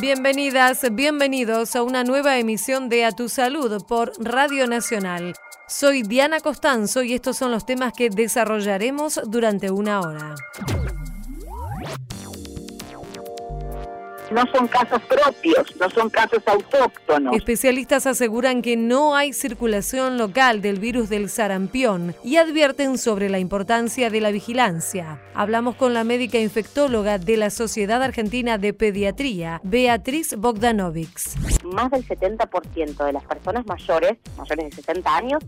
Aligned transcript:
Bienvenidas, 0.00 0.84
bienvenidos 0.92 1.76
a 1.76 1.84
una 1.84 2.02
nueva 2.02 2.36
emisión 2.36 2.88
de 2.88 3.04
A 3.04 3.12
Tu 3.12 3.28
Salud 3.28 3.84
por 3.86 4.12
Radio 4.18 4.66
Nacional. 4.66 5.34
Soy 5.68 6.02
Diana 6.02 6.40
Costanzo 6.40 7.04
y 7.04 7.14
estos 7.14 7.36
son 7.36 7.52
los 7.52 7.64
temas 7.64 7.92
que 7.92 8.10
desarrollaremos 8.10 9.20
durante 9.26 9.70
una 9.70 10.00
hora. 10.00 10.34
No 14.34 14.44
son 14.52 14.66
casos 14.66 15.00
propios, 15.02 15.76
no 15.76 15.88
son 15.90 16.10
casos 16.10 16.42
autóctonos. 16.44 17.36
Especialistas 17.36 18.06
aseguran 18.06 18.62
que 18.62 18.76
no 18.76 19.14
hay 19.14 19.32
circulación 19.32 20.18
local 20.18 20.60
del 20.60 20.80
virus 20.80 21.08
del 21.08 21.30
sarampión 21.30 22.16
y 22.24 22.36
advierten 22.36 22.98
sobre 22.98 23.28
la 23.28 23.38
importancia 23.38 24.10
de 24.10 24.20
la 24.20 24.32
vigilancia. 24.32 25.20
Hablamos 25.34 25.76
con 25.76 25.94
la 25.94 26.02
médica 26.02 26.38
infectóloga 26.38 27.18
de 27.18 27.36
la 27.36 27.50
Sociedad 27.50 28.02
Argentina 28.02 28.58
de 28.58 28.74
Pediatría, 28.74 29.60
Beatriz 29.62 30.34
Bogdanovics. 30.36 31.36
Más 31.64 31.92
del 31.92 32.04
70% 32.04 33.04
de 33.04 33.12
las 33.12 33.24
personas 33.24 33.64
mayores, 33.66 34.18
mayores 34.36 34.70
de 34.70 34.72
60 34.72 35.16
años, 35.16 35.44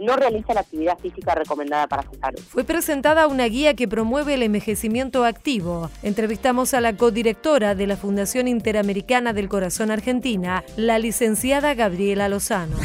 no 0.00 0.16
realiza 0.16 0.54
la 0.54 0.60
actividad 0.60 0.98
física 0.98 1.34
recomendada 1.34 1.86
para 1.86 2.02
su 2.02 2.18
salud. 2.18 2.40
Fue 2.48 2.64
presentada 2.64 3.26
una 3.26 3.44
guía 3.44 3.74
que 3.74 3.86
promueve 3.86 4.34
el 4.34 4.42
envejecimiento 4.42 5.24
activo. 5.24 5.90
Entrevistamos 6.02 6.74
a 6.74 6.80
la 6.80 6.96
codirectora 6.96 7.74
de 7.74 7.86
la 7.86 7.96
Fundación 7.96 8.48
Interamericana 8.48 9.32
del 9.32 9.48
Corazón 9.48 9.90
Argentina, 9.90 10.64
la 10.76 10.98
licenciada 10.98 11.74
Gabriela 11.74 12.28
Lozano 12.28 12.76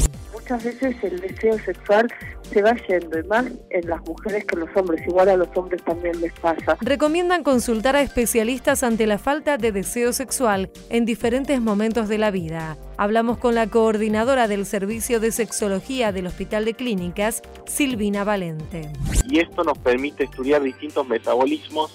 muchas 0.45 0.63
veces 0.63 0.95
el 1.03 1.19
deseo 1.19 1.57
sexual 1.59 2.07
se 2.51 2.61
va 2.61 2.75
yendo, 2.87 3.19
y 3.19 3.23
más 3.23 3.45
en 3.71 3.89
las 3.89 3.99
mujeres 4.05 4.45
que 4.45 4.55
en 4.55 4.59
los 4.59 4.77
hombres, 4.77 5.01
igual 5.07 5.29
a 5.29 5.37
los 5.37 5.47
hombres 5.55 5.83
también 5.83 6.21
les 6.21 6.31
pasa. 6.33 6.77
Recomiendan 6.81 7.43
consultar 7.43 7.95
a 7.95 8.01
especialistas 8.01 8.83
ante 8.83 9.07
la 9.07 9.17
falta 9.17 9.57
de 9.57 9.71
deseo 9.71 10.13
sexual 10.13 10.69
en 10.89 11.05
diferentes 11.05 11.59
momentos 11.59 12.07
de 12.07 12.19
la 12.19 12.29
vida. 12.29 12.77
Hablamos 12.97 13.37
con 13.37 13.55
la 13.55 13.67
coordinadora 13.67 14.47
del 14.47 14.65
Servicio 14.65 15.19
de 15.19 15.31
Sexología 15.31 16.11
del 16.11 16.27
Hospital 16.27 16.65
de 16.65 16.73
Clínicas, 16.73 17.41
Silvina 17.65 18.23
Valente. 18.23 18.91
Y 19.29 19.39
esto 19.39 19.63
nos 19.63 19.77
permite 19.77 20.23
estudiar 20.23 20.63
distintos 20.63 21.05
metabolismos 21.07 21.91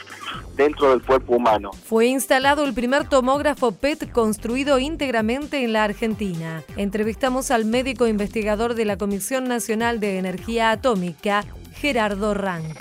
dentro 0.57 0.91
del 0.91 1.03
cuerpo 1.03 1.37
humano. 1.37 1.71
Fue 1.85 2.07
instalado 2.07 2.65
el 2.65 2.75
primer 2.75 3.09
tomógrafo 3.09 3.73
PET 3.73 4.13
construido 4.13 4.79
íntegramente 4.79 5.65
en 5.65 5.73
la 5.73 5.85
Argentina. 5.85 6.63
Entrevistamos 6.77 7.51
al 7.51 7.65
médico 7.65 8.07
investigador 8.07 8.75
de 8.75 8.85
la 8.85 8.99
Comisión 8.99 9.45
Nacional 9.45 10.01
de 10.01 10.19
Energía 10.19 10.71
Atómica, 10.71 11.45
Gerardo 11.75 12.35
Rank. 12.35 12.77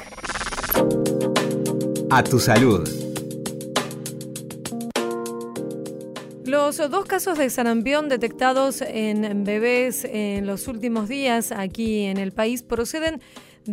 A 2.09 2.23
tu 2.23 2.39
salud. 2.39 3.08
Los 6.50 6.78
dos 6.78 7.05
casos 7.05 7.38
de 7.38 7.47
sarampión 7.52 8.09
detectados 8.09 8.81
en 8.81 9.44
bebés 9.44 10.03
en 10.03 10.47
los 10.47 10.67
últimos 10.67 11.08
días 11.08 11.52
aquí 11.52 12.05
en 12.05 12.17
el 12.17 12.31
país 12.31 12.64
proceden 12.64 13.22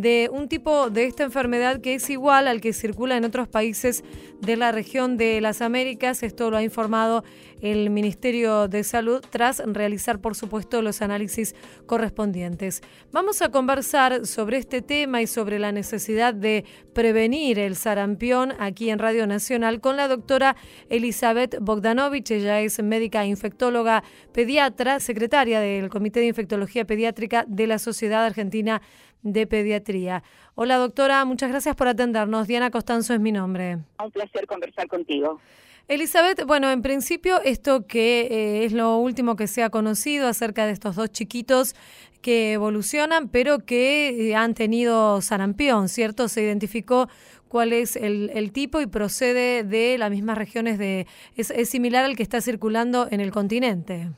de 0.01 0.29
un 0.33 0.49
tipo 0.49 0.91
de 0.91 1.05
esta 1.05 1.25
enfermedad 1.25 1.81
que 1.81 1.95
es 1.95 2.11
igual 2.11 2.49
al 2.49 2.61
que 2.61 2.73
circula 2.73 3.17
en 3.17 3.25
otros 3.25 3.49
países 3.49 4.05
de 4.41 4.57
la 4.57 4.73
región 4.73 5.17
de 5.17 5.41
las 5.41 5.63
Américas. 5.63 6.23
Esto 6.23 6.51
lo 6.51 6.59
ha 6.59 6.63
informado 6.63 7.25
el 7.61 7.89
Ministerio 7.89 8.69
de 8.69 8.85
Salud 8.85 9.25
tras 9.31 9.63
realizar, 9.65 10.21
por 10.21 10.35
supuesto, 10.35 10.83
los 10.83 11.01
análisis 11.01 11.55
correspondientes. 11.87 12.83
Vamos 13.13 13.41
a 13.41 13.51
conversar 13.51 14.27
sobre 14.27 14.59
este 14.59 14.83
tema 14.83 15.23
y 15.23 15.27
sobre 15.27 15.59
la 15.59 15.73
necesidad 15.73 16.35
de 16.35 16.65
prevenir 16.93 17.59
el 17.59 17.77
sarampión 17.77 18.53
aquí 18.59 18.91
en 18.91 18.99
Radio 18.99 19.27
Nacional 19.27 19.81
con 19.81 19.97
la 19.97 20.09
doctora 20.09 20.57
Elizabeth 20.91 21.57
Bogdanovich. 21.61 22.31
Ella 22.31 22.61
es 22.61 22.83
médica 22.83 23.25
infectóloga 23.25 24.05
pediatra, 24.33 25.01
secretaria 25.01 25.61
del 25.61 25.89
Comité 25.89 26.21
de 26.21 26.27
Infectología 26.27 26.85
Pediátrica 26.85 27.45
de 27.49 27.67
la 27.67 27.79
Sociedad 27.79 28.25
Argentina 28.25 28.83
Pediatría. 29.33 30.23
Hola 30.55 30.77
doctora, 30.77 31.25
muchas 31.25 31.51
gracias 31.51 31.75
por 31.75 31.89
atendernos. 31.89 32.47
Diana 32.47 32.71
Costanzo 32.71 33.15
es 33.15 33.21
mi 33.21 33.33
nombre. 33.33 33.79
Un 34.03 34.11
placer 34.11 34.47
conversar 34.47 34.89
contigo. 34.89 35.41
Elizabeth, 35.89 36.45
bueno, 36.47 36.71
en 36.71 36.83
principio 36.83 37.41
esto 37.45 37.87
que 37.87 38.23
eh, 38.23 38.65
es 38.65 38.73
lo 38.73 38.97
último 38.97 39.37
que 39.37 39.47
se 39.47 39.63
ha 39.63 39.71
conocido 39.71 40.27
acerca 40.27 40.67
de 40.67 40.73
estos 40.73 40.97
dos 40.97 41.11
chiquitos 41.11 41.75
que 42.23 42.55
evolucionan, 42.55 43.29
pero 43.29 43.61
que 43.61 44.31
eh, 44.31 44.35
han 44.35 44.55
tenido 44.55 45.21
sarampión, 45.21 45.89
¿cierto? 45.89 46.27
Se 46.27 46.43
identificó 46.43 47.09
cuál 47.49 47.73
es 47.73 47.95
el, 47.95 48.51
tipo 48.53 48.81
y 48.81 48.87
procede 48.87 49.63
de 49.63 49.97
las 49.97 50.11
mismas 50.11 50.37
regiones 50.37 50.79
de... 50.79 51.07
Es, 51.37 51.51
es, 51.53 51.69
similar 51.69 52.05
al 52.05 52.17
que 52.17 52.25
está 52.25 52.41
circulando 52.41 53.07
en 53.11 53.21
el 53.21 53.31
continente. 53.31 54.09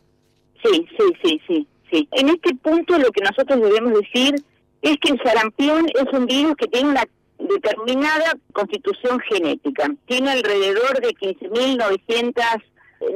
Sí, 0.65 0.87
sí, 0.97 1.05
sí, 1.23 1.41
sí, 1.47 1.67
sí. 1.93 2.09
En 2.13 2.31
este 2.31 2.55
punto 2.55 2.99
lo 2.99 3.11
que 3.11 3.21
nosotros 3.21 3.61
debemos 3.61 3.93
decir 3.93 4.37
es 4.83 4.97
que 4.99 5.13
el 5.13 5.21
sarampión 5.23 5.87
es 5.95 6.13
un 6.13 6.27
virus 6.27 6.55
que 6.57 6.69
tiene 6.69 6.91
una 6.91 7.05
determinada 7.39 8.35
constitución 8.53 9.21
genética. 9.21 9.89
Tiene 10.07 10.33
alrededor 10.33 11.01
de 11.01 11.11
15.900 11.11 12.63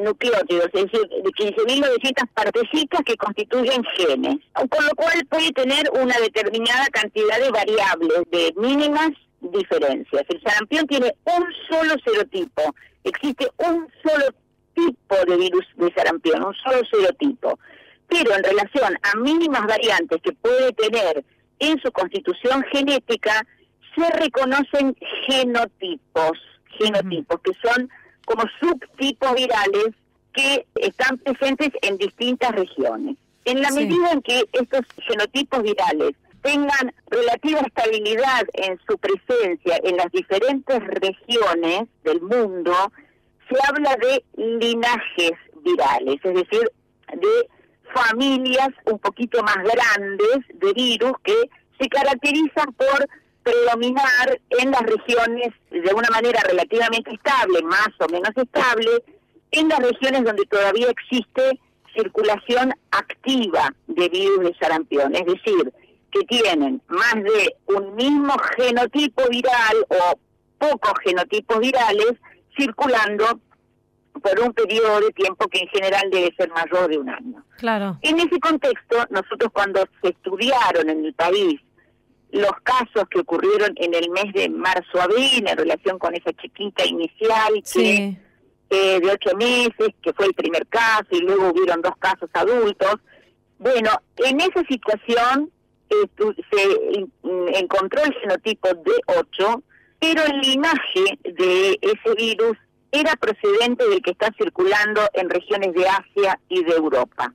nucleótidos, 0.05 0.67
es 0.73 0.85
decir, 0.85 1.09
de 1.09 1.31
15.900 1.31 2.29
partecitas 2.35 3.01
que 3.05 3.17
constituyen 3.17 3.83
genes, 3.97 4.37
con 4.55 4.85
lo 4.85 4.95
cual 4.95 5.27
puede 5.29 5.51
tener 5.53 5.91
una 6.01 6.17
determinada 6.19 6.87
cantidad 6.93 7.39
de 7.41 7.51
variables, 7.51 8.23
de 8.31 8.55
mínimas 8.57 9.11
diferencias. 9.41 10.23
El 10.29 10.41
sarampión 10.43 10.87
tiene 10.87 11.13
un 11.25 11.45
solo 11.69 11.95
serotipo, 12.05 12.63
existe 13.03 13.49
un 13.59 13.89
solo 14.05 14.27
tipo 14.75 15.17
de 15.27 15.37
virus 15.37 15.67
de 15.77 15.93
sarampión, 15.95 16.45
un 16.45 16.55
solo 16.55 16.81
serotipo, 16.91 17.59
pero 18.09 18.35
en 18.37 18.45
relación 18.45 18.97
a 19.03 19.17
mínimas 19.19 19.67
variantes 19.67 20.21
que 20.23 20.33
puede 20.33 20.73
tener 20.75 21.25
en 21.63 21.81
su 21.81 21.93
constitución 21.93 22.65
genética 22.73 23.47
se 23.95 24.11
reconocen 24.19 24.97
genotipos, 25.29 26.39
genotipos 26.79 27.41
que 27.43 27.53
son 27.63 27.89
como 28.27 28.43
subtipos 28.61 29.35
virales 29.35 29.95
que 30.33 30.67
están 30.75 31.19
presentes 31.19 31.71
en 31.83 31.99
distintas 31.99 32.51
regiones. 32.53 33.17
En 33.45 33.63
la 33.63 33.71
medida 33.71 34.11
en 34.13 34.23
que 34.23 34.45
estos 34.53 34.81
genotipos 35.07 35.63
virales 35.63 36.13
tengan 36.43 36.93
relativa 37.09 37.61
estabilidad 37.61 38.43
en 38.55 38.81
su 38.89 38.99
presencia 38.99 39.79
en 39.85 39.97
las 39.97 40.11
diferentes 40.11 40.81
regiones 40.85 41.83
del 42.03 42.21
mundo, 42.23 42.75
se 43.49 43.57
habla 43.69 43.97
de 43.97 44.25
linajes 44.37 45.33
virales, 45.63 46.19
es 46.25 46.35
decir, 46.35 46.73
de 47.13 47.49
familias 47.95 48.71
un 48.87 48.99
poquito 48.99 49.43
más 49.43 49.57
grandes 49.57 50.39
de 50.55 50.73
virus 50.73 51.13
que 51.23 51.35
se 51.81 51.89
caracterizan 51.89 52.73
por 52.75 53.09
predominar 53.43 54.41
en 54.51 54.71
las 54.71 54.83
regiones 54.83 55.53
de 55.71 55.95
una 55.95 56.09
manera 56.11 56.41
relativamente 56.49 57.13
estable, 57.13 57.63
más 57.63 57.91
o 57.99 58.09
menos 58.11 58.31
estable, 58.37 59.03
en 59.51 59.69
las 59.69 59.81
regiones 59.81 60.25
donde 60.25 60.45
todavía 60.47 60.89
existe 60.91 61.59
circulación 61.95 62.73
activa 62.91 63.75
de 63.87 64.09
virus 64.09 64.41
de 64.41 64.57
sarampión, 64.61 65.15
es 65.15 65.27
decir, 65.27 65.73
que 66.11 66.21
tienen 66.25 66.81
más 66.89 67.15
de 67.15 67.57
un 67.67 67.95
mismo 67.95 68.35
genotipo 68.57 69.23
viral 69.29 69.87
o 69.89 70.19
pocos 70.59 70.95
genotipos 71.05 71.59
virales 71.59 72.13
circulando 72.57 73.41
por 74.21 74.41
un 74.41 74.53
periodo 74.53 75.01
de 75.01 75.11
tiempo 75.13 75.49
que 75.49 75.61
en 75.61 75.69
general 75.69 76.11
debe 76.11 76.35
ser 76.37 76.51
mayor 76.51 76.89
de 76.89 76.99
un 76.99 77.09
año. 77.09 77.45
Claro. 77.59 77.99
En 78.03 78.19
ese 78.19 78.39
contexto, 78.41 78.97
nosotros 79.11 79.51
cuando 79.53 79.85
se 80.03 80.11
estudiaron 80.11 80.91
en 80.91 81.05
el 81.05 81.15
país 81.15 81.61
los 82.31 82.53
casos 82.63 83.09
que 83.11 83.21
ocurrieron 83.21 83.75
en 83.77 83.95
el 83.95 84.11
mes 84.11 84.33
de 84.33 84.49
marzo-abril 84.49 85.45
en 85.47 85.57
relación 85.57 85.99
con 85.99 86.15
esa 86.15 86.33
chiquita 86.33 86.85
inicial 86.87 87.63
que 87.73 88.17
eh, 88.71 89.01
de 89.01 89.11
ocho 89.11 89.37
meses, 89.37 89.95
que 90.03 90.15
fue 90.15 90.27
el 90.27 90.35
primer 90.35 90.67
caso, 90.69 91.09
y 91.11 91.21
luego 91.21 91.51
hubieron 91.51 91.83
dos 91.83 91.95
casos 91.99 92.31
adultos. 92.33 92.95
Bueno, 93.59 93.91
en 94.17 94.41
esa 94.41 94.65
situación 94.67 95.51
se 96.51 97.59
encontró 97.59 98.03
el 98.03 98.15
genotipo 98.15 98.69
de 98.69 98.93
8, 99.07 99.63
pero 100.01 100.23
el 100.25 100.41
linaje 100.41 101.19
de 101.23 101.79
ese 101.83 102.15
virus 102.17 102.57
era 102.93 103.17
procedente 103.17 103.89
del 103.89 104.03
que 104.03 104.11
está 104.11 104.31
circulando 104.37 105.01
en 105.15 105.31
regiones 105.31 105.73
de 105.73 105.89
Asia 105.89 106.39
y 106.49 106.63
de 106.63 106.73
Europa. 106.73 107.33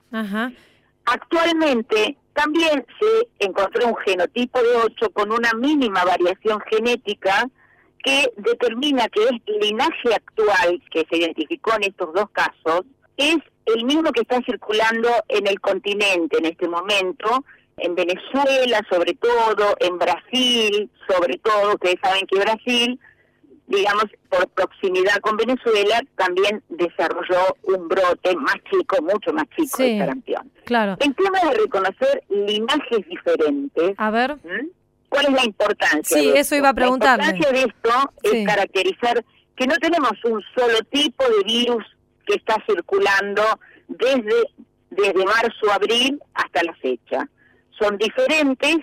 Actualmente 1.06 2.16
también 2.34 2.86
se 3.00 3.46
encontró 3.46 3.88
un 3.88 3.96
genotipo 3.98 4.62
de 4.62 4.76
8 4.76 5.10
con 5.10 5.32
una 5.32 5.52
mínima 5.54 6.06
variación 6.06 6.62
genética 6.70 7.50
que 8.04 8.32
determina 8.38 9.10
que 9.10 9.24
este 9.24 9.54
linaje 9.60 10.14
actual 10.14 10.82
que 10.92 11.06
se 11.10 11.18
identificó 11.18 11.74
en 11.76 11.86
estos 11.86 12.14
dos 12.14 12.30
casos 12.32 12.82
es 13.18 13.38
el 13.66 13.84
mismo 13.86 14.12
que 14.12 14.22
está 14.22 14.40
circulando 14.46 15.10
en 15.28 15.48
el 15.48 15.60
continente 15.60 16.38
en 16.38 16.46
este 16.46 16.68
momento, 16.68 17.44
en 17.78 17.96
Venezuela 17.96 18.82
sobre 18.90 19.16
todo, 19.16 19.76
en 19.80 19.98
Brasil 19.98 20.90
sobre 21.08 21.38
todo, 21.40 21.74
ustedes 21.74 21.98
saben 22.02 22.28
que 22.28 22.40
Brasil 22.40 23.00
digamos, 23.68 24.06
por 24.30 24.48
proximidad 24.50 25.18
con 25.22 25.38
Venezuela, 25.38 26.02
también 26.16 26.64
desarrolló 26.70 27.56
un 27.64 27.88
brote 27.88 28.36
más 28.36 28.56
chico, 28.72 29.02
mucho 29.02 29.34
más 29.34 29.46
chico 29.56 29.78
de 29.78 30.00
sarampión. 30.00 30.52
Claro. 30.66 30.98
El 31.00 31.16
tema 31.16 31.40
de 31.42 31.58
reconocer 31.58 32.24
linajes 32.30 33.08
diferentes. 33.08 33.94
A 33.98 34.10
ver. 34.10 34.38
¿Cuál 35.10 35.26
es 35.28 35.32
la 35.32 35.46
importancia? 35.46 36.18
Sí, 36.18 36.32
eso 36.36 36.56
iba 36.56 36.70
a 36.70 36.74
preguntarle. 36.74 37.26
La 37.26 37.32
importancia 37.32 37.60
de 37.60 37.74
esto 37.74 38.14
es 38.24 38.46
caracterizar 38.46 39.26
que 39.56 39.68
no 39.68 39.76
tenemos 39.78 40.14
un 40.26 40.42
solo 40.56 40.80
tipo 40.90 41.24
de 41.24 41.44
virus 41.44 41.84
que 42.26 42.36
está 42.36 42.56
circulando 42.70 43.44
desde, 43.88 44.52
desde 44.90 45.26
marzo, 45.26 45.72
abril 45.74 46.22
hasta 46.34 46.64
la 46.64 46.74
fecha. 46.76 47.30
Son 47.80 47.98
diferentes 47.98 48.78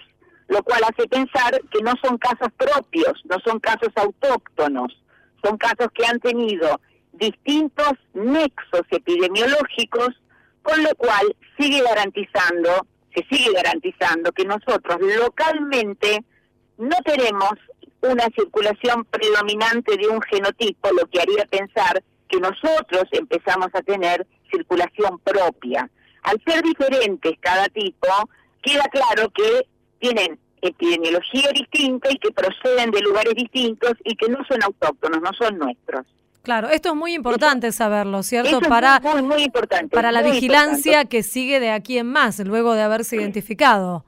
lo 0.48 0.62
cual 0.62 0.82
hace 0.84 1.08
pensar 1.08 1.60
que 1.70 1.82
no 1.82 1.92
son 2.02 2.18
casos 2.18 2.48
propios, 2.56 3.20
no 3.24 3.36
son 3.44 3.60
casos 3.60 3.90
autóctonos, 3.96 4.92
son 5.42 5.56
casos 5.56 5.88
que 5.94 6.06
han 6.06 6.20
tenido 6.20 6.80
distintos 7.12 7.92
nexos 8.12 8.82
epidemiológicos, 8.90 10.10
con 10.62 10.82
lo 10.82 10.94
cual 10.96 11.34
sigue 11.58 11.82
garantizando, 11.82 12.86
se 13.14 13.24
sigue 13.30 13.52
garantizando 13.52 14.32
que 14.32 14.44
nosotros 14.44 14.98
localmente 15.00 16.24
no 16.78 16.96
tenemos 17.04 17.52
una 18.00 18.24
circulación 18.36 19.04
predominante 19.04 19.96
de 19.96 20.08
un 20.08 20.20
genotipo, 20.22 20.90
lo 20.92 21.06
que 21.06 21.20
haría 21.20 21.44
pensar 21.46 22.02
que 22.28 22.38
nosotros 22.38 23.04
empezamos 23.12 23.68
a 23.72 23.82
tener 23.82 24.26
circulación 24.50 25.18
propia. 25.20 25.88
Al 26.22 26.40
ser 26.46 26.62
diferentes 26.62 27.34
cada 27.40 27.68
tipo, 27.68 28.08
queda 28.62 28.84
claro 28.84 29.30
que 29.30 29.66
tienen 30.04 30.38
epidemiología 30.60 31.50
distinta 31.54 32.10
y 32.10 32.18
que 32.18 32.30
proceden 32.30 32.90
de 32.90 33.00
lugares 33.00 33.34
distintos 33.34 33.92
y 34.04 34.14
que 34.16 34.28
no 34.28 34.38
son 34.46 34.62
autóctonos, 34.62 35.20
no 35.22 35.32
son 35.32 35.58
nuestros. 35.58 36.06
Claro, 36.42 36.68
esto 36.68 36.90
es 36.90 36.94
muy 36.94 37.14
importante 37.14 37.72
saberlo, 37.72 38.22
¿cierto? 38.22 38.60
para 38.60 39.00
muy, 39.00 39.22
muy 39.22 39.42
importante, 39.44 39.94
para 39.94 40.12
la 40.12 40.20
vigilancia 40.20 41.06
que 41.06 41.22
sigue 41.22 41.58
de 41.58 41.70
aquí 41.70 41.96
en 41.96 42.08
más, 42.08 42.38
luego 42.40 42.74
de 42.74 42.82
haberse 42.82 43.16
identificado. 43.16 44.04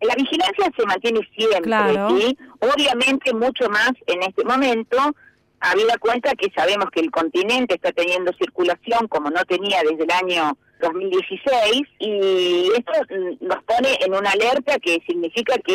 La 0.00 0.14
vigilancia 0.14 0.70
se 0.76 0.86
mantiene 0.86 1.20
siempre, 1.36 1.62
claro. 1.62 2.16
Obviamente 2.60 3.34
mucho 3.34 3.68
más 3.68 3.90
en 4.06 4.22
este 4.22 4.44
momento, 4.44 4.96
habida 5.58 5.98
cuenta 5.98 6.32
que 6.36 6.48
sabemos 6.54 6.86
que 6.92 7.00
el 7.00 7.10
continente 7.10 7.74
está 7.74 7.90
teniendo 7.90 8.32
circulación 8.34 9.08
como 9.08 9.30
no 9.30 9.44
tenía 9.44 9.82
desde 9.82 10.04
el 10.04 10.10
año 10.12 10.56
2016 10.80 11.82
y 11.98 12.70
esto 12.76 12.92
nos 13.40 13.62
pone 13.64 13.98
en 14.00 14.14
una 14.14 14.30
alerta 14.30 14.78
que 14.78 15.02
significa 15.06 15.56
que 15.58 15.74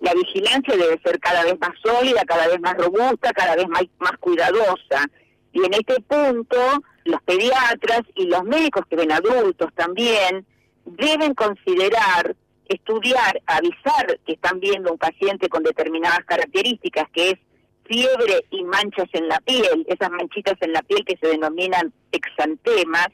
la 0.00 0.14
vigilancia 0.14 0.76
debe 0.76 1.00
ser 1.02 1.20
cada 1.20 1.44
vez 1.44 1.58
más 1.60 1.72
sólida, 1.82 2.24
cada 2.24 2.48
vez 2.48 2.60
más 2.60 2.74
robusta, 2.76 3.32
cada 3.32 3.54
vez 3.54 3.66
más, 3.68 3.82
cuidadosa. 4.18 5.06
Y 5.52 5.64
en 5.64 5.74
este 5.74 6.00
punto, 6.00 6.56
los 7.04 7.22
pediatras 7.22 8.02
y 8.14 8.26
los 8.26 8.42
médicos 8.44 8.84
que 8.88 8.96
ven 8.96 9.12
adultos 9.12 9.68
también 9.74 10.46
deben 10.86 11.34
considerar, 11.34 12.34
estudiar, 12.68 13.42
avisar 13.46 14.18
que 14.26 14.32
están 14.32 14.58
viendo 14.58 14.92
un 14.92 14.98
paciente 14.98 15.48
con 15.48 15.62
determinadas 15.62 16.24
características, 16.24 17.08
que 17.12 17.30
es 17.30 17.38
fiebre 17.84 18.44
y 18.50 18.62
manchas 18.64 19.08
en 19.12 19.28
la 19.28 19.40
piel, 19.40 19.84
esas 19.88 20.10
manchitas 20.10 20.54
en 20.60 20.72
la 20.72 20.82
piel 20.82 21.04
que 21.04 21.18
se 21.20 21.26
denominan 21.26 21.92
exantemas, 22.12 23.08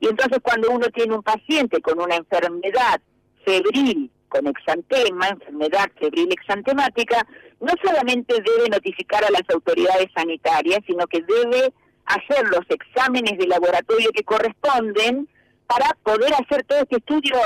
y 0.00 0.08
entonces 0.08 0.38
cuando 0.42 0.70
uno 0.70 0.86
tiene 0.88 1.14
un 1.14 1.22
paciente 1.22 1.80
con 1.80 2.00
una 2.00 2.16
enfermedad 2.16 3.00
febril, 3.44 4.10
con 4.28 4.46
exantema, 4.46 5.28
enfermedad 5.28 5.90
febril 5.98 6.32
exantemática, 6.32 7.26
no 7.60 7.72
solamente 7.82 8.34
debe 8.34 8.70
notificar 8.70 9.24
a 9.24 9.30
las 9.30 9.42
autoridades 9.52 10.08
sanitarias, 10.14 10.80
sino 10.86 11.06
que 11.06 11.20
debe 11.20 11.72
hacer 12.06 12.48
los 12.48 12.64
exámenes 12.68 13.38
de 13.38 13.46
laboratorio 13.46 14.10
que 14.12 14.24
corresponden 14.24 15.28
para 15.66 15.96
poder 16.02 16.32
hacer 16.34 16.64
todo 16.64 16.80
este 16.80 16.96
estudio 16.96 17.36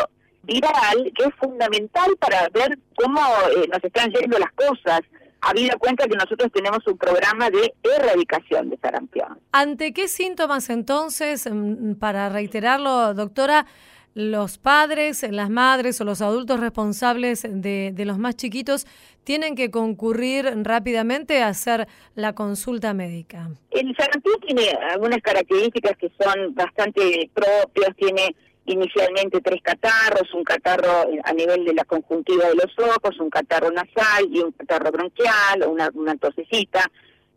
viral 0.42 1.12
que 1.16 1.24
es 1.24 1.34
fundamental 1.36 2.16
para 2.18 2.48
ver 2.50 2.78
cómo 2.96 3.20
eh, 3.56 3.66
nos 3.68 3.82
están 3.82 4.10
yendo 4.12 4.38
las 4.38 4.52
cosas, 4.52 5.00
habida 5.44 5.76
cuenta 5.78 6.06
que 6.06 6.16
nosotros 6.16 6.50
tenemos 6.52 6.86
un 6.86 6.96
programa 6.96 7.50
de 7.50 7.74
erradicación 7.82 8.70
de 8.70 8.78
sarampión. 8.78 9.38
¿Ante 9.52 9.92
qué 9.92 10.08
síntomas 10.08 10.70
entonces, 10.70 11.48
mm, 11.50 11.94
para 11.94 12.28
reiterarlo, 12.28 13.14
doctora, 13.14 13.66
los 14.14 14.58
padres, 14.58 15.26
las 15.28 15.50
madres 15.50 16.00
o 16.00 16.04
los 16.04 16.22
adultos 16.22 16.60
responsables 16.60 17.42
de, 17.42 17.90
de, 17.92 18.04
los 18.04 18.16
más 18.16 18.36
chiquitos 18.36 18.86
tienen 19.24 19.56
que 19.56 19.72
concurrir 19.72 20.46
rápidamente 20.62 21.42
a 21.42 21.48
hacer 21.48 21.88
la 22.14 22.32
consulta 22.32 22.94
médica? 22.94 23.50
El 23.70 23.94
sarampión 23.96 24.40
tiene 24.46 24.70
algunas 24.90 25.20
características 25.20 25.96
que 25.98 26.12
son 26.20 26.54
bastante 26.54 27.28
propias, 27.34 27.96
tiene 27.96 28.36
inicialmente 28.66 29.40
tres 29.40 29.60
catarros, 29.62 30.32
un 30.34 30.44
catarro 30.44 31.06
a 31.24 31.32
nivel 31.32 31.64
de 31.64 31.74
la 31.74 31.84
conjuntiva 31.84 32.46
de 32.48 32.54
los 32.54 32.78
ojos, 32.78 33.18
un 33.20 33.30
catarro 33.30 33.70
nasal 33.70 34.26
y 34.30 34.40
un 34.40 34.52
catarro 34.52 34.90
bronquial 34.90 35.64
una, 35.68 35.90
una 35.94 36.16
tosecita. 36.16 36.90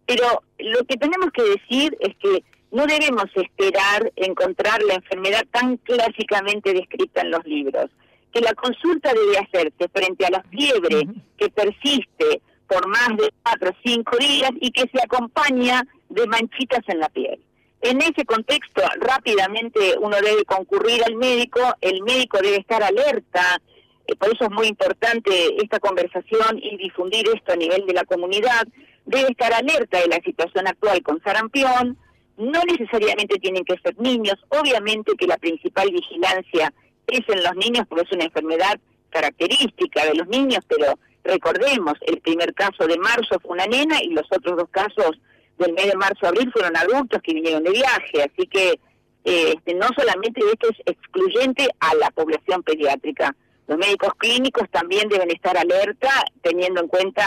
Pero 0.05 0.43
lo 0.59 0.85
que 0.85 0.95
tenemos 0.95 1.31
que 1.33 1.43
decir 1.43 1.97
es 1.99 2.15
que 2.17 2.43
no 2.71 2.85
debemos 2.85 3.25
esperar 3.35 4.11
encontrar 4.15 4.81
la 4.83 4.95
enfermedad 4.95 5.43
tan 5.51 5.77
clásicamente 5.77 6.73
descrita 6.73 7.21
en 7.21 7.31
los 7.31 7.45
libros, 7.45 7.89
que 8.33 8.41
la 8.41 8.53
consulta 8.53 9.13
debe 9.13 9.37
hacerse 9.37 9.89
frente 9.93 10.25
a 10.25 10.31
la 10.31 10.43
fiebre 10.43 11.07
que 11.37 11.49
persiste 11.49 12.41
por 12.67 12.87
más 12.87 13.09
de 13.17 13.31
cuatro 13.43 13.69
o 13.71 13.75
cinco 13.85 14.17
días 14.17 14.51
y 14.59 14.71
que 14.71 14.89
se 14.93 15.01
acompaña 15.01 15.81
de 16.09 16.27
manchitas 16.27 16.81
en 16.87 16.99
la 16.99 17.09
piel. 17.09 17.39
En 17.81 18.01
ese 18.01 18.25
contexto, 18.25 18.81
rápidamente 18.99 19.95
uno 19.99 20.17
debe 20.17 20.43
concurrir 20.45 21.03
al 21.03 21.15
médico, 21.15 21.59
el 21.81 22.01
médico 22.03 22.39
debe 22.41 22.57
estar 22.57 22.81
alerta, 22.81 23.61
eh, 24.07 24.15
por 24.15 24.33
eso 24.33 24.45
es 24.45 24.51
muy 24.51 24.67
importante 24.67 25.55
esta 25.61 25.79
conversación 25.79 26.59
y 26.61 26.77
difundir 26.77 27.27
esto 27.33 27.53
a 27.53 27.55
nivel 27.55 27.85
de 27.85 27.93
la 27.93 28.05
comunidad, 28.05 28.67
debe 29.05 29.29
estar 29.29 29.53
alerta 29.53 29.99
de 29.99 30.07
la 30.07 30.19
situación 30.23 30.67
actual 30.67 31.03
con 31.03 31.21
sarampión, 31.21 31.97
no 32.37 32.61
necesariamente 32.63 33.37
tienen 33.39 33.63
que 33.63 33.77
ser 33.83 33.99
niños, 33.99 34.35
obviamente 34.49 35.15
que 35.15 35.27
la 35.27 35.37
principal 35.37 35.91
vigilancia 35.91 36.73
es 37.07 37.21
en 37.27 37.43
los 37.43 37.55
niños 37.55 37.85
porque 37.87 38.05
es 38.05 38.11
una 38.11 38.25
enfermedad 38.25 38.79
característica 39.09 40.05
de 40.05 40.15
los 40.15 40.27
niños, 40.27 40.59
pero 40.67 40.99
recordemos, 41.23 41.93
el 42.01 42.19
primer 42.21 42.53
caso 42.53 42.87
de 42.87 42.97
marzo 42.97 43.39
fue 43.39 43.51
una 43.51 43.65
nena 43.67 44.01
y 44.01 44.09
los 44.09 44.25
otros 44.31 44.57
dos 44.57 44.69
casos 44.69 45.19
del 45.57 45.73
mes 45.73 45.87
de 45.87 45.95
marzo-abril 45.95 46.51
fueron 46.51 46.75
adultos 46.77 47.21
que 47.21 47.33
vinieron 47.33 47.63
de 47.63 47.71
viaje, 47.71 48.23
así 48.23 48.47
que 48.47 48.79
eh, 49.25 49.53
este, 49.55 49.73
no 49.73 49.87
solamente 49.97 50.41
esto 50.53 50.69
es 50.69 50.77
excluyente 50.85 51.67
a 51.79 51.95
la 51.95 52.11
población 52.11 52.63
pediátrica, 52.63 53.35
los 53.67 53.77
médicos 53.77 54.13
clínicos 54.17 54.69
también 54.71 55.09
deben 55.09 55.29
estar 55.29 55.57
alerta 55.57 56.09
teniendo 56.41 56.81
en 56.81 56.87
cuenta 56.87 57.23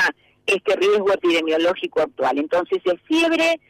este 0.46 0.74
riesgo 0.76 1.12
epidemiológico 1.12 2.00
actual. 2.00 2.38
Entonces 2.38 2.80
es 2.84 3.00
fiebre 3.06 3.60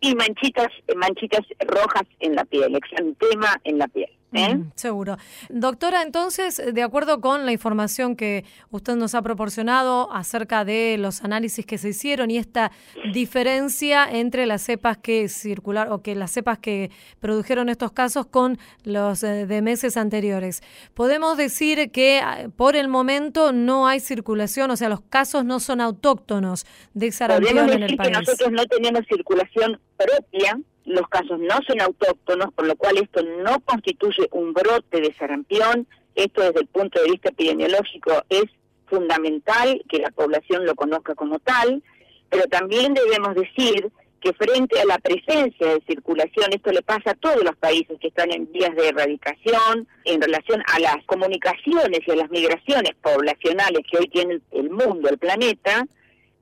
y 0.00 0.14
manchitas, 0.14 0.68
manchitas 0.94 1.40
rojas 1.60 2.04
en 2.20 2.34
la 2.34 2.44
piel, 2.44 2.76
exantema 2.76 3.58
en 3.64 3.78
la 3.78 3.88
piel. 3.88 4.10
¿Eh? 4.32 4.62
seguro. 4.74 5.16
Doctora, 5.50 6.02
entonces, 6.02 6.60
de 6.72 6.82
acuerdo 6.82 7.20
con 7.20 7.44
la 7.44 7.52
información 7.52 8.16
que 8.16 8.44
usted 8.70 8.96
nos 8.96 9.14
ha 9.14 9.22
proporcionado 9.22 10.10
acerca 10.12 10.64
de 10.64 10.96
los 10.98 11.22
análisis 11.22 11.66
que 11.66 11.78
se 11.78 11.90
hicieron 11.90 12.30
y 12.30 12.38
esta 12.38 12.72
diferencia 13.12 14.08
entre 14.10 14.46
las 14.46 14.62
cepas 14.62 14.96
que 14.96 15.28
circularon 15.28 15.92
o 15.92 16.02
que 16.02 16.14
las 16.14 16.30
cepas 16.30 16.58
que 16.58 16.90
produjeron 17.20 17.68
estos 17.68 17.92
casos 17.92 18.26
con 18.26 18.58
los 18.84 19.22
eh, 19.22 19.46
de 19.46 19.62
meses 19.62 19.96
anteriores, 19.96 20.62
podemos 20.94 21.36
decir 21.36 21.90
que 21.90 22.20
ah, 22.22 22.48
por 22.56 22.76
el 22.76 22.88
momento 22.88 23.52
no 23.52 23.86
hay 23.86 24.00
circulación, 24.00 24.70
o 24.70 24.76
sea, 24.76 24.88
los 24.88 25.02
casos 25.02 25.44
no 25.44 25.60
son 25.60 25.80
autóctonos 25.80 26.64
de 26.94 27.12
sarampión 27.12 27.70
en 27.70 27.82
el 27.82 27.96
país. 27.96 28.12
nosotros 28.12 28.50
no 28.50 28.64
tenemos 28.66 29.02
circulación 29.08 29.78
propia 29.96 30.58
los 30.84 31.08
casos 31.08 31.38
no 31.38 31.58
son 31.66 31.80
autóctonos, 31.80 32.52
por 32.54 32.66
lo 32.66 32.76
cual 32.76 32.98
esto 32.98 33.22
no 33.22 33.60
constituye 33.60 34.28
un 34.32 34.52
brote 34.52 35.00
de 35.00 35.12
sarampión. 35.14 35.86
Esto 36.14 36.42
desde 36.42 36.60
el 36.60 36.66
punto 36.66 37.00
de 37.00 37.10
vista 37.10 37.30
epidemiológico 37.30 38.24
es 38.28 38.44
fundamental 38.86 39.82
que 39.88 39.98
la 39.98 40.10
población 40.10 40.66
lo 40.66 40.74
conozca 40.74 41.14
como 41.14 41.38
tal, 41.38 41.82
pero 42.28 42.44
también 42.44 42.94
debemos 42.94 43.34
decir 43.34 43.90
que 44.20 44.32
frente 44.34 44.80
a 44.80 44.84
la 44.84 44.98
presencia 44.98 45.66
de 45.66 45.82
circulación, 45.86 46.52
esto 46.52 46.70
le 46.70 46.82
pasa 46.82 47.10
a 47.10 47.14
todos 47.14 47.42
los 47.42 47.56
países 47.56 47.98
que 47.98 48.08
están 48.08 48.32
en 48.32 48.50
vías 48.52 48.74
de 48.76 48.88
erradicación, 48.88 49.88
en 50.04 50.20
relación 50.20 50.62
a 50.66 50.78
las 50.78 51.04
comunicaciones 51.06 52.00
y 52.06 52.10
a 52.10 52.16
las 52.16 52.30
migraciones 52.30 52.92
poblacionales 53.02 53.80
que 53.90 53.98
hoy 53.98 54.08
tiene 54.08 54.40
el 54.52 54.70
mundo, 54.70 55.08
el 55.08 55.18
planeta, 55.18 55.86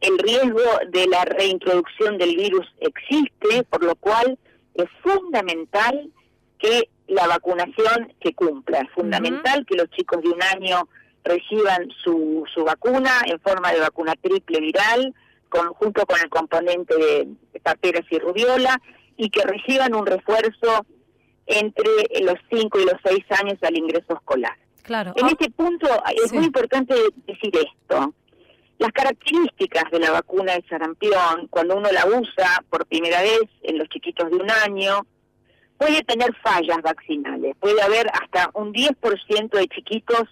el 0.00 0.18
riesgo 0.18 0.60
de 0.88 1.06
la 1.06 1.24
reintroducción 1.24 2.18
del 2.18 2.36
virus 2.36 2.66
existe, 2.80 3.64
por 3.64 3.84
lo 3.84 3.94
cual 3.96 4.38
es 4.74 4.88
fundamental 5.02 6.10
que 6.58 6.88
la 7.06 7.26
vacunación 7.26 8.12
se 8.22 8.32
cumpla, 8.34 8.80
es 8.80 8.90
fundamental 8.92 9.66
que 9.66 9.76
los 9.76 9.90
chicos 9.90 10.22
de 10.22 10.28
un 10.28 10.42
año 10.42 10.88
reciban 11.24 11.88
su, 12.02 12.44
su 12.54 12.64
vacuna 12.64 13.10
en 13.26 13.38
forma 13.40 13.72
de 13.72 13.80
vacuna 13.80 14.14
triple 14.20 14.60
viral, 14.60 15.14
junto 15.74 16.06
con 16.06 16.20
el 16.20 16.28
componente 16.28 16.94
de, 16.96 17.28
paperas 17.62 18.04
y 18.10 18.18
rubiola, 18.18 18.80
y 19.16 19.28
que 19.28 19.42
reciban 19.42 19.94
un 19.94 20.06
refuerzo 20.06 20.86
entre 21.46 21.90
los 22.22 22.36
5 22.50 22.78
y 22.78 22.84
los 22.84 22.94
6 23.04 23.24
años 23.40 23.58
al 23.62 23.76
ingreso 23.76 24.14
escolar. 24.14 24.56
Claro. 24.82 25.12
En 25.16 25.26
este 25.26 25.50
punto 25.50 25.88
es 26.24 26.32
muy 26.32 26.44
importante 26.44 26.94
decir 27.26 27.52
esto. 27.54 28.14
Las 28.80 28.92
características 28.92 29.90
de 29.92 29.98
la 29.98 30.10
vacuna 30.10 30.54
de 30.54 30.64
sarampión, 30.66 31.48
cuando 31.50 31.76
uno 31.76 31.92
la 31.92 32.06
usa 32.06 32.64
por 32.70 32.86
primera 32.86 33.20
vez 33.20 33.42
en 33.62 33.76
los 33.76 33.86
chiquitos 33.90 34.30
de 34.30 34.36
un 34.36 34.50
año, 34.50 35.06
puede 35.76 36.02
tener 36.02 36.34
fallas 36.36 36.80
vaccinales. 36.82 37.54
Puede 37.60 37.82
haber 37.82 38.06
hasta 38.08 38.48
un 38.54 38.72
10% 38.72 39.50
de 39.50 39.68
chiquitos 39.68 40.22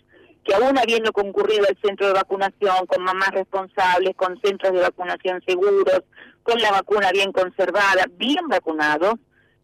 que 0.45 0.55
aún 0.55 0.78
habiendo 0.78 1.12
concurrido 1.12 1.67
al 1.69 1.76
centro 1.85 2.07
de 2.07 2.14
vacunación, 2.14 2.87
con 2.87 3.05
mamás 3.05 3.33
responsables, 3.33 4.17
con 4.17 4.40
centros 4.40 4.73
de 4.73 4.81
vacunación 4.81 5.43
seguros, 5.47 6.05
con 6.43 6.59
la 6.59 6.71
vacuna 6.71 7.12
bien 7.12 7.33
conservada, 7.33 8.07
bien 8.12 8.49
vacunados, 8.49 9.17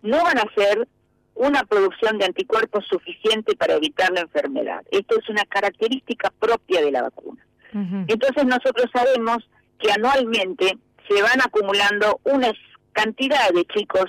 no 0.03 0.23
van 0.23 0.37
a 0.37 0.43
hacer 0.43 0.87
una 1.35 1.65
producción 1.65 2.19
de 2.19 2.27
anticuerpos 2.27 2.85
suficiente 2.87 3.57
para 3.57 3.77
evitar 3.77 4.13
la 4.13 4.21
enfermedad. 4.21 4.85
Esto 4.91 5.19
es 5.19 5.27
una 5.31 5.47
característica 5.47 6.31
propia 6.39 6.83
de 6.83 6.93
la 6.93 7.01
vacuna. 7.01 7.45
Entonces 7.75 8.45
nosotros 8.45 8.87
sabemos 8.93 9.39
que 9.81 9.91
anualmente 9.91 10.79
se 11.09 11.23
van 11.23 11.41
acumulando 11.41 12.21
una 12.25 12.53
cantidad 12.93 13.51
de 13.51 13.65
chicos 13.67 14.07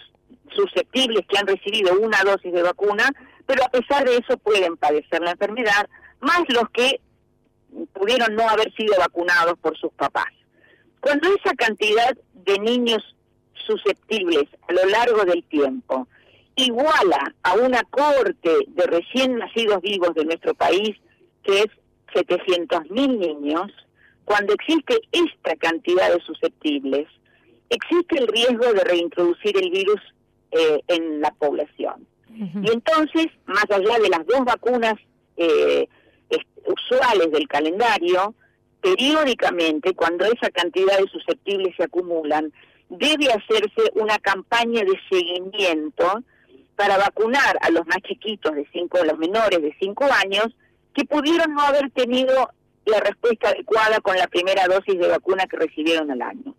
susceptibles 0.55 1.25
que 1.27 1.37
han 1.37 1.47
recibido 1.47 1.99
una 1.99 2.23
dosis 2.23 2.53
de 2.53 2.61
vacuna, 2.61 3.09
pero 3.45 3.63
a 3.63 3.69
pesar 3.69 4.05
de 4.05 4.17
eso 4.17 4.37
pueden 4.37 4.77
padecer 4.77 5.21
la 5.21 5.31
enfermedad, 5.31 5.89
más 6.21 6.41
los 6.49 6.69
que 6.69 7.01
pudieron 7.93 8.35
no 8.35 8.47
haber 8.47 8.73
sido 8.75 8.95
vacunados 8.97 9.57
por 9.59 9.77
sus 9.77 9.91
papás. 9.93 10.31
Cuando 11.01 11.27
esa 11.35 11.53
cantidad 11.55 12.15
de 12.33 12.59
niños 12.59 13.15
susceptibles 13.65 14.45
a 14.67 14.73
lo 14.73 14.85
largo 14.85 15.25
del 15.25 15.43
tiempo 15.43 16.07
iguala 16.55 17.33
a 17.43 17.55
una 17.55 17.83
corte 17.83 18.51
de 18.67 18.83
recién 18.85 19.37
nacidos 19.37 19.81
vivos 19.81 20.13
de 20.13 20.25
nuestro 20.25 20.53
país, 20.53 20.95
que 21.43 21.59
es 21.61 21.67
700.000 22.15 23.17
niños, 23.17 23.71
cuando 24.23 24.53
existe 24.53 24.99
esta 25.11 25.55
cantidad 25.57 26.11
de 26.13 26.21
susceptibles, 26.21 27.07
existe 27.69 28.17
el 28.17 28.27
riesgo 28.27 28.73
de 28.73 28.83
reintroducir 28.83 29.57
el 29.57 29.69
virus 29.69 30.01
eh, 30.51 30.79
en 30.87 31.21
la 31.21 31.31
población. 31.31 32.07
Y 32.37 32.69
entonces, 32.69 33.27
más 33.45 33.65
allá 33.69 33.97
de 33.97 34.09
las 34.09 34.25
dos 34.25 34.43
vacunas 34.43 34.95
eh, 35.37 35.87
usuales 36.65 37.31
del 37.31 37.47
calendario, 37.47 38.33
periódicamente, 38.81 39.93
cuando 39.93 40.25
esa 40.25 40.49
cantidad 40.49 40.97
de 40.99 41.07
susceptibles 41.07 41.75
se 41.77 41.83
acumulan, 41.83 42.51
debe 42.89 43.27
hacerse 43.31 43.91
una 43.93 44.17
campaña 44.19 44.83
de 44.83 44.99
seguimiento 45.09 46.23
para 46.75 46.97
vacunar 46.97 47.57
a 47.61 47.69
los 47.69 47.85
más 47.87 47.97
chiquitos 48.07 48.53
de 48.53 48.67
cinco, 48.71 49.03
los 49.03 49.17
menores 49.17 49.61
de 49.61 49.75
5 49.79 50.05
años, 50.23 50.47
que 50.95 51.05
pudieron 51.05 51.53
no 51.53 51.61
haber 51.61 51.91
tenido 51.91 52.49
la 52.85 52.99
respuesta 52.99 53.49
adecuada 53.49 53.99
con 53.99 54.15
la 54.15 54.27
primera 54.27 54.65
dosis 54.67 54.97
de 54.97 55.07
vacuna 55.07 55.45
que 55.47 55.57
recibieron 55.57 56.09
al 56.11 56.21
año. 56.21 56.55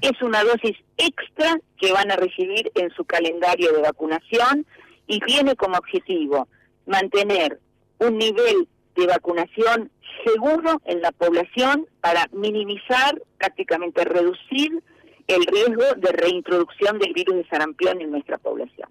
Es 0.00 0.22
una 0.22 0.42
dosis 0.44 0.76
extra 0.96 1.58
que 1.78 1.92
van 1.92 2.10
a 2.10 2.16
recibir 2.16 2.70
en 2.74 2.90
su 2.90 3.04
calendario 3.04 3.72
de 3.72 3.82
vacunación 3.82 4.66
y 5.06 5.20
tiene 5.20 5.54
como 5.56 5.76
objetivo 5.76 6.48
mantener 6.86 7.60
un 7.98 8.18
nivel 8.18 8.68
de 8.94 9.06
vacunación 9.06 9.90
seguro 10.24 10.80
en 10.84 11.02
la 11.02 11.12
población 11.12 11.86
para 12.00 12.26
minimizar, 12.32 13.20
prácticamente 13.38 14.04
reducir 14.04 14.82
el 15.26 15.44
riesgo 15.44 15.84
de 15.96 16.12
reintroducción 16.12 16.98
del 16.98 17.12
virus 17.12 17.36
de 17.36 17.48
sarampión 17.48 18.00
en 18.00 18.10
nuestra 18.10 18.38
población. 18.38 18.88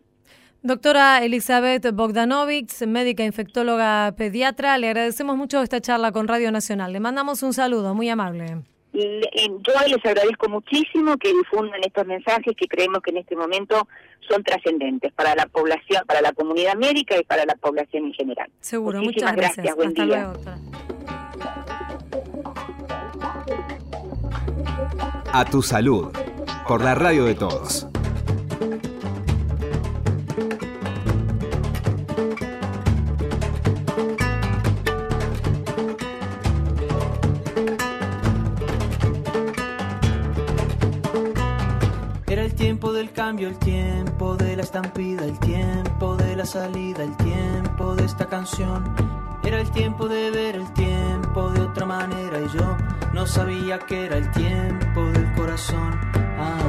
Doctora 0.66 1.24
Elizabeth 1.24 1.92
Bogdanovic, 1.94 2.88
médica 2.88 3.24
infectóloga 3.24 4.16
pediatra, 4.18 4.80
le 4.80 4.88
agradecemos 4.88 5.38
mucho 5.38 5.62
esta 5.62 5.80
charla 5.80 6.12
con 6.12 6.28
Radio 6.28 6.52
Nacional. 6.52 6.92
Le 6.92 7.00
mandamos 7.00 7.44
un 7.44 7.54
saludo, 7.54 7.94
muy 7.94 8.10
amable. 8.10 8.64
Yo 8.92 9.74
les 9.88 10.04
agradezco 10.04 10.50
muchísimo 10.50 11.18
que 11.18 11.32
difundan 11.32 11.82
estos 11.86 12.08
mensajes 12.08 12.56
que 12.58 12.68
creemos 12.68 13.04
que 13.04 13.12
en 13.12 13.18
este 13.18 13.36
momento 13.36 13.88
son 14.28 14.44
trascendentes 14.44 15.14
para 15.14 15.36
la 15.36 15.46
población, 15.46 16.02
para 16.08 16.22
la 16.22 16.32
comunidad 16.32 16.74
médica 16.74 17.16
y 17.16 17.24
para 17.24 17.46
la 17.46 17.54
población 17.54 18.06
en 18.06 18.14
general. 18.14 18.50
Seguro, 18.60 19.04
muchas 19.04 19.36
gracias. 19.36 19.76
Buen 19.76 19.90
Hasta 19.90 20.04
día. 20.04 20.18
luego. 20.18 20.34
A 25.32 25.46
tu 25.46 25.62
salud, 25.62 26.12
por 26.68 26.84
la 26.84 26.96
radio 26.96 27.26
de 27.26 27.36
todos. 27.36 27.88
El 43.18 43.58
tiempo 43.60 44.36
de 44.36 44.58
la 44.58 44.64
estampida, 44.64 45.24
el 45.24 45.40
tiempo 45.40 46.18
de 46.18 46.36
la 46.36 46.46
salida, 46.46 47.02
el 47.02 47.16
tiempo 47.16 47.96
de 47.96 48.04
esta 48.04 48.26
canción. 48.26 48.84
Era 49.42 49.62
el 49.62 49.72
tiempo 49.72 50.10
de 50.10 50.32
ver 50.32 50.56
el 50.56 50.74
tiempo 50.74 51.50
de 51.52 51.62
otra 51.62 51.86
manera 51.86 52.42
y 52.42 52.58
yo 52.58 52.76
no 53.14 53.26
sabía 53.26 53.80
que 53.80 54.08
era 54.08 54.18
el 54.18 54.30
tiempo 54.32 55.06
del 55.14 55.34
corazón. 55.34 55.98
Ah. 56.38 56.60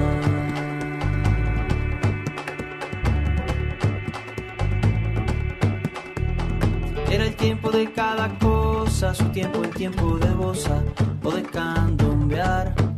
Era 7.11 7.25
el 7.25 7.35
tiempo 7.35 7.73
de 7.73 7.91
cada 7.91 8.29
cosa, 8.39 9.13
su 9.15 9.25
tiempo, 9.31 9.65
el 9.65 9.71
tiempo 9.71 10.17
de 10.19 10.31
bosa 10.31 10.81
o 11.25 11.31
de 11.33 11.43
candombear 11.43 12.96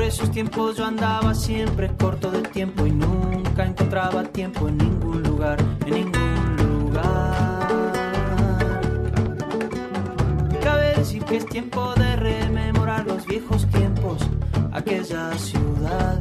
por 0.00 0.08
esos 0.08 0.30
tiempos 0.30 0.78
yo 0.78 0.86
andaba 0.86 1.34
siempre 1.34 1.90
corto 1.98 2.30
de 2.30 2.40
tiempo 2.40 2.86
y 2.86 2.90
nunca 2.90 3.66
encontraba 3.66 4.22
tiempo 4.22 4.66
en 4.66 4.78
ningún 4.78 5.22
lugar, 5.22 5.58
en 5.84 5.92
ningún 5.92 6.56
lugar. 6.56 7.68
Cabe 10.62 10.94
decir 10.96 11.22
que 11.24 11.36
es 11.36 11.44
tiempo 11.44 11.92
de 11.96 12.16
rememorar 12.16 13.06
los 13.06 13.26
viejos 13.26 13.66
tiempos, 13.66 14.22
aquella 14.72 15.36
ciudad. 15.36 16.18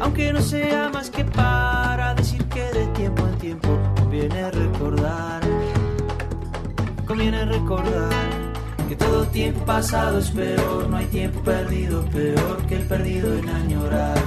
Aunque 0.00 0.32
no 0.32 0.40
sea 0.40 0.90
más 0.92 1.10
que 1.10 1.24
para 1.24 2.12
decir 2.16 2.44
que 2.46 2.64
de 2.72 2.86
tiempo 2.88 3.24
en 3.24 3.38
tiempo 3.38 3.78
conviene 4.00 4.50
recordar, 4.50 5.42
conviene 7.06 7.44
recordar 7.44 8.15
tiempo 9.36 9.66
pasado 9.66 10.18
es 10.18 10.30
peor, 10.30 10.88
no 10.88 10.96
hay 10.96 11.04
tiempo 11.06 11.40
perdido, 11.40 12.02
peor 12.06 12.56
que 12.66 12.76
el 12.76 12.84
perdido 12.84 13.36
en 13.36 13.46
añorar. 13.50 14.18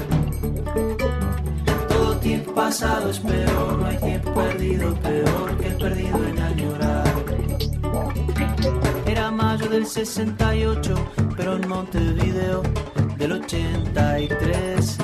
Todo 1.87 2.17
tiempo 2.17 2.53
pasado 2.53 3.09
es 3.09 3.17
peor, 3.17 3.79
no 3.79 3.87
hay 3.87 3.97
tiempo 3.97 4.31
perdido, 4.35 4.93
peor 4.97 5.57
que 5.57 5.67
el 5.67 5.77
perdido 5.77 6.27
en 6.27 6.39
añorar. 6.39 7.13
Era 9.07 9.31
mayo 9.31 9.67
del 9.67 9.87
68, 9.87 10.93
pero 11.35 11.55
en 11.55 11.67
Montevideo 11.67 12.61
del 13.17 13.31
83. 13.31 14.97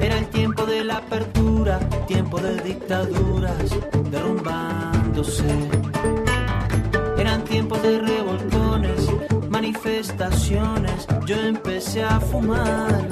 Era 0.00 0.18
el 0.18 0.26
tiempo 0.28 0.64
de 0.64 0.84
la 0.84 0.96
apertura, 0.96 1.78
tiempo 2.06 2.38
de 2.40 2.56
dictaduras 2.62 3.68
derrumbándose 4.10 5.44
eran 7.18 7.44
tiempos 7.44 7.82
de 7.82 7.98
revolcones, 7.98 8.67
manifestaciones, 10.08 11.06
yo 11.26 11.36
empecé 11.36 12.02
a 12.02 12.20
fumar. 12.20 13.06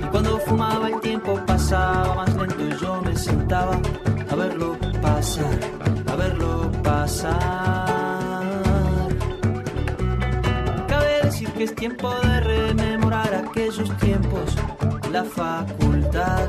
Y 0.00 0.04
cuando 0.06 0.38
fumaba 0.38 0.88
el 0.88 1.00
tiempo 1.00 1.40
pasaba 1.46 2.14
más 2.14 2.34
lento 2.36 2.66
y 2.66 2.76
yo 2.80 3.00
me 3.02 3.16
sentaba 3.16 3.78
a 4.30 4.34
verlo 4.34 4.76
pasar, 5.00 5.58
a 6.06 6.16
verlo 6.16 6.70
pasar. 6.82 7.88
Cabe 10.88 11.20
decir 11.24 11.50
que 11.52 11.64
es 11.64 11.74
tiempo 11.74 12.10
de 12.20 12.40
rememorar 12.40 13.34
aquellos 13.34 13.96
tiempos, 13.98 14.56
la 15.12 15.24
facultad. 15.24 16.48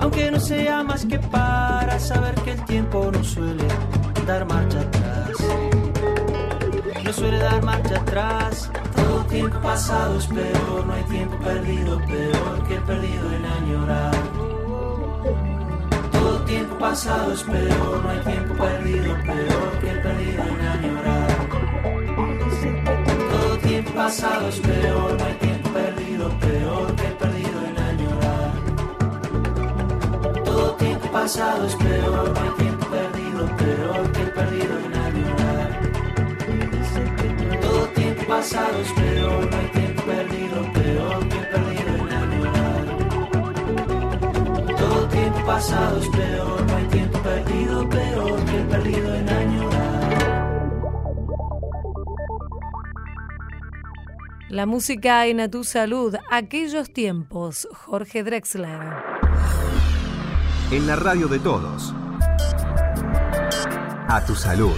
Aunque 0.00 0.30
no 0.30 0.40
sea 0.40 0.82
más 0.82 1.06
que 1.06 1.18
para 1.18 1.98
saber 1.98 2.34
que 2.42 2.52
el 2.52 2.64
tiempo 2.64 3.10
no 3.12 3.22
suele 3.24 3.64
dar 4.26 4.46
marcha 4.46 4.80
atrás. 4.80 5.73
No 7.04 7.12
suele 7.12 7.38
dar 7.38 7.62
marcha 7.62 7.96
atrás. 7.96 8.70
Todo 8.96 9.24
tiempo 9.26 9.60
pasado 9.60 10.16
es 10.18 10.26
peor, 10.26 10.86
no 10.86 10.92
hay 10.94 11.02
tiempo 11.02 11.36
perdido, 11.36 12.00
peor 12.06 12.62
que 12.66 12.76
el 12.76 12.82
perdido 12.82 13.30
en 13.30 13.44
añorar. 13.44 14.14
Todo 16.12 16.38
tiempo 16.46 16.78
pasado 16.78 17.32
es 17.32 17.42
peor, 17.42 18.02
no 18.02 18.08
hay 18.08 18.20
tiempo 18.20 18.54
perdido, 18.54 19.14
peor 19.22 19.80
que 19.80 19.90
el 19.90 20.00
perdido 20.00 20.42
en 20.44 20.60
añorar. 20.66 21.48
Todo 23.30 23.58
tiempo 23.58 23.92
pasado 23.92 24.48
es 24.48 24.60
peor, 24.60 25.18
no 25.18 25.24
hay 25.26 25.34
tiempo 25.34 25.70
perdido, 25.70 26.28
peor 26.40 26.96
que 26.96 27.08
perdido 27.20 27.66
en 27.68 27.78
añorar. 27.78 28.52
Todo 30.44 30.74
tiempo 30.76 31.12
pasado 31.12 31.66
es 31.66 31.74
peor, 31.76 32.32
no 32.32 32.40
hay 32.40 32.50
tiempo 32.56 32.86
perdido, 32.86 33.46
peor 33.56 34.12
que 34.12 34.24
perdido 34.24 34.64
en 34.64 34.68
añorar. 34.68 34.83
Tiempo 38.44 38.60
pasado 38.60 38.80
es 38.80 38.92
peor, 38.92 39.50
no 39.50 39.56
hay 39.56 39.68
tiempo 39.68 40.02
perdido, 40.02 40.72
peor 40.72 41.28
que 41.28 41.36
perdido 41.36 41.94
en 41.96 42.12
añorar. 42.12 42.84
Todo 44.76 45.08
tiempo 45.08 45.46
pasado 45.46 45.98
es 45.98 46.08
peor, 46.08 46.66
no 46.66 46.76
hay 46.76 46.84
tiempo 46.84 47.18
perdido, 47.20 47.88
peor 47.88 48.44
que 48.44 48.58
perdido 48.70 49.14
en 49.14 49.28
añorar. 49.28 50.34
La 54.50 54.66
música 54.66 55.26
en 55.26 55.40
A 55.40 55.48
Tu 55.50 55.64
Salud, 55.64 56.14
aquellos 56.30 56.92
tiempos, 56.92 57.66
Jorge 57.72 58.22
Drexler. 58.24 58.80
En 60.70 60.86
la 60.86 60.96
radio 60.96 61.28
de 61.28 61.38
todos. 61.38 61.94
A 64.08 64.22
tu 64.26 64.34
salud. 64.34 64.76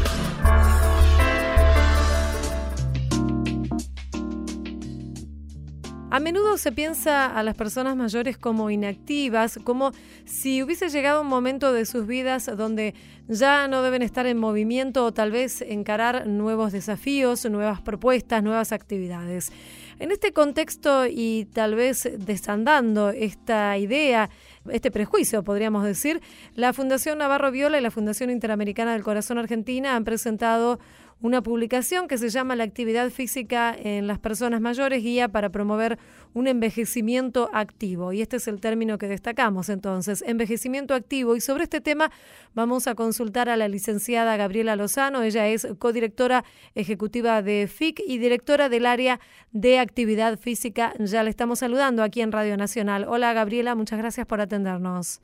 Menudo 6.26 6.58
se 6.58 6.72
piensa 6.72 7.26
a 7.26 7.40
las 7.44 7.54
personas 7.54 7.94
mayores 7.94 8.36
como 8.36 8.68
inactivas, 8.68 9.60
como 9.62 9.92
si 10.24 10.60
hubiese 10.60 10.88
llegado 10.88 11.22
un 11.22 11.28
momento 11.28 11.72
de 11.72 11.86
sus 11.86 12.04
vidas 12.04 12.50
donde 12.56 12.96
ya 13.28 13.68
no 13.68 13.80
deben 13.80 14.02
estar 14.02 14.26
en 14.26 14.36
movimiento 14.36 15.04
o 15.04 15.12
tal 15.12 15.30
vez 15.30 15.62
encarar 15.62 16.26
nuevos 16.26 16.72
desafíos, 16.72 17.48
nuevas 17.48 17.80
propuestas, 17.80 18.42
nuevas 18.42 18.72
actividades. 18.72 19.52
En 20.00 20.10
este 20.10 20.32
contexto 20.32 21.06
y 21.06 21.46
tal 21.52 21.76
vez 21.76 22.10
desandando 22.18 23.10
esta 23.10 23.78
idea, 23.78 24.28
este 24.68 24.90
prejuicio, 24.90 25.44
podríamos 25.44 25.84
decir, 25.84 26.20
la 26.56 26.72
Fundación 26.72 27.18
Navarro 27.18 27.52
Viola 27.52 27.78
y 27.78 27.82
la 27.82 27.92
Fundación 27.92 28.30
Interamericana 28.30 28.94
del 28.94 29.04
Corazón 29.04 29.38
Argentina 29.38 29.94
han 29.94 30.02
presentado 30.02 30.80
una 31.20 31.42
publicación 31.42 32.08
que 32.08 32.18
se 32.18 32.28
llama 32.28 32.56
La 32.56 32.64
actividad 32.64 33.10
física 33.10 33.74
en 33.76 34.06
las 34.06 34.18
personas 34.18 34.60
mayores, 34.60 35.02
guía 35.02 35.28
para 35.28 35.48
promover 35.48 35.98
un 36.34 36.46
envejecimiento 36.46 37.48
activo. 37.54 38.12
Y 38.12 38.20
este 38.20 38.36
es 38.36 38.48
el 38.48 38.60
término 38.60 38.98
que 38.98 39.08
destacamos 39.08 39.70
entonces, 39.70 40.22
envejecimiento 40.26 40.94
activo. 40.94 41.34
Y 41.34 41.40
sobre 41.40 41.64
este 41.64 41.80
tema 41.80 42.10
vamos 42.54 42.86
a 42.86 42.94
consultar 42.94 43.48
a 43.48 43.56
la 43.56 43.68
licenciada 43.68 44.36
Gabriela 44.36 44.76
Lozano. 44.76 45.22
Ella 45.22 45.48
es 45.48 45.66
codirectora 45.78 46.44
ejecutiva 46.74 47.40
de 47.40 47.66
FIC 47.66 48.02
y 48.06 48.18
directora 48.18 48.68
del 48.68 48.84
área 48.84 49.18
de 49.52 49.78
actividad 49.78 50.38
física. 50.38 50.92
Ya 50.98 51.22
le 51.22 51.30
estamos 51.30 51.60
saludando 51.60 52.02
aquí 52.02 52.20
en 52.20 52.30
Radio 52.30 52.58
Nacional. 52.58 53.06
Hola 53.08 53.32
Gabriela, 53.32 53.74
muchas 53.74 53.98
gracias 53.98 54.26
por 54.26 54.42
atendernos. 54.42 55.22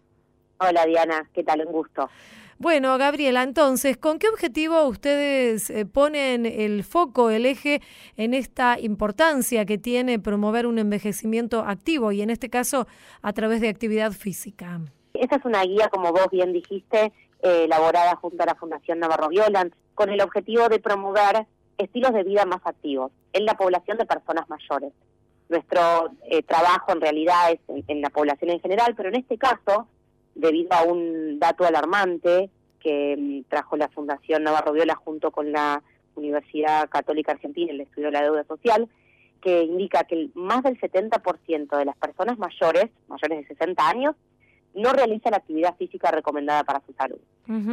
Hola 0.58 0.86
Diana, 0.86 1.28
¿qué 1.34 1.42
tal? 1.42 1.66
Un 1.66 1.72
gusto. 1.72 2.08
Bueno, 2.62 2.96
Gabriela, 2.96 3.42
entonces, 3.42 3.96
¿con 3.96 4.20
qué 4.20 4.28
objetivo 4.28 4.84
ustedes 4.84 5.68
eh, 5.68 5.84
ponen 5.84 6.46
el 6.46 6.84
foco, 6.84 7.28
el 7.28 7.44
eje 7.44 7.82
en 8.16 8.34
esta 8.34 8.78
importancia 8.78 9.66
que 9.66 9.78
tiene 9.78 10.20
promover 10.20 10.68
un 10.68 10.78
envejecimiento 10.78 11.64
activo 11.66 12.12
y 12.12 12.22
en 12.22 12.30
este 12.30 12.50
caso 12.50 12.86
a 13.20 13.32
través 13.32 13.60
de 13.62 13.68
actividad 13.68 14.12
física? 14.12 14.80
Esta 15.12 15.34
es 15.34 15.44
una 15.44 15.64
guía, 15.64 15.88
como 15.88 16.12
vos 16.12 16.28
bien 16.30 16.52
dijiste, 16.52 17.12
eh, 17.42 17.64
elaborada 17.64 18.14
junto 18.14 18.40
a 18.44 18.46
la 18.46 18.54
Fundación 18.54 19.00
Navarro 19.00 19.30
Violan, 19.30 19.74
con 19.96 20.10
el 20.10 20.20
objetivo 20.20 20.68
de 20.68 20.78
promover 20.78 21.48
estilos 21.78 22.12
de 22.12 22.22
vida 22.22 22.44
más 22.44 22.60
activos 22.64 23.10
en 23.32 23.44
la 23.44 23.54
población 23.54 23.98
de 23.98 24.06
personas 24.06 24.48
mayores. 24.48 24.92
Nuestro 25.48 26.12
eh, 26.30 26.44
trabajo 26.44 26.92
en 26.92 27.00
realidad 27.00 27.50
es 27.50 27.58
en, 27.66 27.82
en 27.88 28.02
la 28.02 28.10
población 28.10 28.52
en 28.52 28.60
general, 28.60 28.94
pero 28.96 29.08
en 29.08 29.16
este 29.16 29.36
caso 29.36 29.88
debido 30.34 30.72
a 30.72 30.82
un 30.84 31.38
dato 31.38 31.64
alarmante 31.64 32.50
que 32.80 33.16
mm, 33.18 33.48
trajo 33.48 33.76
la 33.76 33.88
Fundación 33.88 34.42
Navarro 34.42 34.72
Viola 34.72 34.94
junto 34.94 35.30
con 35.30 35.52
la 35.52 35.82
Universidad 36.14 36.88
Católica 36.88 37.32
Argentina, 37.32 37.72
el 37.72 37.80
estudio 37.80 38.08
de 38.08 38.12
la 38.12 38.22
deuda 38.22 38.44
social, 38.44 38.88
que 39.40 39.62
indica 39.64 40.04
que 40.04 40.30
más 40.34 40.62
del 40.62 40.78
70% 40.80 41.76
de 41.76 41.84
las 41.84 41.96
personas 41.96 42.38
mayores, 42.38 42.90
mayores 43.08 43.38
de 43.40 43.46
60 43.54 43.88
años, 43.88 44.14
no 44.74 44.92
realiza 44.92 45.30
la 45.30 45.38
actividad 45.38 45.76
física 45.76 46.10
recomendada 46.10 46.64
para 46.64 46.80
su 46.86 46.92
salud. 46.94 47.18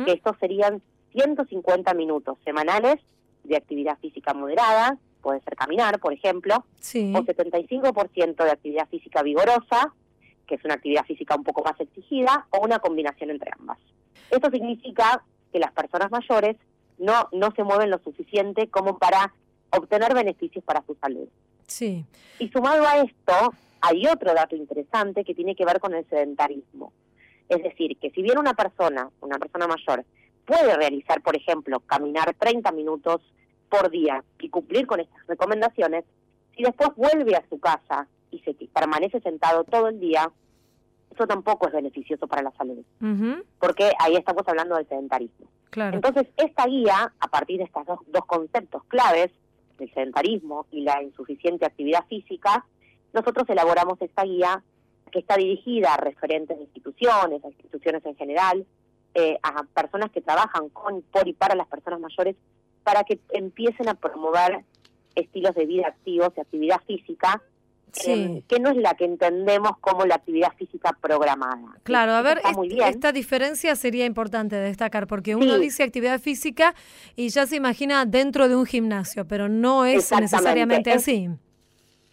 Que 0.05 0.13
estos 0.13 0.35
serían 0.39 0.81
150 1.13 1.93
minutos 1.93 2.37
semanales 2.43 2.95
de 3.43 3.55
actividad 3.55 3.97
física 3.99 4.33
moderada, 4.33 4.97
puede 5.21 5.41
ser 5.41 5.55
caminar, 5.55 5.99
por 5.99 6.11
ejemplo, 6.13 6.65
Sí. 6.79 7.13
o 7.15 7.23
75% 7.23 8.43
de 8.43 8.51
actividad 8.51 8.87
física 8.89 9.21
vigorosa, 9.21 9.93
que 10.49 10.55
es 10.55 10.65
una 10.65 10.73
actividad 10.73 11.05
física 11.05 11.35
un 11.35 11.43
poco 11.43 11.63
más 11.63 11.79
exigida, 11.79 12.47
o 12.49 12.65
una 12.65 12.79
combinación 12.79 13.29
entre 13.29 13.51
ambas. 13.57 13.77
Esto 14.31 14.49
significa 14.49 15.23
que 15.53 15.59
las 15.59 15.71
personas 15.71 16.09
mayores 16.09 16.57
no, 16.97 17.29
no 17.31 17.51
se 17.55 17.63
mueven 17.63 17.91
lo 17.91 17.99
suficiente 17.99 18.67
como 18.67 18.97
para 18.97 19.31
obtener 19.69 20.15
beneficios 20.15 20.63
para 20.65 20.83
su 20.87 20.95
salud. 20.95 21.27
Sí. 21.67 22.03
Y 22.39 22.49
sumado 22.49 22.83
a 22.87 22.97
esto, 22.97 23.53
hay 23.81 24.07
otro 24.07 24.33
dato 24.33 24.55
interesante 24.55 25.23
que 25.23 25.35
tiene 25.35 25.55
que 25.55 25.65
ver 25.65 25.79
con 25.79 25.93
el 25.93 26.03
sedentarismo. 26.09 26.91
Es 27.47 27.61
decir, 27.61 27.97
que 27.99 28.09
si 28.09 28.23
bien 28.23 28.39
una 28.39 28.55
persona, 28.55 29.09
una 29.21 29.37
persona 29.37 29.67
mayor, 29.67 30.03
puede 30.45 30.75
realizar, 30.75 31.21
por 31.21 31.35
ejemplo, 31.35 31.79
caminar 31.81 32.33
30 32.33 32.71
minutos 32.71 33.21
por 33.69 33.91
día 33.91 34.23
y 34.39 34.49
cumplir 34.49 34.87
con 34.87 34.99
estas 34.99 35.27
recomendaciones, 35.27 36.05
si 36.57 36.63
después 36.63 36.89
vuelve 36.95 37.35
a 37.35 37.47
su 37.49 37.59
casa 37.59 38.07
y 38.31 38.39
se 38.39 38.53
permanece 38.73 39.19
sentado 39.21 39.63
todo 39.63 39.87
el 39.87 39.99
día, 39.99 40.31
eso 41.13 41.27
tampoco 41.27 41.67
es 41.67 41.73
beneficioso 41.73 42.27
para 42.27 42.43
la 42.43 42.51
salud, 42.51 42.83
porque 43.59 43.91
ahí 43.99 44.15
estamos 44.15 44.43
hablando 44.47 44.75
del 44.75 44.87
sedentarismo. 44.87 45.47
Claro. 45.69 45.95
Entonces, 45.95 46.27
esta 46.37 46.65
guía, 46.65 47.13
a 47.19 47.27
partir 47.27 47.57
de 47.57 47.65
estos 47.65 47.85
dos, 47.85 47.99
dos 48.07 48.25
conceptos 48.25 48.83
claves, 48.85 49.31
el 49.79 49.93
sedentarismo 49.93 50.65
y 50.71 50.81
la 50.81 51.01
insuficiente 51.03 51.65
actividad 51.65 52.05
física, 52.07 52.65
nosotros 53.13 53.47
elaboramos 53.49 54.01
esta 54.01 54.23
guía 54.23 54.63
que 55.11 55.19
está 55.19 55.37
dirigida 55.37 55.93
a 55.93 55.97
referentes 55.97 56.57
de 56.57 56.63
instituciones, 56.63 57.43
a 57.43 57.47
instituciones 57.47 58.05
en 58.05 58.15
general, 58.15 58.65
eh, 59.15 59.39
a 59.41 59.63
personas 59.63 60.11
que 60.11 60.21
trabajan 60.21 60.69
con, 60.69 61.01
por 61.01 61.27
y 61.27 61.33
para 61.33 61.55
las 61.55 61.67
personas 61.67 61.99
mayores, 61.99 62.35
para 62.83 63.03
que 63.03 63.19
empiecen 63.29 63.89
a 63.89 63.95
promover 63.95 64.63
estilos 65.15 65.55
de 65.55 65.65
vida 65.65 65.87
activos 65.87 66.31
y 66.37 66.41
actividad 66.41 66.81
física, 66.85 67.41
Sí. 67.93 68.11
eh, 68.11 68.43
que 68.47 68.59
no 68.59 68.69
es 68.69 68.77
la 68.77 68.93
que 68.95 69.05
entendemos 69.05 69.71
como 69.81 70.05
la 70.05 70.15
actividad 70.15 70.53
física 70.57 70.95
programada. 71.01 71.77
Claro, 71.83 72.13
a 72.13 72.21
ver, 72.21 72.39
est- 72.39 72.81
esta 72.87 73.11
diferencia 73.11 73.75
sería 73.75 74.05
importante 74.05 74.55
destacar, 74.55 75.07
porque 75.07 75.35
uno 75.35 75.55
Sí. 75.55 75.61
dice 75.61 75.83
actividad 75.83 76.19
física 76.19 76.75
y 77.15 77.29
ya 77.29 77.45
se 77.47 77.55
imagina 77.55 78.05
dentro 78.05 78.47
de 78.49 78.55
un 78.55 78.65
gimnasio, 78.65 79.25
pero 79.27 79.49
no 79.49 79.85
es 79.85 80.11
necesariamente 80.11 80.91
Es- 80.91 80.97
así. 80.97 81.29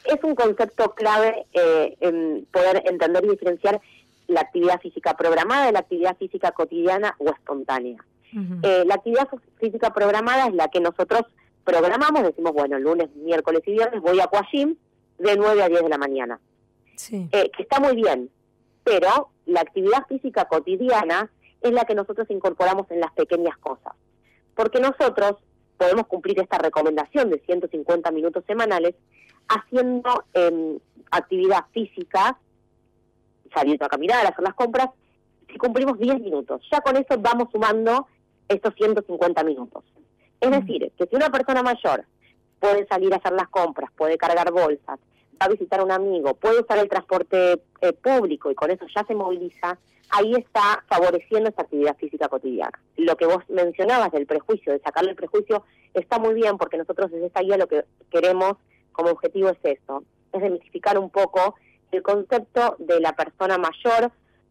es 0.05 0.23
un 0.25 0.35
concepto 0.35 0.95
clave 0.95 1.47
eh, 1.53 1.97
en 2.01 2.47
poder 2.53 2.83
entender 2.87 3.25
y 3.25 3.31
diferenciar 3.31 3.81
la 4.29 4.41
actividad 4.41 4.81
física 4.81 5.15
programada 5.15 5.67
de 5.67 5.73
la 5.73 5.81
actividad 5.81 6.17
física 6.17 6.51
cotidiana 6.53 7.15
o 7.19 7.31
espontánea. 7.31 8.05
Eh, 8.63 8.85
la 8.87 8.95
actividad 8.97 9.29
física 9.59 9.93
programada 9.95 10.49
es 10.49 10.55
la 10.55 10.69
que 10.69 10.81
nosotros 10.81 11.23
programamos, 11.65 12.23
decimos, 12.23 12.53
bueno, 12.53 12.79
lunes, 12.79 13.09
miércoles 13.17 13.63
y 13.67 13.73
viernes 13.73 14.01
voy 14.03 14.21
a 14.21 14.25
Aquagym 14.25 14.77
de 15.19 15.37
9 15.37 15.63
a 15.63 15.69
10 15.69 15.83
de 15.83 15.89
la 15.89 15.99
mañana, 15.99 16.41
Sí. 16.97 17.29
eh, 17.33 17.51
que 17.57 17.63
está 17.63 17.81
muy 17.81 17.95
bien, 17.97 18.31
pero 18.85 19.31
la 19.47 19.61
actividad 19.61 20.07
física 20.09 20.47
cotidiana 20.47 21.31
es 21.61 21.73
la 21.73 21.85
que 21.85 21.95
nosotros 21.95 22.27
incorporamos 22.31 22.91
en 22.91 23.01
las 23.01 23.13
pequeñas 23.13 23.57
cosas, 23.59 23.95
porque 24.55 24.81
nosotros 24.81 25.37
podemos 25.77 26.07
cumplir 26.07 26.41
esta 26.41 26.59
recomendación 26.59 27.31
de 27.31 27.39
150 27.41 28.11
minutos 28.11 28.45
semanales 28.47 28.95
haciendo 29.49 30.25
em, 30.33 30.79
actividad 31.11 31.65
física, 31.73 32.39
saliendo 33.55 33.85
a 33.85 33.89
caminar, 33.89 34.25
a 34.27 34.31
hacer 34.31 34.43
las 34.45 34.55
compras, 34.55 34.89
si 35.51 35.57
cumplimos 35.59 35.99
10 35.99 36.21
minutos. 36.21 36.63
Ya 36.73 36.81
con 36.81 36.97
eso 36.97 37.15
vamos 37.19 37.49
sumando 37.53 38.07
estos 38.49 38.75
150 38.75 39.45
minutos. 39.45 39.85
Es 40.41 40.51
decir, 40.51 40.91
que 40.99 41.07
si 41.07 41.17
una 41.17 41.31
persona 41.31 41.63
mayor 41.63 42.05
puede 42.61 42.87
salir 42.87 43.13
a 43.13 43.17
hacer 43.17 43.33
las 43.33 43.49
compras, 43.49 43.91
puede 43.97 44.17
cargar 44.17 44.51
bolsas, 44.53 44.99
va 45.41 45.47
a 45.47 45.49
visitar 45.49 45.81
a 45.81 45.85
un 45.85 45.93
amigo, 45.93 46.35
puede 46.35 46.61
usar 46.61 46.79
el 46.79 46.89
transporte 46.89 47.61
eh, 47.81 47.93
público 47.93 48.51
y 48.51 48.55
con 48.55 48.71
eso 48.71 48.87
ya 48.95 49.05
se 49.05 49.15
moviliza, 49.15 49.79
ahí 50.11 50.35
está 50.35 50.85
favoreciendo 50.89 51.49
esta 51.49 51.63
actividad 51.63 51.97
física 51.97 52.29
cotidiana. 52.29 52.79
Lo 52.97 53.17
que 53.17 53.27
vos 53.27 53.43
mencionabas 53.49 54.13
del 54.13 54.27
prejuicio, 54.27 54.73
de 54.73 54.81
sacarle 54.81 55.11
el 55.11 55.17
prejuicio, 55.17 55.65
está 55.95 56.19
muy 56.19 56.35
bien 56.35 56.57
porque 56.59 56.79
nosotros 56.79 57.11
desde 57.11 57.27
esta 57.27 57.43
guía 57.43 57.57
lo 57.57 57.69
que 57.69 57.85
queremos 58.11 58.55
como 58.93 59.11
objetivo 59.11 59.51
es 59.51 59.59
eso, 59.63 60.05
es 60.33 60.41
demitificar 60.41 60.99
un 60.99 61.11
poco 61.11 61.57
el 61.93 62.03
concepto 62.03 62.77
de 62.79 63.01
la 63.01 63.13
persona 63.13 63.59
mayor 63.59 64.11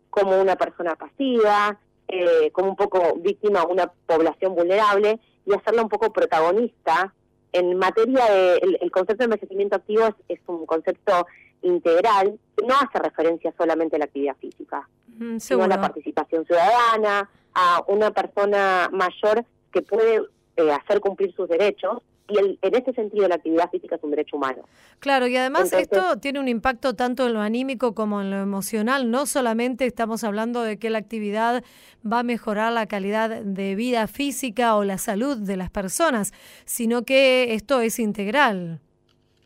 como 0.09 0.39
una 0.39 0.55
persona 0.55 0.95
pasiva, 0.95 1.77
eh, 2.07 2.51
como 2.51 2.69
un 2.69 2.75
poco 2.75 3.15
víctima 3.17 3.61
de 3.61 3.65
una 3.65 3.91
población 4.05 4.55
vulnerable 4.55 5.19
y 5.45 5.53
hacerla 5.53 5.81
un 5.81 5.89
poco 5.89 6.13
protagonista 6.13 7.13
en 7.51 7.77
materia 7.77 8.25
de 8.25 8.77
el, 8.81 8.91
concepto 8.91 9.19
de 9.19 9.25
envejecimiento 9.25 9.75
activo 9.75 10.07
es, 10.27 10.39
un 10.47 10.65
concepto 10.65 11.27
integral, 11.61 12.37
no 12.67 12.75
hace 12.75 12.99
referencia 12.99 13.53
solamente 13.57 13.95
a 13.95 13.99
la 13.99 14.05
actividad 14.05 14.35
física, 14.37 14.87
mm, 15.17 15.37
sino 15.37 15.63
a 15.63 15.67
la 15.67 15.81
participación 15.81 16.45
ciudadana, 16.45 17.29
a 17.53 17.83
una 17.87 18.11
persona 18.11 18.89
mayor 18.91 19.45
que 19.71 19.81
puede 19.81 20.21
eh, 20.57 20.71
hacer 20.71 20.99
cumplir 20.99 21.33
sus 21.33 21.47
derechos 21.49 22.01
y 22.27 22.57
en 22.61 22.75
ese 22.75 22.93
sentido 22.93 23.27
la 23.27 23.35
actividad 23.35 23.69
física 23.69 23.95
es 23.95 24.03
un 24.03 24.09
derecho 24.09 24.37
humano. 24.37 24.63
Claro, 24.99 25.27
y 25.27 25.37
además 25.37 25.71
esto 25.73 26.17
tiene 26.17 26.39
un 26.39 26.47
impacto 26.47 26.95
tanto 26.95 27.27
en 27.27 27.33
lo 27.33 27.41
anímico 27.41 27.93
como 27.93 28.21
en 28.21 28.31
lo 28.31 28.37
emocional. 28.37 29.11
No 29.11 29.25
solamente 29.25 29.85
estamos 29.85 30.23
hablando 30.23 30.63
de 30.63 30.79
que 30.79 30.89
la 30.89 30.97
actividad 30.97 31.63
va 32.05 32.19
a 32.19 32.23
mejorar 32.23 32.73
la 32.73 32.87
calidad 32.87 33.29
de 33.29 33.75
vida 33.75 34.07
física 34.07 34.75
o 34.75 34.83
la 34.83 34.97
salud 34.97 35.37
de 35.37 35.57
las 35.57 35.69
personas, 35.69 36.33
sino 36.65 37.03
que 37.03 37.53
esto 37.53 37.81
es 37.81 37.99
integral. 37.99 38.79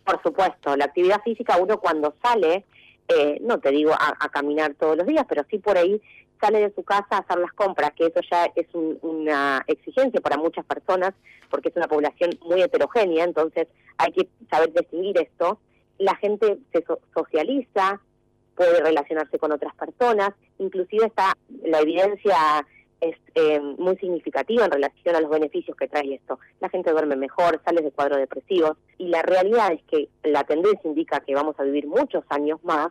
Por 0.05 0.21
supuesto, 0.23 0.75
la 0.77 0.85
actividad 0.85 1.21
física 1.21 1.57
uno 1.57 1.79
cuando 1.79 2.15
sale, 2.23 2.65
eh, 3.09 3.39
no 3.41 3.59
te 3.59 3.71
digo 3.71 3.91
a 3.91 4.29
caminar 4.29 4.73
todos 4.75 4.97
los 4.97 5.05
días, 5.05 5.25
pero 5.27 5.43
sí 5.49 5.59
por 5.59 5.77
ahí 5.77 6.01
sale 6.39 6.59
de 6.59 6.73
su 6.73 6.83
casa 6.83 7.07
a 7.11 7.17
hacer 7.19 7.37
las 7.39 7.53
compras, 7.53 7.91
que 7.93 8.07
eso 8.07 8.19
ya 8.29 8.45
es 8.55 8.67
una 8.73 9.63
exigencia 9.67 10.21
para 10.21 10.37
muchas 10.37 10.65
personas, 10.65 11.13
porque 11.49 11.69
es 11.69 11.75
una 11.75 11.87
población 11.87 12.31
muy 12.45 12.61
heterogénea, 12.61 13.23
entonces 13.23 13.67
hay 13.97 14.11
que 14.11 14.27
saber 14.49 14.73
distinguir 14.73 15.17
esto. 15.19 15.59
La 15.97 16.15
gente 16.15 16.59
se 16.71 16.85
socializa, 17.13 18.01
puede 18.55 18.81
relacionarse 18.81 19.37
con 19.37 19.51
otras 19.51 19.75
personas, 19.75 20.31
inclusive 20.57 21.05
está 21.05 21.33
la 21.63 21.79
evidencia 21.79 22.65
es 23.01 23.15
eh, 23.35 23.59
muy 23.77 23.95
significativa 23.97 24.65
en 24.65 24.71
relación 24.71 25.15
a 25.15 25.21
los 25.21 25.29
beneficios 25.29 25.77
que 25.77 25.87
trae 25.87 26.15
esto. 26.15 26.39
La 26.59 26.69
gente 26.69 26.91
duerme 26.91 27.15
mejor, 27.15 27.61
sale 27.63 27.81
de 27.81 27.91
cuadros 27.91 28.19
depresivos 28.19 28.77
y 28.97 29.07
la 29.07 29.21
realidad 29.21 29.71
es 29.71 29.81
que 29.83 30.09
la 30.23 30.43
tendencia 30.43 30.81
indica 30.83 31.21
que 31.21 31.33
vamos 31.33 31.57
a 31.59 31.63
vivir 31.63 31.87
muchos 31.87 32.23
años 32.29 32.59
más 32.63 32.89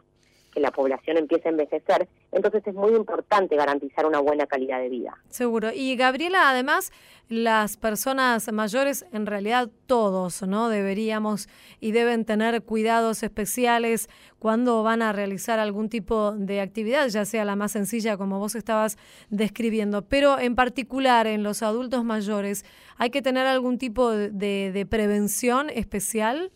que 0.59 0.63
la 0.63 0.73
población 0.73 1.17
empieza 1.17 1.49
a 1.49 1.53
envejecer, 1.53 2.09
entonces 2.33 2.67
es 2.67 2.75
muy 2.75 2.93
importante 2.95 3.55
garantizar 3.55 4.07
una 4.07 4.19
buena 4.19 4.47
calidad 4.47 4.81
de 4.81 4.89
vida. 4.89 5.17
Seguro. 5.29 5.71
Y 5.73 5.95
Gabriela, 5.97 6.51
además, 6.51 6.91
las 7.29 7.77
personas 7.77 8.51
mayores, 8.53 9.07
en 9.13 9.27
realidad 9.27 9.71
todos, 9.87 10.43
¿no? 10.43 10.69
Deberíamos 10.69 11.49
y 11.79 11.93
deben 11.93 12.25
tener 12.25 12.63
cuidados 12.63 13.23
especiales 13.23 14.09
cuando 14.39 14.83
van 14.83 15.03
a 15.03 15.13
realizar 15.13 15.61
algún 15.61 15.89
tipo 15.89 16.33
de 16.33 16.61
actividad, 16.61 17.07
ya 17.09 17.25
sea 17.25 17.45
la 17.45 17.55
más 17.55 17.73
sencilla 17.73 18.17
como 18.17 18.39
vos 18.39 18.55
estabas 18.55 18.97
describiendo. 19.31 20.03
Pero 20.03 20.39
en 20.39 20.57
particular 20.57 21.27
en 21.27 21.43
los 21.43 21.63
adultos 21.63 22.05
mayores, 22.05 22.65
¿hay 22.97 23.11
que 23.11 23.23
tener 23.23 23.47
algún 23.47 23.79
tipo 23.79 24.11
de, 24.11 24.73
de 24.73 24.87
prevención 24.87 25.71
especial? 25.71 26.51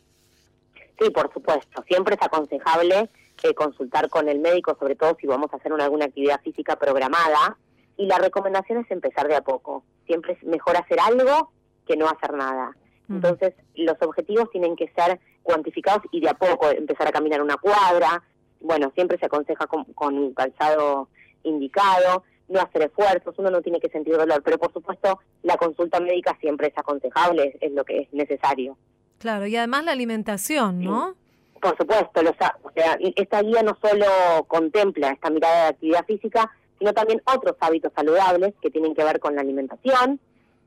Sí, 0.98 1.10
por 1.10 1.32
supuesto. 1.32 1.84
Siempre 1.86 2.14
es 2.14 2.22
aconsejable 2.22 3.10
consultar 3.54 4.08
con 4.08 4.28
el 4.28 4.38
médico, 4.38 4.76
sobre 4.78 4.96
todo 4.96 5.16
si 5.20 5.26
vamos 5.26 5.52
a 5.52 5.56
hacer 5.56 5.72
una, 5.72 5.84
alguna 5.84 6.06
actividad 6.06 6.40
física 6.42 6.76
programada. 6.76 7.58
Y 7.96 8.06
la 8.06 8.18
recomendación 8.18 8.78
es 8.78 8.90
empezar 8.90 9.28
de 9.28 9.36
a 9.36 9.42
poco. 9.42 9.84
Siempre 10.06 10.32
es 10.32 10.42
mejor 10.44 10.76
hacer 10.76 10.98
algo 11.00 11.52
que 11.86 11.96
no 11.96 12.08
hacer 12.08 12.32
nada. 12.34 12.74
Entonces, 13.08 13.52
los 13.74 13.96
objetivos 14.00 14.50
tienen 14.50 14.74
que 14.74 14.90
ser 14.96 15.20
cuantificados 15.42 16.02
y 16.12 16.20
de 16.20 16.30
a 16.30 16.34
poco 16.34 16.70
empezar 16.70 17.08
a 17.08 17.12
caminar 17.12 17.42
una 17.42 17.56
cuadra. 17.56 18.22
Bueno, 18.60 18.90
siempre 18.94 19.18
se 19.18 19.26
aconseja 19.26 19.66
con, 19.66 20.18
un 20.18 20.32
calzado 20.32 21.08
indicado, 21.42 22.24
no 22.48 22.60
hacer 22.60 22.82
esfuerzos, 22.82 23.34
uno 23.38 23.50
no 23.50 23.60
tiene 23.60 23.80
que 23.80 23.88
sentir 23.88 24.16
dolor, 24.16 24.42
pero 24.42 24.58
por 24.58 24.72
supuesto 24.72 25.18
la 25.42 25.56
consulta 25.56 26.00
médica 26.00 26.36
siempre 26.40 26.68
es 26.68 26.78
aconsejable, 26.78 27.58
es, 27.60 27.72
lo 27.72 27.84
que 27.84 28.02
es 28.02 28.12
necesario. 28.12 28.78
Claro, 29.18 29.46
y 29.46 29.56
además 29.56 29.84
la 29.84 29.92
alimentación, 29.92 30.80
¿no? 30.80 31.14
Por 31.62 31.76
supuesto, 31.76 32.22
los, 32.24 32.34
o 32.64 32.72
sea, 32.74 32.98
esta 33.14 33.40
guía 33.40 33.62
no 33.62 33.78
solo 33.80 34.04
contempla 34.48 35.10
esta 35.10 35.30
mirada 35.30 35.62
de 35.62 35.68
actividad 35.68 36.04
física, 36.04 36.50
sino 36.76 36.92
también 36.92 37.22
otros 37.24 37.54
hábitos 37.60 37.92
saludables 37.94 38.52
que 38.60 38.72
tienen 38.72 38.96
que 38.96 39.04
ver 39.04 39.20
con 39.20 39.36
la 39.36 39.42
alimentación, 39.42 40.18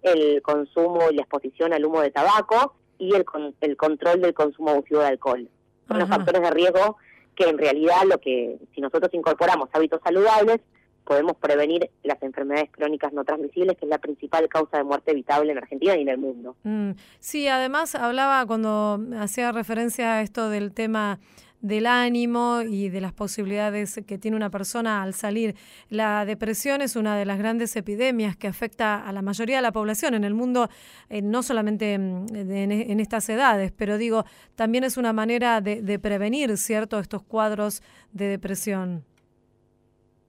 el 0.03 0.41
consumo 0.41 1.10
y 1.12 1.15
la 1.15 1.23
exposición 1.23 1.73
al 1.73 1.84
humo 1.84 1.99
de 1.99 2.12
tabaco 2.12 2.75
y 2.97 3.13
el, 3.13 3.25
el 3.60 3.75
control 3.75 4.21
del 4.21 4.34
consumo 4.34 4.69
abusivo 4.69 5.01
de 5.01 5.08
alcohol. 5.08 5.49
Son 5.89 5.99
los 5.99 6.08
factores 6.08 6.41
de 6.41 6.51
riesgo 6.51 6.95
que 7.36 7.49
en 7.49 7.58
realidad 7.58 8.03
lo 8.08 8.17
que, 8.21 8.58
si 8.73 8.79
nosotros 8.79 9.13
incorporamos 9.13 9.67
hábitos 9.73 9.99
saludables, 10.01 10.62
podemos 11.06 11.38
prevenir 11.38 11.89
las 12.04 12.22
enfermedades 12.22 12.70
crónicas 12.72 13.13
no 13.13 13.24
transmisibles, 13.24 13.78
que 13.78 13.86
es 13.86 13.89
la 13.89 14.00
principal 14.00 14.48
causa 14.50 14.78
de 14.78 14.84
muerte 14.84 15.12
evitable 15.12 15.52
en 15.52 15.58
Argentina 15.58 15.96
y 15.96 16.02
en 16.02 16.10
el 16.10 16.18
mundo. 16.18 16.56
Mm, 16.63 16.91
sí, 17.20 17.48
además 17.48 17.96
hablaba 17.96 18.46
cuando 18.46 19.00
hacía 19.20 19.52
referencia 19.52 20.15
a 20.15 20.22
esto 20.22 20.50
del 20.50 20.74
tema 20.74 21.20
del 21.62 21.88
ánimo 21.88 22.62
y 22.62 22.89
de 22.89 23.02
las 23.02 23.12
posibilidades 23.12 24.00
que 24.06 24.20
tiene 24.20 24.38
una 24.38 24.52
persona 24.52 25.02
al 25.02 25.15
salir. 25.15 25.56
La 25.89 26.24
depresión 26.24 26.82
es 26.82 26.96
una 26.96 27.18
de 27.18 27.26
las 27.26 27.39
grandes 27.39 27.76
epidemias 27.76 28.36
que 28.36 28.48
afecta 28.48 29.04
a 29.04 29.12
la 29.12 29.24
mayoría 29.24 29.56
de 29.56 29.62
la 29.63 29.72
población 29.72 30.13
en 30.13 30.24
el 30.26 30.36
mundo, 30.36 30.70
eh, 31.10 31.24
no 31.24 31.41
solamente 31.41 31.98
mm, 31.98 32.28
en, 32.36 33.00
estas 33.00 33.30
edades, 33.30 33.72
pero 33.76 33.98
digo, 33.98 34.26
también 34.54 34.84
es 34.84 34.98
una 34.98 35.12
manera 35.12 35.60
de, 35.60 35.82
de 35.82 35.98
prevenir, 35.98 36.56
¿cierto?, 36.58 37.00
estos 37.00 37.24
cuadros 37.24 37.82
de 38.12 38.28
depresión. 38.28 39.04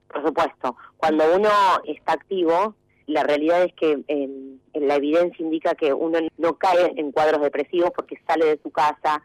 Por 0.08 0.24
supuesto, 0.24 0.76
cuando 0.96 1.24
uno 1.34 1.50
está 1.84 2.12
activo, 2.12 2.74
la 3.06 3.22
realidad 3.22 3.62
es 3.62 3.72
que 3.74 4.02
em, 4.08 4.58
la 4.74 4.96
evidencia 4.96 5.44
indica 5.44 5.74
que 5.74 5.92
uno 5.92 6.18
no 6.38 6.56
cae 6.56 6.92
en 6.96 7.12
cuadros 7.12 7.40
depresivos 7.40 7.90
porque 7.94 8.20
sale 8.26 8.46
de 8.46 8.60
su 8.62 8.70
casa, 8.70 9.22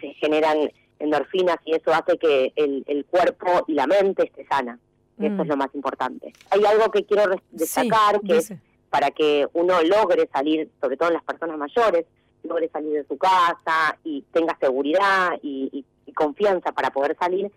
se 0.00 0.14
generan 0.14 0.70
endorfinas 0.98 1.56
y 1.64 1.74
eso 1.74 1.92
hace 1.92 2.18
que 2.18 2.52
el, 2.56 3.04
cuerpo 3.08 3.64
y 3.66 3.74
la 3.74 3.86
mente 3.86 4.24
esté 4.24 4.46
sana. 4.46 4.78
Eso 5.18 5.42
es 5.42 5.46
mm. 5.46 5.50
lo 5.50 5.56
más 5.56 5.74
importante. 5.74 6.32
Hay 6.50 6.64
algo 6.64 6.90
que 6.90 7.04
quiero 7.04 7.24
destacar, 7.50 8.20
que 8.20 8.38
es 8.38 8.54
para 8.88 9.10
que 9.10 9.46
uno 9.52 9.82
logre 9.82 10.28
salir, 10.32 10.70
sobre 10.80 10.96
todo 10.96 11.08
en 11.08 11.14
las 11.14 11.24
personas 11.24 11.58
mayores, 11.58 12.06
logre 12.42 12.68
salir 12.70 12.92
de 12.92 13.04
su 13.04 13.18
casa 13.18 13.98
y 14.02 14.22
tenga 14.32 14.56
seguridad 14.58 15.38
y 15.42 15.84
confianza 16.14 16.72
para 16.72 16.90
poder 16.90 17.16
salir, 17.18 17.50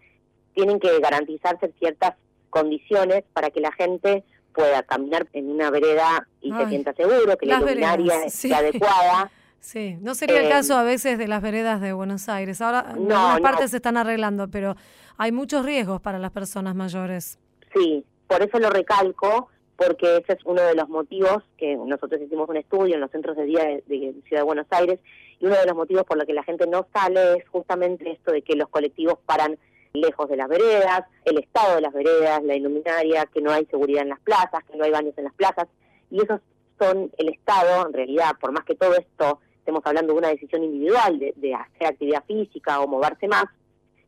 tienen 0.54 0.80
que 0.80 1.00
garantizarse 1.00 1.74
ciertas 1.80 2.16
condiciones 2.54 3.24
para 3.34 3.50
que 3.50 3.60
la 3.60 3.72
gente 3.72 4.24
pueda 4.54 4.84
caminar 4.84 5.28
en 5.34 5.50
una 5.50 5.72
vereda 5.72 6.28
y 6.40 6.54
se 6.54 6.70
sienta 6.70 6.94
seguro, 6.94 7.36
que 7.36 7.48
la 7.48 7.60
luminaria 7.60 8.24
esté 8.26 8.54
adecuada. 8.54 9.32
Sí, 9.60 9.98
no 10.02 10.14
sería 10.14 10.40
el 10.40 10.46
eh, 10.46 10.50
caso 10.50 10.76
a 10.76 10.84
veces 10.84 11.18
de 11.18 11.28
las 11.28 11.42
veredas 11.42 11.82
de 11.82 11.94
Buenos 11.94 12.30
Aires. 12.30 12.62
Ahora 12.62 12.86
en 12.92 13.12
algunas 13.12 13.42
partes 13.42 13.72
se 13.72 13.78
están 13.78 13.98
arreglando, 13.98 14.50
pero 14.50 14.76
hay 15.18 15.32
muchos 15.32 15.66
riesgos 15.66 16.00
para 16.00 16.20
las 16.20 16.32
personas 16.32 16.76
mayores. 16.76 17.40
Sí, 17.74 18.06
por 18.28 18.44
eso 18.44 18.60
lo 18.60 18.70
recalco, 18.70 19.50
porque 19.76 20.18
ese 20.18 20.34
es 20.34 20.40
uno 20.46 20.62
de 20.62 20.76
los 20.76 20.88
motivos 20.90 21.44
que 21.58 21.76
nosotros 21.76 22.22
hicimos 22.22 22.48
un 22.50 22.58
estudio 22.58 22.94
en 22.94 23.02
los 23.02 23.10
centros 23.10 23.36
de 23.36 23.46
día 23.46 23.64
de, 23.64 23.84
de 23.88 24.14
Ciudad 24.28 24.42
de 24.42 24.46
Buenos 24.46 24.68
Aires 24.70 25.00
y 25.40 25.46
uno 25.48 25.56
de 25.56 25.66
los 25.66 25.76
motivos 25.76 26.04
por 26.04 26.18
los 26.18 26.28
que 26.28 26.34
la 26.34 26.44
gente 26.44 26.68
no 26.68 26.86
sale 26.94 27.38
es 27.38 27.50
justamente 27.50 28.12
esto 28.12 28.32
de 28.32 28.44
que 28.44 28.56
los 28.56 28.70
colectivos 28.70 29.18
paran 29.26 29.58
lejos 29.94 30.28
de 30.28 30.38
las 30.38 30.50
veredas, 30.50 31.04
el 31.24 31.38
estado 31.38 31.76
de 31.76 31.82
las 31.82 31.94
veredas, 31.94 32.44
la 32.44 32.56
iluminaria, 32.56 33.28
que 33.28 33.42
no 33.42 33.52
hay 33.52 33.66
seguridad 33.66 34.02
en 34.02 34.10
las 34.10 34.20
plazas, 34.22 34.64
que 34.64 34.76
no 34.76 34.84
hay 34.84 34.92
baños 34.92 35.14
en 35.18 35.26
las 35.26 35.34
plazas, 35.36 35.68
y 36.10 36.18
esos 36.18 36.42
son 36.80 37.12
el 37.18 37.30
Estado, 37.30 37.86
en 37.88 37.94
realidad, 37.94 38.32
por 38.42 38.52
más 38.52 38.66
que 38.66 38.74
todo 38.74 38.96
esto 38.96 39.40
estemos 39.60 39.84
hablando 39.86 40.14
de 40.14 40.20
una 40.20 40.30
decisión 40.30 40.64
individual 40.64 41.20
de, 41.20 41.54
hacer 41.54 41.88
actividad 41.88 42.24
física 42.26 42.80
o 42.82 42.88
moverse 42.88 43.28
más, 43.28 43.46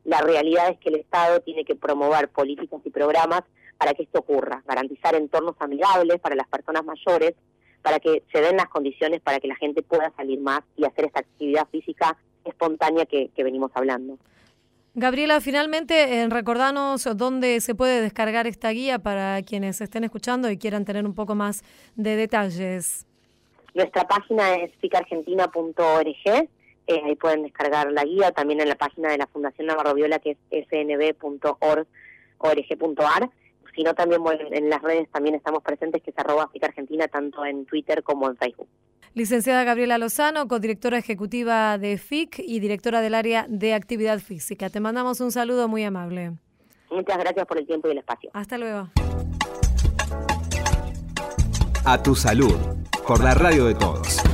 la 0.03 0.21
realidad 0.21 0.69
es 0.69 0.79
que 0.79 0.89
el 0.89 0.95
Estado 0.95 1.39
tiene 1.41 1.63
que 1.63 1.75
promover 1.75 2.29
políticas 2.29 2.81
y 2.83 2.89
programas 2.89 3.43
para 3.77 3.93
que 3.93 4.03
esto 4.03 4.19
ocurra, 4.19 4.63
garantizar 4.67 5.13
entornos 5.15 5.55
amigables 5.59 6.19
para 6.19 6.35
las 6.35 6.47
personas 6.47 6.83
mayores, 6.83 7.35
para 7.83 7.99
que 7.99 8.23
se 8.33 8.41
den 8.41 8.57
las 8.57 8.69
condiciones 8.69 9.21
para 9.21 9.39
que 9.39 9.47
la 9.47 9.55
gente 9.55 9.83
pueda 9.83 10.11
salir 10.17 10.39
más 10.39 10.61
y 10.75 10.85
hacer 10.85 11.05
esta 11.05 11.19
actividad 11.19 11.67
física 11.69 12.17
espontánea 12.43 13.05
que 13.05 13.31
venimos 13.37 13.69
hablando. 13.75 14.17
Gabriela, 14.97 15.41
finalmente, 15.41 16.21
eh, 16.21 16.29
recordanos 16.29 17.03
dónde 17.17 17.59
se 17.59 17.75
puede 17.75 17.99
descargar 17.99 18.47
esta 18.47 18.69
guía 18.69 18.97
para 18.97 19.41
quienes 19.41 19.81
estén 19.81 20.05
escuchando 20.05 20.49
y 20.49 20.57
quieran 20.57 20.85
tener 20.85 21.05
un 21.05 21.13
poco 21.13 21.35
más 21.35 21.63
de 21.97 22.15
detalles. 22.15 23.05
Nuestra 23.73 24.07
página 24.07 24.55
es 24.55 24.71
ficargentina.org, 24.79 26.07
eh, 26.25 26.47
ahí 26.87 27.15
pueden 27.15 27.43
descargar 27.43 27.91
la 27.91 28.05
guía, 28.05 28.31
también 28.31 28.61
en 28.61 28.69
la 28.69 28.75
página 28.75 29.09
de 29.09 29.17
la 29.17 29.27
Fundación 29.27 29.67
Navarro 29.67 29.95
Viola, 29.95 30.19
que 30.19 30.37
es 30.49 30.65
snb.org.ar. 30.69 31.89
Sino 33.75 33.93
también 33.95 34.21
en 34.51 34.69
las 34.69 34.81
redes 34.81 35.09
también 35.11 35.35
estamos 35.35 35.61
presentes, 35.61 36.01
que 36.01 36.11
es 36.11 36.17
arroba 36.17 36.47
ficargentina, 36.47 37.09
tanto 37.09 37.43
en 37.43 37.65
Twitter 37.65 38.01
como 38.01 38.29
en 38.29 38.37
Facebook. 38.37 38.69
Licenciada 39.15 39.63
Gabriela 39.63 39.97
Lozano, 39.97 40.45
codirectora 40.49 40.97
ejecutiva 40.97 41.77
de 41.77 41.97
FIC 41.97 42.39
y 42.39 42.59
directora 42.59 42.99
del 42.99 43.15
área 43.15 43.45
de 43.47 43.73
actividad 43.73 44.19
física. 44.19 44.69
Te 44.69 44.81
mandamos 44.81 45.21
un 45.21 45.31
saludo 45.31 45.69
muy 45.69 45.85
amable. 45.85 46.33
Muchas 46.91 47.17
gracias 47.17 47.45
por 47.45 47.57
el 47.57 47.65
tiempo 47.65 47.87
y 47.87 47.91
el 47.91 47.99
espacio. 47.99 48.29
Hasta 48.33 48.57
luego. 48.57 48.89
A 51.85 52.03
tu 52.03 52.13
salud, 52.13 52.57
por 53.07 53.23
la 53.23 53.33
radio 53.33 53.67
de 53.67 53.75
todos. 53.75 54.24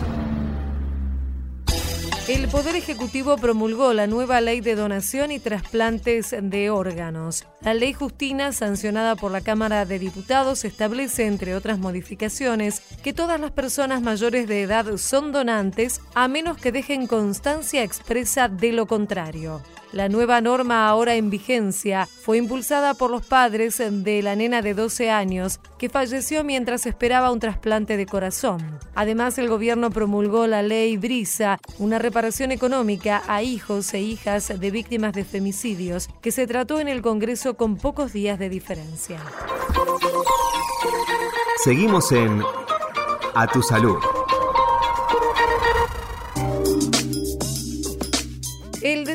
El 2.32 2.48
Poder 2.48 2.78
Ejecutivo 2.78 3.36
promulgó 3.36 3.92
la 3.92 4.08
nueva 4.08 4.40
ley 4.40 4.62
de 4.62 4.76
donación 4.76 5.34
y 5.34 5.40
trasplantes 5.40 6.34
de 6.42 6.70
órganos. 6.70 7.46
La 7.60 7.74
ley 7.74 7.92
Justina, 7.92 8.54
sancionada 8.54 9.18
por 9.18 9.34
la 9.34 9.42
Cámara 9.42 9.84
de 9.84 10.00
Diputados, 10.00 10.64
establece, 10.64 11.26
entre 11.26 11.56
otras 11.56 11.78
modificaciones, 11.78 12.80
que 13.04 13.12
todas 13.12 13.38
las 13.38 13.52
personas 13.52 14.02
mayores 14.02 14.48
de 14.48 14.62
edad 14.62 14.96
son 14.96 15.34
donantes 15.34 16.00
a 16.16 16.30
menos 16.30 16.56
que 16.56 16.72
dejen 16.72 17.06
constancia 17.06 17.84
expresa 17.84 18.48
de 18.48 18.72
lo 18.72 18.86
contrario. 18.86 19.62
La 19.92 20.08
nueva 20.08 20.40
norma 20.40 20.88
ahora 20.88 21.16
en 21.16 21.30
vigencia 21.30 22.08
fue 22.08 22.38
impulsada 22.38 22.94
por 22.94 23.12
los 23.12 23.26
padres 23.26 23.78
de 23.78 24.22
la 24.22 24.38
nena 24.38 24.62
de 24.62 24.74
12 24.74 25.10
años 25.10 25.60
que 25.78 25.90
falleció 25.90 26.46
mientras 26.46 26.86
esperaba 26.86 27.30
un 27.30 27.42
trasplante 27.42 27.98
de 27.98 28.06
corazón. 28.06 28.80
Además, 28.96 29.38
el 29.38 29.50
gobierno 29.50 29.90
promulgó 29.90 30.48
la 30.48 30.62
ley 30.62 30.96
Brisa, 30.96 31.60
una 31.78 32.00
reparación 32.00 32.52
económica 32.52 33.22
a 33.28 33.44
hijos 33.44 33.94
e 33.94 34.00
hijas 34.00 34.58
de 34.58 34.72
víctimas 34.72 35.12
de 35.12 35.26
femicidios, 35.26 36.08
que 36.22 36.32
se 36.32 36.48
trató 36.48 36.80
en 36.80 36.88
el 36.88 37.02
Congreso 37.02 37.56
con 37.56 37.76
pocos 37.76 38.14
días 38.14 38.40
de 38.40 38.48
diferencia. 38.48 39.20
Seguimos 41.66 42.14
en 42.14 42.42
A 43.36 43.46
Tu 43.48 43.62
Salud. 43.62 43.98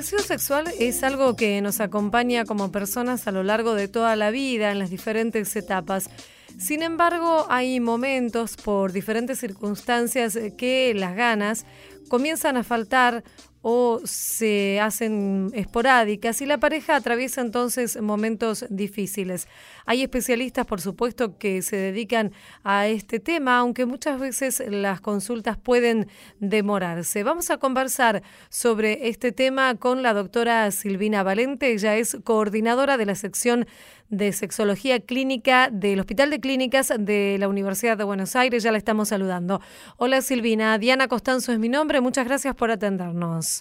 Deseo 0.06 0.20
sexual 0.20 0.72
es 0.78 1.02
algo 1.02 1.34
que 1.34 1.60
nos 1.60 1.80
acompaña 1.80 2.44
como 2.44 2.70
personas 2.70 3.26
a 3.26 3.32
lo 3.32 3.42
largo 3.42 3.74
de 3.74 3.88
toda 3.88 4.14
la 4.14 4.30
vida, 4.30 4.70
en 4.70 4.78
las 4.78 4.88
diferentes 4.88 5.56
etapas. 5.56 6.10
Sin 6.58 6.84
embargo, 6.84 7.44
hay 7.48 7.80
momentos 7.80 8.56
por 8.56 8.92
diferentes 8.92 9.40
circunstancias 9.40 10.38
que 10.56 10.94
las 10.94 11.16
ganas 11.16 11.66
comienzan 12.08 12.56
a 12.56 12.62
faltar 12.62 13.24
o 13.68 14.00
se 14.04 14.78
hacen 14.80 15.50
esporádicas 15.52 16.40
y 16.40 16.46
la 16.46 16.58
pareja 16.58 16.94
atraviesa 16.94 17.40
entonces 17.40 18.00
momentos 18.00 18.64
difíciles. 18.70 19.48
Hay 19.86 20.02
especialistas, 20.02 20.66
por 20.66 20.80
supuesto, 20.80 21.36
que 21.36 21.62
se 21.62 21.74
dedican 21.74 22.30
a 22.62 22.86
este 22.86 23.18
tema, 23.18 23.58
aunque 23.58 23.84
muchas 23.84 24.20
veces 24.20 24.62
las 24.68 25.00
consultas 25.00 25.58
pueden 25.58 26.06
demorarse. 26.38 27.24
Vamos 27.24 27.50
a 27.50 27.56
conversar 27.56 28.22
sobre 28.50 29.08
este 29.08 29.32
tema 29.32 29.74
con 29.74 30.00
la 30.00 30.14
doctora 30.14 30.70
Silvina 30.70 31.24
Valente. 31.24 31.72
Ella 31.72 31.96
es 31.96 32.18
coordinadora 32.22 32.96
de 32.96 33.06
la 33.06 33.16
sección 33.16 33.66
de 34.10 34.32
Sexología 34.32 35.00
Clínica 35.00 35.70
del 35.72 35.98
Hospital 35.98 36.30
de 36.30 36.38
Clínicas 36.40 36.92
de 36.96 37.36
la 37.40 37.48
Universidad 37.48 37.98
de 37.98 38.04
Buenos 38.04 38.36
Aires. 38.36 38.62
Ya 38.62 38.70
la 38.70 38.78
estamos 38.78 39.08
saludando. 39.08 39.60
Hola 39.96 40.22
Silvina, 40.22 40.78
Diana 40.78 41.08
Costanzo 41.08 41.52
es 41.52 41.58
mi 41.58 41.68
nombre. 41.68 42.00
Muchas 42.00 42.26
gracias 42.26 42.54
por 42.54 42.70
atendernos. 42.70 43.55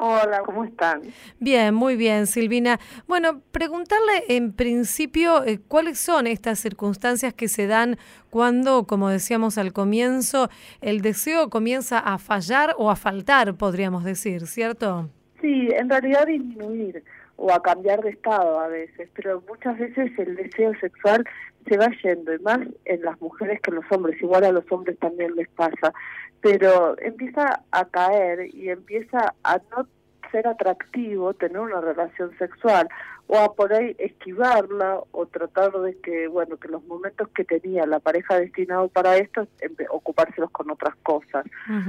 Hola, 0.00 0.42
¿cómo 0.46 0.64
están? 0.64 1.02
Bien, 1.40 1.74
muy 1.74 1.96
bien, 1.96 2.28
Silvina. 2.28 2.78
Bueno, 3.08 3.40
preguntarle 3.50 4.22
en 4.28 4.52
principio 4.52 5.44
eh, 5.44 5.58
cuáles 5.66 5.98
son 5.98 6.28
estas 6.28 6.60
circunstancias 6.60 7.34
que 7.34 7.48
se 7.48 7.66
dan 7.66 7.96
cuando, 8.30 8.86
como 8.86 9.08
decíamos 9.08 9.58
al 9.58 9.72
comienzo, 9.72 10.50
el 10.80 11.00
deseo 11.00 11.50
comienza 11.50 11.98
a 11.98 12.18
fallar 12.18 12.76
o 12.78 12.92
a 12.92 12.96
faltar, 12.96 13.56
podríamos 13.56 14.04
decir, 14.04 14.46
¿cierto? 14.46 15.10
Sí, 15.40 15.68
en 15.76 15.90
realidad 15.90 16.26
disminuir 16.26 17.02
o 17.34 17.52
a 17.52 17.60
cambiar 17.60 18.00
de 18.02 18.10
estado 18.10 18.60
a 18.60 18.68
veces, 18.68 19.08
pero 19.14 19.42
muchas 19.48 19.78
veces 19.78 20.16
el 20.16 20.36
deseo 20.36 20.74
sexual 20.80 21.24
se 21.68 21.76
va 21.76 21.88
yendo, 22.02 22.34
y 22.34 22.38
más 22.40 22.60
en 22.84 23.02
las 23.02 23.20
mujeres 23.20 23.60
que 23.60 23.70
en 23.70 23.76
los 23.76 23.84
hombres, 23.90 24.20
igual 24.20 24.44
a 24.44 24.52
los 24.52 24.64
hombres 24.70 24.98
también 24.98 25.34
les 25.36 25.48
pasa, 25.50 25.92
pero 26.40 26.96
empieza 27.00 27.62
a 27.70 27.84
caer 27.86 28.54
y 28.54 28.70
empieza 28.70 29.34
a 29.44 29.58
no 29.70 29.86
ser 30.30 30.46
atractivo 30.46 31.32
tener 31.34 31.58
una 31.58 31.80
relación 31.80 32.36
sexual 32.38 32.88
o 33.28 33.38
a 33.38 33.54
por 33.54 33.72
ahí 33.72 33.96
esquivarla 33.98 35.00
o 35.12 35.26
tratar 35.26 35.72
de 35.72 35.96
que 35.98 36.28
bueno 36.28 36.56
que 36.58 36.68
los 36.68 36.84
momentos 36.84 37.28
que 37.30 37.44
tenía 37.44 37.86
la 37.86 37.98
pareja 37.98 38.38
destinado 38.38 38.88
para 38.88 39.16
esto 39.16 39.46
ocupárselos 39.90 40.50
con 40.50 40.70
otras 40.70 40.94
cosas. 41.02 41.46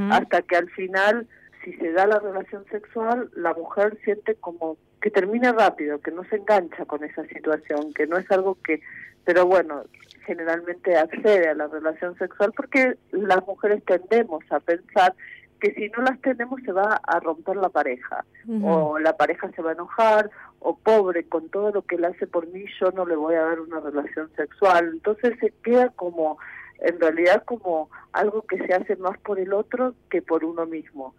Hasta 0.10 0.42
que 0.42 0.56
al 0.56 0.70
final 0.70 1.28
si 1.64 1.74
se 1.74 1.92
da 1.92 2.08
la 2.08 2.20
relación 2.20 2.66
sexual 2.72 3.30
la 3.36 3.54
mujer 3.54 3.98
siente 4.04 4.36
como 4.36 4.78
que 5.02 5.12
termina 5.12 5.52
rápido, 5.52 6.00
que 6.00 6.12
no 6.12 6.24
se 6.26 6.38
engancha 6.38 6.86
con 6.86 7.04
esa 7.04 7.26
situación, 7.28 7.94
que 7.94 8.08
no 8.08 8.18
es 8.18 8.30
algo 8.32 8.58
que, 8.64 8.82
pero 9.24 9.46
bueno, 9.46 9.84
generalmente 10.26 10.98
accede 10.98 11.50
a 11.50 11.54
la 11.54 11.68
relación 11.68 12.18
sexual 12.18 12.52
porque 12.56 12.96
las 13.12 13.46
mujeres 13.48 13.84
tendemos 13.86 14.44
a 14.52 14.60
pensar 14.60 15.16
que 15.60 15.74
si 15.74 15.90
no 15.90 16.04
las 16.04 16.20
tenemos 16.22 16.62
se 16.64 16.72
va 16.72 17.02
a 17.04 17.20
romper 17.20 17.58
la 17.58 17.70
pareja, 17.70 18.24
o 18.64 18.98
la 19.00 19.18
pareja 19.18 19.52
se 19.52 19.62
va 19.62 19.72
a 19.72 19.74
enojar, 19.74 20.30
o 20.60 20.78
pobre, 20.78 21.26
con 21.26 21.50
todo 21.50 21.72
lo 21.72 21.82
que 21.82 21.96
él 21.96 22.06
hace 22.06 22.28
por 22.28 22.48
mí, 22.48 22.64
yo 22.80 22.92
no 22.92 23.06
le 23.06 23.16
voy 23.16 23.36
a 23.36 23.44
dar 23.44 23.60
una 23.60 23.80
relación 23.80 24.30
sexual. 24.36 24.90
Entonces 24.94 25.38
se 25.40 25.54
queda 25.64 25.90
como, 25.90 26.38
en 26.82 27.00
realidad 27.00 27.44
como 27.46 27.90
algo 28.14 28.44
que 28.44 28.58
se 28.66 28.74
hace 28.74 28.96
más 28.96 29.18
por 29.20 29.40
el 29.40 29.54
otro 29.54 29.94
que 30.10 30.22
por 30.22 30.44
uno 30.44 30.66
mismo. 30.66 31.14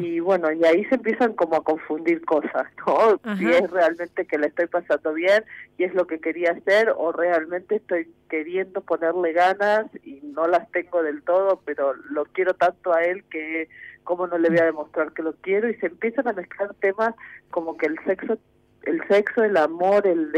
Y 0.00 0.20
bueno, 0.20 0.52
y 0.52 0.64
ahí 0.64 0.84
se 0.84 0.94
empiezan 0.94 1.32
como 1.32 1.56
a 1.56 1.64
confundir 1.64 2.24
cosas, 2.24 2.66
¿no? 2.86 3.18
Si 3.36 3.50
es 3.50 3.68
realmente 3.70 4.24
que 4.24 4.38
le 4.38 4.46
estoy 4.46 4.66
pasando 4.66 5.12
bien 5.12 5.44
y 5.78 5.84
es 5.84 5.94
lo 5.94 6.06
que 6.06 6.20
quería 6.20 6.52
hacer 6.52 6.92
o 6.96 7.10
realmente 7.10 7.76
estoy 7.76 8.08
queriendo 8.28 8.82
ponerle 8.82 9.32
ganas 9.32 9.86
y 10.04 10.20
no 10.22 10.46
las 10.46 10.70
tengo 10.70 11.02
del 11.02 11.22
todo, 11.22 11.60
pero 11.64 11.94
lo 11.94 12.24
quiero 12.26 12.54
tanto 12.54 12.94
a 12.94 13.02
él 13.02 13.24
que 13.24 13.68
cómo 14.04 14.26
no 14.26 14.38
le 14.38 14.48
voy 14.48 14.58
a 14.58 14.66
demostrar 14.66 15.12
que 15.12 15.22
lo 15.22 15.34
quiero 15.36 15.68
y 15.68 15.74
se 15.76 15.86
empiezan 15.86 16.28
a 16.28 16.32
mezclar 16.34 16.72
temas 16.74 17.14
como 17.50 17.76
que 17.76 17.86
el 17.86 17.98
sexo, 18.04 18.38
el 18.82 19.02
sexo, 19.08 19.42
el 19.42 19.56
amor, 19.56 20.06
el 20.06 20.30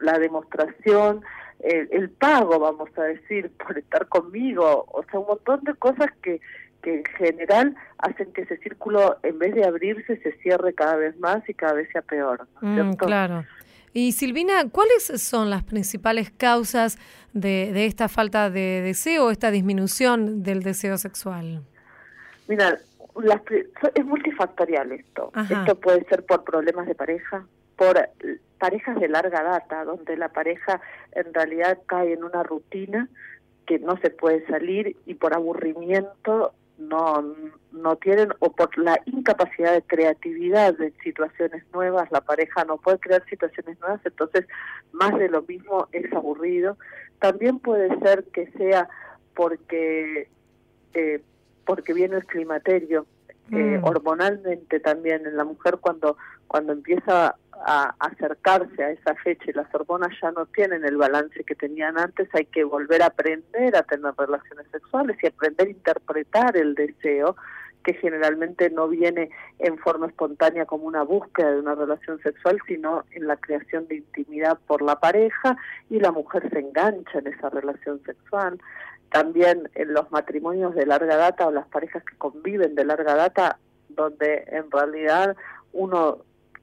la 0.00 0.18
demostración, 0.18 1.22
el, 1.60 1.88
el 1.90 2.10
pago, 2.10 2.58
vamos 2.58 2.90
a 2.96 3.02
decir, 3.02 3.50
por 3.64 3.78
estar 3.78 4.08
conmigo, 4.08 4.86
o 4.88 5.04
sea, 5.10 5.20
un 5.20 5.26
montón 5.26 5.64
de 5.64 5.74
cosas 5.74 6.08
que 6.22 6.40
que 6.82 6.94
en 6.98 7.04
general 7.16 7.74
hacen 7.98 8.32
que 8.32 8.42
ese 8.42 8.56
círculo, 8.58 9.18
en 9.22 9.38
vez 9.38 9.54
de 9.54 9.64
abrirse, 9.64 10.16
se 10.18 10.32
cierre 10.38 10.74
cada 10.74 10.96
vez 10.96 11.18
más 11.18 11.46
y 11.48 11.54
cada 11.54 11.72
vez 11.72 11.88
sea 11.92 12.02
peor. 12.02 12.46
Mm, 12.60 12.92
claro. 12.92 13.44
Y 13.92 14.12
Silvina, 14.12 14.68
¿cuáles 14.70 15.04
son 15.20 15.50
las 15.50 15.64
principales 15.64 16.30
causas 16.30 16.98
de, 17.32 17.72
de 17.72 17.86
esta 17.86 18.08
falta 18.08 18.50
de 18.50 18.80
deseo, 18.82 19.30
esta 19.30 19.50
disminución 19.50 20.42
del 20.42 20.62
deseo 20.62 20.98
sexual? 20.98 21.62
Mira, 22.46 22.78
es 23.94 24.04
multifactorial 24.04 24.92
esto. 24.92 25.32
Esto 25.50 25.74
puede 25.80 26.04
ser 26.04 26.24
por 26.24 26.44
problemas 26.44 26.86
de 26.86 26.94
pareja, 26.94 27.44
por 27.76 27.98
parejas 28.58 28.98
de 29.00 29.08
larga 29.08 29.42
data, 29.42 29.84
donde 29.84 30.16
la 30.16 30.28
pareja 30.28 30.80
en 31.12 31.32
realidad 31.32 31.78
cae 31.86 32.12
en 32.12 32.24
una 32.24 32.42
rutina 32.42 33.08
que 33.66 33.78
no 33.78 33.96
se 33.98 34.10
puede 34.10 34.46
salir 34.46 34.96
y 35.06 35.14
por 35.14 35.34
aburrimiento 35.34 36.52
no, 36.78 37.34
no 37.72 37.96
tienen 37.96 38.30
o 38.38 38.52
por 38.52 38.76
la 38.78 39.00
incapacidad 39.06 39.72
de 39.72 39.82
creatividad 39.82 40.74
de 40.74 40.92
situaciones 41.02 41.64
nuevas, 41.72 42.10
la 42.10 42.20
pareja 42.20 42.64
no 42.64 42.78
puede 42.78 42.98
crear 42.98 43.24
situaciones 43.28 43.78
nuevas, 43.80 44.00
entonces 44.04 44.46
más 44.92 45.18
de 45.18 45.28
lo 45.28 45.42
mismo 45.42 45.88
es 45.92 46.10
aburrido. 46.12 46.78
También 47.18 47.58
puede 47.58 47.98
ser 47.98 48.24
que 48.32 48.50
sea 48.52 48.88
porque 49.34 50.28
eh, 50.94 51.20
porque 51.64 51.92
viene 51.92 52.16
el 52.16 52.24
climaterio, 52.24 53.06
eh, 53.52 53.78
mm. 53.78 53.84
hormonalmente 53.84 54.80
también 54.80 55.26
en 55.26 55.36
la 55.36 55.44
mujer 55.44 55.78
cuando 55.80 56.16
cuando 56.46 56.72
empieza 56.72 57.36
a 57.64 57.94
acercarse 57.98 58.82
a 58.82 58.90
esa 58.90 59.14
fecha 59.16 59.44
y 59.48 59.52
las 59.52 59.72
hormonas 59.74 60.10
ya 60.22 60.30
no 60.30 60.46
tienen 60.46 60.84
el 60.84 60.96
balance 60.96 61.44
que 61.44 61.54
tenían 61.54 61.98
antes, 61.98 62.28
hay 62.34 62.46
que 62.46 62.64
volver 62.64 63.02
a 63.02 63.06
aprender 63.06 63.76
a 63.76 63.82
tener 63.82 64.14
relaciones 64.16 64.66
sexuales 64.70 65.16
y 65.22 65.26
aprender 65.26 65.66
a 65.66 65.70
interpretar 65.70 66.56
el 66.56 66.74
deseo 66.74 67.36
que 67.84 67.94
generalmente 67.94 68.70
no 68.70 68.88
viene 68.88 69.30
en 69.58 69.78
forma 69.78 70.08
espontánea 70.08 70.66
como 70.66 70.84
una 70.84 71.02
búsqueda 71.02 71.52
de 71.52 71.60
una 71.60 71.74
relación 71.74 72.20
sexual, 72.20 72.58
sino 72.66 73.04
en 73.12 73.26
la 73.26 73.36
creación 73.36 73.86
de 73.88 73.96
intimidad 73.96 74.58
por 74.66 74.82
la 74.82 75.00
pareja 75.00 75.56
y 75.88 75.98
la 75.98 76.12
mujer 76.12 76.48
se 76.50 76.58
engancha 76.58 77.18
en 77.18 77.28
esa 77.28 77.48
relación 77.48 78.02
sexual. 78.04 78.60
También 79.10 79.70
en 79.74 79.94
los 79.94 80.10
matrimonios 80.10 80.74
de 80.74 80.84
larga 80.84 81.16
data 81.16 81.46
o 81.46 81.50
las 81.50 81.66
parejas 81.68 82.04
que 82.04 82.16
conviven 82.18 82.74
de 82.74 82.84
larga 82.84 83.14
data, 83.14 83.58
donde 83.88 84.44
en 84.48 84.70
realidad 84.70 85.34
uno 85.72 86.18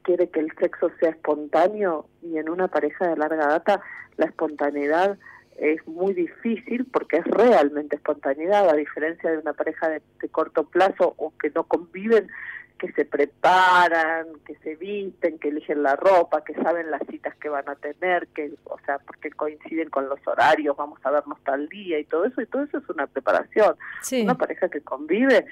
quiere 0.05 0.29
que 0.29 0.39
el 0.39 0.51
sexo 0.57 0.91
sea 0.99 1.09
espontáneo 1.09 2.07
y 2.21 2.37
en 2.37 2.49
una 2.49 2.67
pareja 2.69 3.09
de 3.09 3.17
larga 3.17 3.47
data 3.47 3.81
la 4.17 4.27
espontaneidad 4.27 5.17
es 5.57 5.85
muy 5.87 6.13
difícil 6.13 6.85
porque 6.85 7.17
es 7.17 7.25
realmente 7.25 7.95
espontaneidad, 7.95 8.69
a 8.69 8.75
diferencia 8.75 9.31
de 9.31 9.39
una 9.39 9.53
pareja 9.53 9.89
de, 9.89 10.01
corto 10.31 10.65
plazo 10.65 11.13
o 11.17 11.33
que 11.37 11.49
no 11.51 11.63
conviven, 11.63 12.27
que 12.77 12.91
se 12.91 13.05
preparan, 13.05 14.27
que 14.45 14.55
se 14.57 14.75
visten, 14.75 15.39
que 15.39 15.49
eligen 15.49 15.83
la 15.83 15.95
ropa, 15.95 16.43
que 16.43 16.53
saben 16.55 16.91
las 16.91 17.01
citas 17.09 17.35
que 17.35 17.49
van 17.49 17.67
a 17.69 17.75
tener, 17.75 18.27
que, 18.27 18.53
o 18.65 18.77
sea, 18.85 18.99
porque 18.99 19.31
coinciden 19.31 19.89
con 19.89 20.09
los 20.09 20.19
horarios, 20.27 20.75
vamos 20.75 20.99
a 21.03 21.11
vernos 21.11 21.41
tal 21.43 21.69
día 21.69 21.99
y 21.99 22.05
todo 22.05 22.25
eso, 22.25 22.41
y 22.41 22.45
todo 22.47 22.63
eso 22.63 22.77
es 22.79 22.89
una 22.89 23.07
preparación. 23.07 23.77
Una 24.23 24.35
pareja 24.35 24.69
que 24.69 24.81
convive 24.81 25.45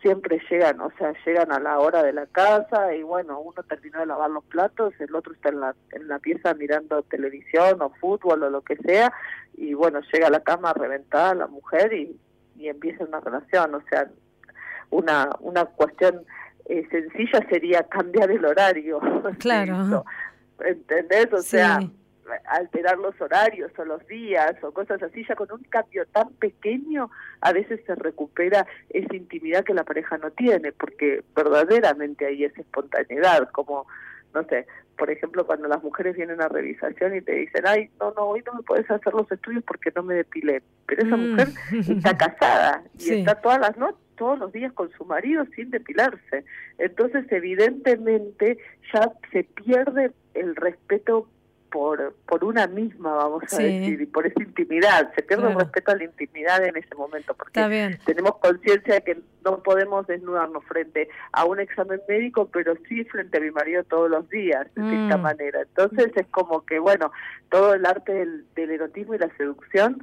siempre 0.00 0.40
llegan, 0.48 0.80
o 0.80 0.90
sea, 0.96 1.12
llegan 1.26 1.52
a 1.52 1.58
la 1.58 1.78
hora 1.78 2.02
de 2.02 2.12
la 2.12 2.26
casa 2.26 2.94
y 2.94 3.02
bueno, 3.02 3.38
uno 3.40 3.62
terminó 3.64 3.98
de 3.98 4.06
lavar 4.06 4.30
los 4.30 4.44
platos, 4.44 4.94
el 4.98 5.14
otro 5.14 5.32
está 5.34 5.50
en 5.50 5.60
la, 5.60 5.74
en 5.92 6.08
la 6.08 6.18
pieza 6.18 6.54
mirando 6.54 7.02
televisión 7.02 7.82
o 7.82 7.90
fútbol 8.00 8.42
o 8.44 8.50
lo 8.50 8.62
que 8.62 8.76
sea, 8.76 9.12
y 9.56 9.74
bueno, 9.74 10.00
llega 10.12 10.28
a 10.28 10.30
la 10.30 10.40
cama 10.40 10.72
reventada 10.72 11.34
la 11.34 11.46
mujer 11.48 11.92
y, 11.92 12.18
y 12.56 12.68
empieza 12.68 13.04
una 13.04 13.20
relación, 13.20 13.74
o 13.74 13.82
sea, 13.90 14.08
una, 14.90 15.30
una 15.40 15.64
cuestión 15.66 16.24
eh, 16.66 16.86
sencilla 16.90 17.46
sería 17.48 17.82
cambiar 17.84 18.30
el 18.30 18.44
horario. 18.44 19.00
Claro. 19.38 20.04
¿Entendés? 20.58 21.32
O 21.32 21.42
sea, 21.42 21.80
alterar 22.46 22.98
los 22.98 23.18
horarios 23.20 23.72
o 23.78 23.84
los 23.84 24.06
días 24.06 24.54
o 24.62 24.72
cosas 24.72 25.02
así, 25.02 25.24
ya 25.26 25.34
con 25.34 25.50
un 25.52 25.62
cambio 25.64 26.04
tan 26.06 26.30
pequeño 26.34 27.10
a 27.40 27.52
veces 27.52 27.80
se 27.86 27.94
recupera 27.94 28.66
esa 28.90 29.16
intimidad 29.16 29.64
que 29.64 29.74
la 29.74 29.84
pareja 29.84 30.18
no 30.18 30.30
tiene, 30.30 30.72
porque 30.72 31.24
verdaderamente 31.34 32.26
hay 32.26 32.44
esa 32.44 32.60
espontaneidad, 32.60 33.48
como, 33.50 33.86
no 34.34 34.44
sé, 34.44 34.66
por 34.96 35.10
ejemplo, 35.10 35.46
cuando 35.46 35.66
las 35.66 35.82
mujeres 35.82 36.14
vienen 36.14 36.42
a 36.42 36.48
revisación 36.48 37.16
y 37.16 37.22
te 37.22 37.32
dicen, 37.32 37.66
ay, 37.66 37.90
no, 37.98 38.12
no, 38.12 38.24
hoy 38.24 38.42
no 38.46 38.54
me 38.54 38.62
puedes 38.62 38.90
hacer 38.90 39.14
los 39.14 39.30
estudios 39.32 39.64
porque 39.64 39.90
no 39.96 40.02
me 40.02 40.14
depilé, 40.14 40.62
pero 40.86 41.06
esa 41.06 41.16
mm. 41.16 41.30
mujer 41.30 41.48
está 41.72 42.18
casada 42.18 42.82
y 42.98 43.20
está 43.20 43.34
todas 43.36 43.60
las 43.60 43.76
noches 43.78 44.09
todos 44.20 44.38
los 44.38 44.52
días 44.52 44.70
con 44.74 44.92
su 44.92 45.06
marido 45.06 45.46
sin 45.56 45.70
depilarse. 45.70 46.44
Entonces, 46.76 47.24
evidentemente, 47.32 48.58
ya 48.92 49.10
se 49.32 49.44
pierde 49.44 50.12
el 50.34 50.54
respeto 50.56 51.26
por, 51.72 52.14
por 52.26 52.44
una 52.44 52.66
misma, 52.66 53.14
vamos 53.14 53.44
a 53.50 53.56
decir, 53.56 53.98
y 53.98 54.04
por 54.04 54.26
esa 54.26 54.42
intimidad. 54.42 55.10
Se 55.14 55.22
pierde 55.22 55.48
el 55.48 55.54
respeto 55.54 55.92
a 55.92 55.96
la 55.96 56.04
intimidad 56.04 56.62
en 56.62 56.76
ese 56.76 56.94
momento, 56.94 57.32
porque 57.32 57.96
tenemos 58.04 58.36
conciencia 58.36 58.94
de 58.96 59.00
que 59.00 59.22
no 59.42 59.62
podemos 59.62 60.06
desnudarnos 60.06 60.62
frente 60.66 61.08
a 61.32 61.46
un 61.46 61.58
examen 61.58 62.02
médico, 62.06 62.50
pero 62.52 62.74
sí 62.90 63.04
frente 63.04 63.38
a 63.38 63.40
mi 63.40 63.52
marido 63.52 63.84
todos 63.84 64.10
los 64.10 64.28
días, 64.28 64.66
de 64.74 65.04
esta 65.04 65.16
mm. 65.16 65.22
manera. 65.22 65.62
Entonces 65.62 66.12
es 66.14 66.26
como 66.26 66.66
que, 66.66 66.78
bueno, 66.78 67.10
todo 67.48 67.72
el 67.72 67.86
arte 67.86 68.12
del, 68.12 68.44
del 68.54 68.70
erotismo 68.72 69.14
y 69.14 69.18
la 69.18 69.34
seducción 69.38 70.02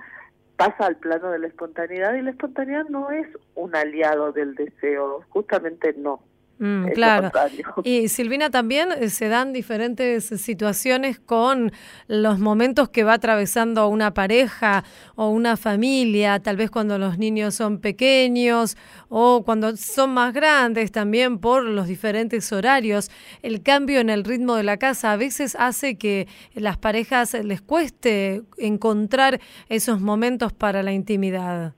pasa 0.58 0.88
al 0.88 0.98
plano 0.98 1.32
de 1.32 1.40
la 1.40 1.48
espontaneidad 1.48 2.16
y 2.16 2.22
la 2.22 2.32
espontaneidad 2.32 2.86
no 2.90 3.12
es 3.12 3.28
un 3.56 3.76
aliado 3.76 4.32
del 4.32 4.56
deseo, 4.56 5.24
justamente 5.30 5.94
no. 5.98 6.22
Mm, 6.60 6.88
claro. 6.94 7.32
Y 7.84 8.08
Silvina, 8.08 8.50
también 8.50 8.90
eh, 8.92 9.10
se 9.10 9.28
dan 9.28 9.54
diferentes 9.54 10.26
situaciones 10.26 11.20
con 11.20 11.72
los 12.08 12.40
momentos 12.40 12.90
que 12.90 13.04
va 13.04 13.14
atravesando 13.14 13.88
una 13.88 14.14
pareja 14.14 14.84
o 15.16 15.30
una 15.30 15.58
familia, 15.58 16.40
tal 16.40 16.58
vez 16.58 16.72
cuando 16.72 16.98
los 16.98 17.18
niños 17.18 17.56
son 17.56 17.80
pequeños 17.80 18.76
o 19.10 19.44
cuando 19.46 19.76
son 19.78 20.14
más 20.14 20.34
grandes 20.34 20.92
también 20.92 21.40
por 21.40 21.64
los 21.64 21.88
diferentes 21.88 22.52
horarios. 22.52 23.12
El 23.42 23.62
cambio 23.62 24.00
en 24.00 24.10
el 24.10 24.24
ritmo 24.24 24.56
de 24.56 24.64
la 24.64 24.78
casa 24.78 25.12
a 25.12 25.18
veces 25.18 25.56
hace 25.60 25.98
que 25.98 26.28
las 26.54 26.78
parejas 26.78 27.34
les 27.34 27.62
cueste 27.62 28.44
encontrar 28.58 29.40
esos 29.70 30.02
momentos 30.02 30.54
para 30.54 30.84
la 30.84 30.92
intimidad 30.92 31.74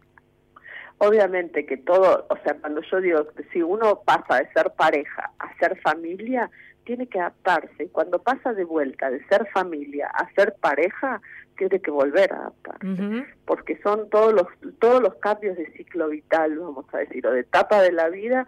obviamente 0.99 1.65
que 1.65 1.77
todo, 1.77 2.27
o 2.29 2.37
sea, 2.43 2.53
cuando 2.55 2.81
yo 2.81 3.01
digo, 3.01 3.27
si 3.51 3.61
uno 3.61 4.01
pasa 4.05 4.37
de 4.37 4.51
ser 4.53 4.71
pareja 4.71 5.31
a 5.39 5.57
ser 5.57 5.79
familia, 5.81 6.49
tiene 6.85 7.07
que 7.07 7.19
adaptarse. 7.19 7.83
Y 7.83 7.89
cuando 7.89 8.19
pasa 8.19 8.53
de 8.53 8.63
vuelta 8.63 9.09
de 9.09 9.25
ser 9.27 9.47
familia 9.53 10.07
a 10.13 10.31
ser 10.33 10.55
pareja, 10.59 11.21
tiene 11.57 11.79
que 11.79 11.91
volver 11.91 12.31
a 12.33 12.37
adaptarse. 12.37 13.25
Porque 13.45 13.79
son 13.81 14.09
todos 14.09 14.33
los, 14.33 14.47
todos 14.79 15.01
los 15.01 15.15
cambios 15.15 15.57
de 15.57 15.71
ciclo 15.73 16.09
vital, 16.09 16.57
vamos 16.57 16.85
a 16.93 16.99
decir, 16.99 17.25
o 17.27 17.31
de 17.31 17.41
etapa 17.41 17.81
de 17.81 17.91
la 17.91 18.09
vida, 18.09 18.47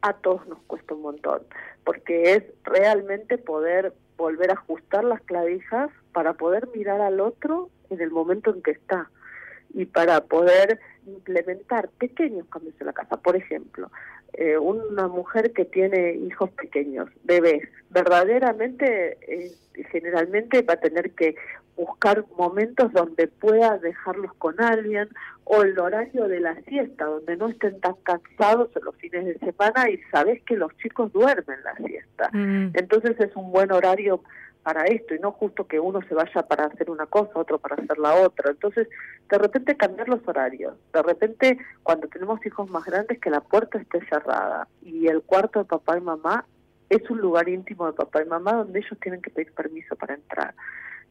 a 0.00 0.12
todos 0.14 0.46
nos 0.48 0.58
cuesta 0.62 0.94
un 0.94 1.02
montón. 1.02 1.42
Porque 1.84 2.34
es 2.34 2.44
realmente 2.64 3.38
poder 3.38 3.92
volver 4.16 4.50
a 4.50 4.54
ajustar 4.54 5.04
las 5.04 5.20
clavijas 5.22 5.90
para 6.12 6.34
poder 6.34 6.68
mirar 6.74 7.00
al 7.00 7.20
otro 7.20 7.70
en 7.90 8.00
el 8.00 8.10
momento 8.10 8.54
en 8.54 8.62
que 8.62 8.72
está 8.72 9.10
y 9.74 9.86
para 9.86 10.22
poder 10.24 10.80
implementar 11.06 11.88
pequeños 11.98 12.46
cambios 12.48 12.74
en 12.80 12.86
la 12.86 12.92
casa. 12.92 13.16
Por 13.16 13.36
ejemplo, 13.36 13.90
eh, 14.34 14.56
una 14.58 15.08
mujer 15.08 15.52
que 15.52 15.64
tiene 15.64 16.14
hijos 16.14 16.50
pequeños, 16.50 17.08
bebés, 17.24 17.68
verdaderamente, 17.90 19.18
eh, 19.22 19.52
generalmente 19.90 20.62
va 20.62 20.74
a 20.74 20.80
tener 20.80 21.10
que 21.12 21.34
buscar 21.76 22.24
momentos 22.36 22.92
donde 22.92 23.28
pueda 23.28 23.78
dejarlos 23.78 24.32
con 24.34 24.60
alguien 24.60 25.08
o 25.44 25.62
el 25.62 25.78
horario 25.78 26.28
de 26.28 26.40
la 26.40 26.54
siesta, 26.62 27.06
donde 27.06 27.36
no 27.36 27.48
estén 27.48 27.80
tan 27.80 27.94
cansados 28.02 28.70
en 28.76 28.84
los 28.84 28.96
fines 28.96 29.24
de 29.24 29.38
semana 29.38 29.90
y 29.90 29.98
sabes 30.10 30.42
que 30.42 30.56
los 30.56 30.74
chicos 30.78 31.12
duermen 31.12 31.58
la 31.64 31.74
siesta. 31.76 32.30
Mm. 32.32 32.72
Entonces 32.74 33.18
es 33.18 33.34
un 33.36 33.50
buen 33.50 33.72
horario 33.72 34.22
para 34.62 34.84
esto 34.84 35.14
y 35.14 35.18
no 35.18 35.32
justo 35.32 35.66
que 35.66 35.80
uno 35.80 36.00
se 36.08 36.14
vaya 36.14 36.42
para 36.42 36.66
hacer 36.66 36.90
una 36.90 37.06
cosa, 37.06 37.32
otro 37.34 37.58
para 37.58 37.76
hacer 37.76 37.98
la 37.98 38.14
otra. 38.14 38.50
Entonces, 38.50 38.88
de 39.28 39.38
repente 39.38 39.76
cambiar 39.76 40.08
los 40.08 40.26
horarios, 40.26 40.74
de 40.92 41.02
repente 41.02 41.58
cuando 41.82 42.08
tenemos 42.08 42.44
hijos 42.46 42.70
más 42.70 42.84
grandes 42.84 43.18
que 43.18 43.30
la 43.30 43.40
puerta 43.40 43.78
esté 43.78 44.04
cerrada 44.06 44.68
y 44.82 45.08
el 45.08 45.22
cuarto 45.22 45.60
de 45.60 45.64
papá 45.64 45.98
y 45.98 46.00
mamá 46.00 46.44
es 46.88 47.08
un 47.10 47.18
lugar 47.18 47.48
íntimo 47.48 47.86
de 47.86 47.94
papá 47.94 48.22
y 48.22 48.26
mamá 48.26 48.52
donde 48.52 48.78
ellos 48.78 48.98
tienen 49.00 49.22
que 49.22 49.30
pedir 49.30 49.52
permiso 49.52 49.96
para 49.96 50.14
entrar. 50.14 50.54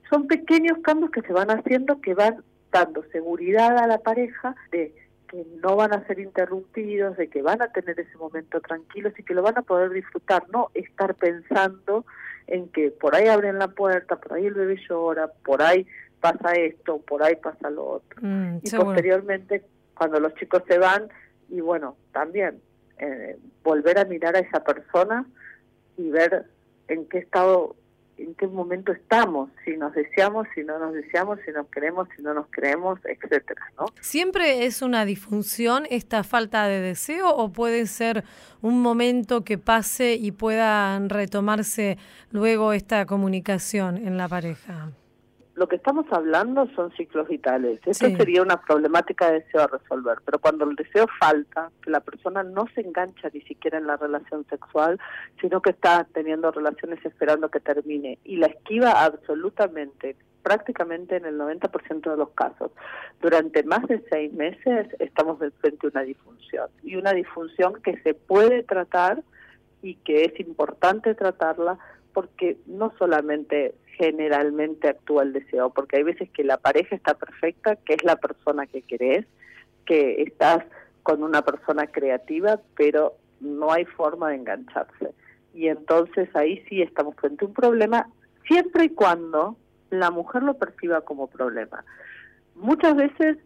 Son 0.09 0.27
pequeños 0.27 0.77
cambios 0.83 1.11
que 1.11 1.21
se 1.21 1.33
van 1.33 1.49
haciendo 1.49 1.99
que 2.01 2.13
van 2.13 2.43
dando 2.71 3.03
seguridad 3.11 3.77
a 3.77 3.87
la 3.87 3.97
pareja 3.97 4.55
de 4.71 4.93
que 5.27 5.45
no 5.63 5.75
van 5.75 5.93
a 5.93 6.05
ser 6.07 6.19
interrumpidos, 6.19 7.17
de 7.17 7.29
que 7.29 7.41
van 7.41 7.61
a 7.61 7.71
tener 7.71 7.99
ese 7.99 8.17
momento 8.17 8.59
tranquilos 8.59 9.13
y 9.17 9.23
que 9.23 9.33
lo 9.33 9.41
van 9.41 9.57
a 9.57 9.61
poder 9.61 9.89
disfrutar, 9.91 10.43
no 10.51 10.69
estar 10.73 11.15
pensando 11.15 12.05
en 12.51 12.67
que 12.67 12.91
por 12.91 13.15
ahí 13.15 13.27
abren 13.27 13.57
la 13.57 13.69
puerta, 13.69 14.17
por 14.17 14.33
ahí 14.33 14.45
el 14.45 14.53
bebé 14.53 14.75
llora, 14.87 15.31
por 15.45 15.61
ahí 15.61 15.87
pasa 16.19 16.51
esto, 16.51 16.99
por 16.99 17.23
ahí 17.23 17.37
pasa 17.37 17.69
lo 17.69 17.85
otro. 17.85 18.19
Mm, 18.21 18.57
y 18.61 18.69
posteriormente, 18.69 19.63
cuando 19.97 20.19
los 20.19 20.35
chicos 20.35 20.61
se 20.67 20.77
van, 20.77 21.07
y 21.49 21.61
bueno, 21.61 21.95
también 22.11 22.61
eh, 22.99 23.37
volver 23.63 23.97
a 23.99 24.05
mirar 24.05 24.35
a 24.35 24.39
esa 24.39 24.63
persona 24.65 25.25
y 25.97 26.09
ver 26.09 26.45
en 26.89 27.05
qué 27.05 27.19
estado 27.19 27.77
en 28.23 28.35
qué 28.35 28.47
momento 28.47 28.91
estamos, 28.91 29.49
si 29.65 29.77
nos 29.77 29.93
deseamos, 29.93 30.47
si 30.55 30.63
no 30.63 30.79
nos 30.79 30.93
deseamos, 30.93 31.39
si 31.45 31.51
nos 31.51 31.67
queremos, 31.67 32.07
si 32.15 32.21
no 32.21 32.33
nos 32.33 32.47
creemos, 32.49 32.99
etcétera, 33.03 33.71
¿no? 33.77 33.85
¿Siempre 33.99 34.65
es 34.65 34.81
una 34.81 35.05
disfunción 35.05 35.85
esta 35.89 36.23
falta 36.23 36.67
de 36.67 36.81
deseo 36.81 37.29
o 37.29 37.51
puede 37.51 37.85
ser 37.87 38.23
un 38.61 38.81
momento 38.81 39.43
que 39.43 39.57
pase 39.57 40.15
y 40.15 40.31
pueda 40.31 40.99
retomarse 41.07 41.97
luego 42.31 42.73
esta 42.73 43.05
comunicación 43.05 43.97
en 43.97 44.17
la 44.17 44.27
pareja? 44.27 44.91
Lo 45.55 45.67
que 45.67 45.75
estamos 45.75 46.05
hablando 46.11 46.67
son 46.75 46.91
ciclos 46.93 47.27
vitales. 47.27 47.79
Esto 47.85 48.09
sería 48.09 48.41
una 48.41 48.61
problemática 48.61 49.29
de 49.29 49.41
deseo 49.41 49.61
a 49.61 49.67
resolver, 49.67 50.19
pero 50.23 50.39
cuando 50.39 50.63
el 50.63 50.75
deseo 50.75 51.07
falta, 51.19 51.69
que 51.83 51.91
la 51.91 51.99
persona 51.99 52.41
no 52.43 52.67
se 52.73 52.81
engancha 52.81 53.29
ni 53.33 53.41
siquiera 53.41 53.77
en 53.77 53.87
la 53.87 53.97
relación 53.97 54.45
sexual, 54.49 54.99
sino 55.41 55.61
que 55.61 55.71
está 55.71 56.07
teniendo 56.13 56.51
relaciones 56.51 57.03
esperando 57.05 57.49
que 57.49 57.59
termine 57.59 58.17
y 58.23 58.37
la 58.37 58.47
esquiva 58.47 59.03
absolutamente, 59.03 60.15
prácticamente 60.41 61.17
en 61.17 61.25
el 61.25 61.37
90% 61.37 62.09
de 62.09 62.17
los 62.17 62.29
casos. 62.29 62.71
Durante 63.21 63.63
más 63.63 63.85
de 63.87 64.01
seis 64.09 64.31
meses 64.33 64.87
estamos 64.99 65.39
frente 65.59 65.87
a 65.87 65.89
una 65.89 66.01
disfunción 66.03 66.69
y 66.81 66.95
una 66.95 67.11
disfunción 67.11 67.73
que 67.83 68.01
se 68.03 68.13
puede 68.13 68.63
tratar 68.63 69.21
y 69.81 69.95
que 69.95 70.23
es 70.23 70.39
importante 70.39 71.13
tratarla 71.13 71.77
porque 72.13 72.57
no 72.67 72.93
solamente 72.97 73.75
generalmente 74.01 74.89
actúa 74.89 75.21
el 75.21 75.31
deseo, 75.31 75.69
porque 75.69 75.97
hay 75.97 76.03
veces 76.03 76.27
que 76.31 76.43
la 76.43 76.57
pareja 76.57 76.95
está 76.95 77.13
perfecta, 77.13 77.75
que 77.75 77.93
es 77.93 78.03
la 78.03 78.15
persona 78.15 78.65
que 78.65 78.81
querés, 78.81 79.27
que 79.85 80.23
estás 80.23 80.63
con 81.03 81.21
una 81.21 81.43
persona 81.43 81.85
creativa, 81.85 82.59
pero 82.75 83.13
no 83.41 83.71
hay 83.71 83.85
forma 83.85 84.29
de 84.29 84.37
engancharse. 84.37 85.13
Y 85.53 85.67
entonces 85.67 86.35
ahí 86.35 86.63
sí 86.67 86.81
estamos 86.81 87.15
frente 87.15 87.45
a 87.45 87.49
un 87.49 87.53
problema, 87.53 88.09
siempre 88.47 88.85
y 88.85 88.89
cuando 88.89 89.55
la 89.91 90.09
mujer 90.09 90.41
lo 90.41 90.55
perciba 90.55 91.01
como 91.01 91.27
problema. 91.27 91.85
Muchas 92.55 92.95
veces 92.95 93.37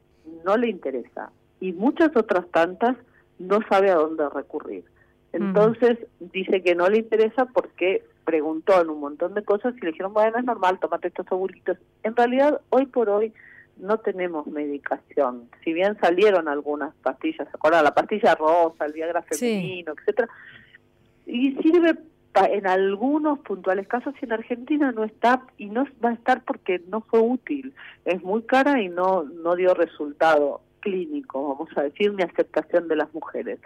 no 0.45 0.55
le 0.55 0.69
interesa 0.69 1.31
y 1.59 1.73
muchas 1.73 2.15
otras 2.15 2.49
tantas 2.51 2.95
no 3.39 3.59
sabe 3.67 3.89
a 3.91 3.95
dónde 3.95 4.29
recurrir. 4.29 4.85
Entonces 5.33 5.97
dice 6.21 6.63
que 6.63 6.75
no 6.75 6.87
le 6.87 6.99
interesa 6.99 7.43
porque 7.43 8.05
preguntó 8.25 8.81
en 8.81 8.89
un 8.89 8.99
montón 8.99 9.33
de 9.33 9.43
cosas 9.43 9.75
y 9.77 9.81
le 9.81 9.91
dijeron, 9.91 10.13
bueno, 10.13 10.37
es 10.37 10.43
normal, 10.43 10.79
tómate 10.79 11.07
estos 11.07 11.27
ovulitos. 11.31 11.77
En 12.03 12.15
realidad, 12.15 12.59
hoy 12.69 12.87
por 12.87 13.09
hoy 13.09 13.33
no 13.77 13.99
tenemos 13.99 14.47
medicación. 14.47 15.49
Si 15.63 15.73
bien 15.73 15.97
salieron 15.99 16.47
algunas 16.47 16.93
pastillas, 16.95 17.47
¿se 17.49 17.55
acuerdan? 17.55 17.83
La 17.83 17.93
pastilla 17.93 18.35
rosa, 18.35 18.85
el 18.85 18.93
Viagra 18.93 19.21
femenino, 19.21 19.93
etcétera, 19.97 20.27
y 21.25 21.55
sirve 21.61 21.95
en 22.35 22.67
algunos 22.67 23.39
puntuales 23.39 23.87
casos 23.87 24.13
y 24.21 24.25
en 24.25 24.33
Argentina 24.33 24.91
no 24.91 25.05
está 25.05 25.45
y 25.57 25.67
no 25.67 25.85
va 26.03 26.09
a 26.09 26.13
estar 26.13 26.43
porque 26.43 26.81
no 26.89 27.01
fue 27.01 27.21
útil, 27.21 27.73
es 28.03 28.21
muy 28.23 28.43
cara 28.43 28.81
y 28.81 28.89
no 28.89 29.23
no 29.23 29.55
dio 29.55 29.73
resultado 29.73 30.61
clínico, 30.81 31.55
vamos 31.55 31.69
a 31.77 31.83
decir, 31.83 32.13
ni 32.13 32.23
aceptación 32.23 32.87
de 32.87 32.97
las 32.97 33.13
mujeres. 33.13 33.59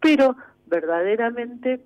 Pero 0.00 0.36
verdaderamente 0.66 1.80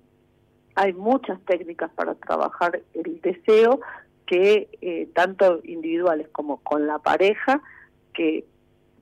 hay 0.75 0.93
muchas 0.93 1.39
técnicas 1.45 1.89
para 1.95 2.15
trabajar 2.15 2.81
el 2.93 3.21
deseo 3.21 3.79
que 4.25 4.67
eh, 4.81 5.07
tanto 5.13 5.61
individuales 5.63 6.27
como 6.29 6.57
con 6.57 6.87
la 6.87 6.99
pareja 6.99 7.61
que 8.13 8.45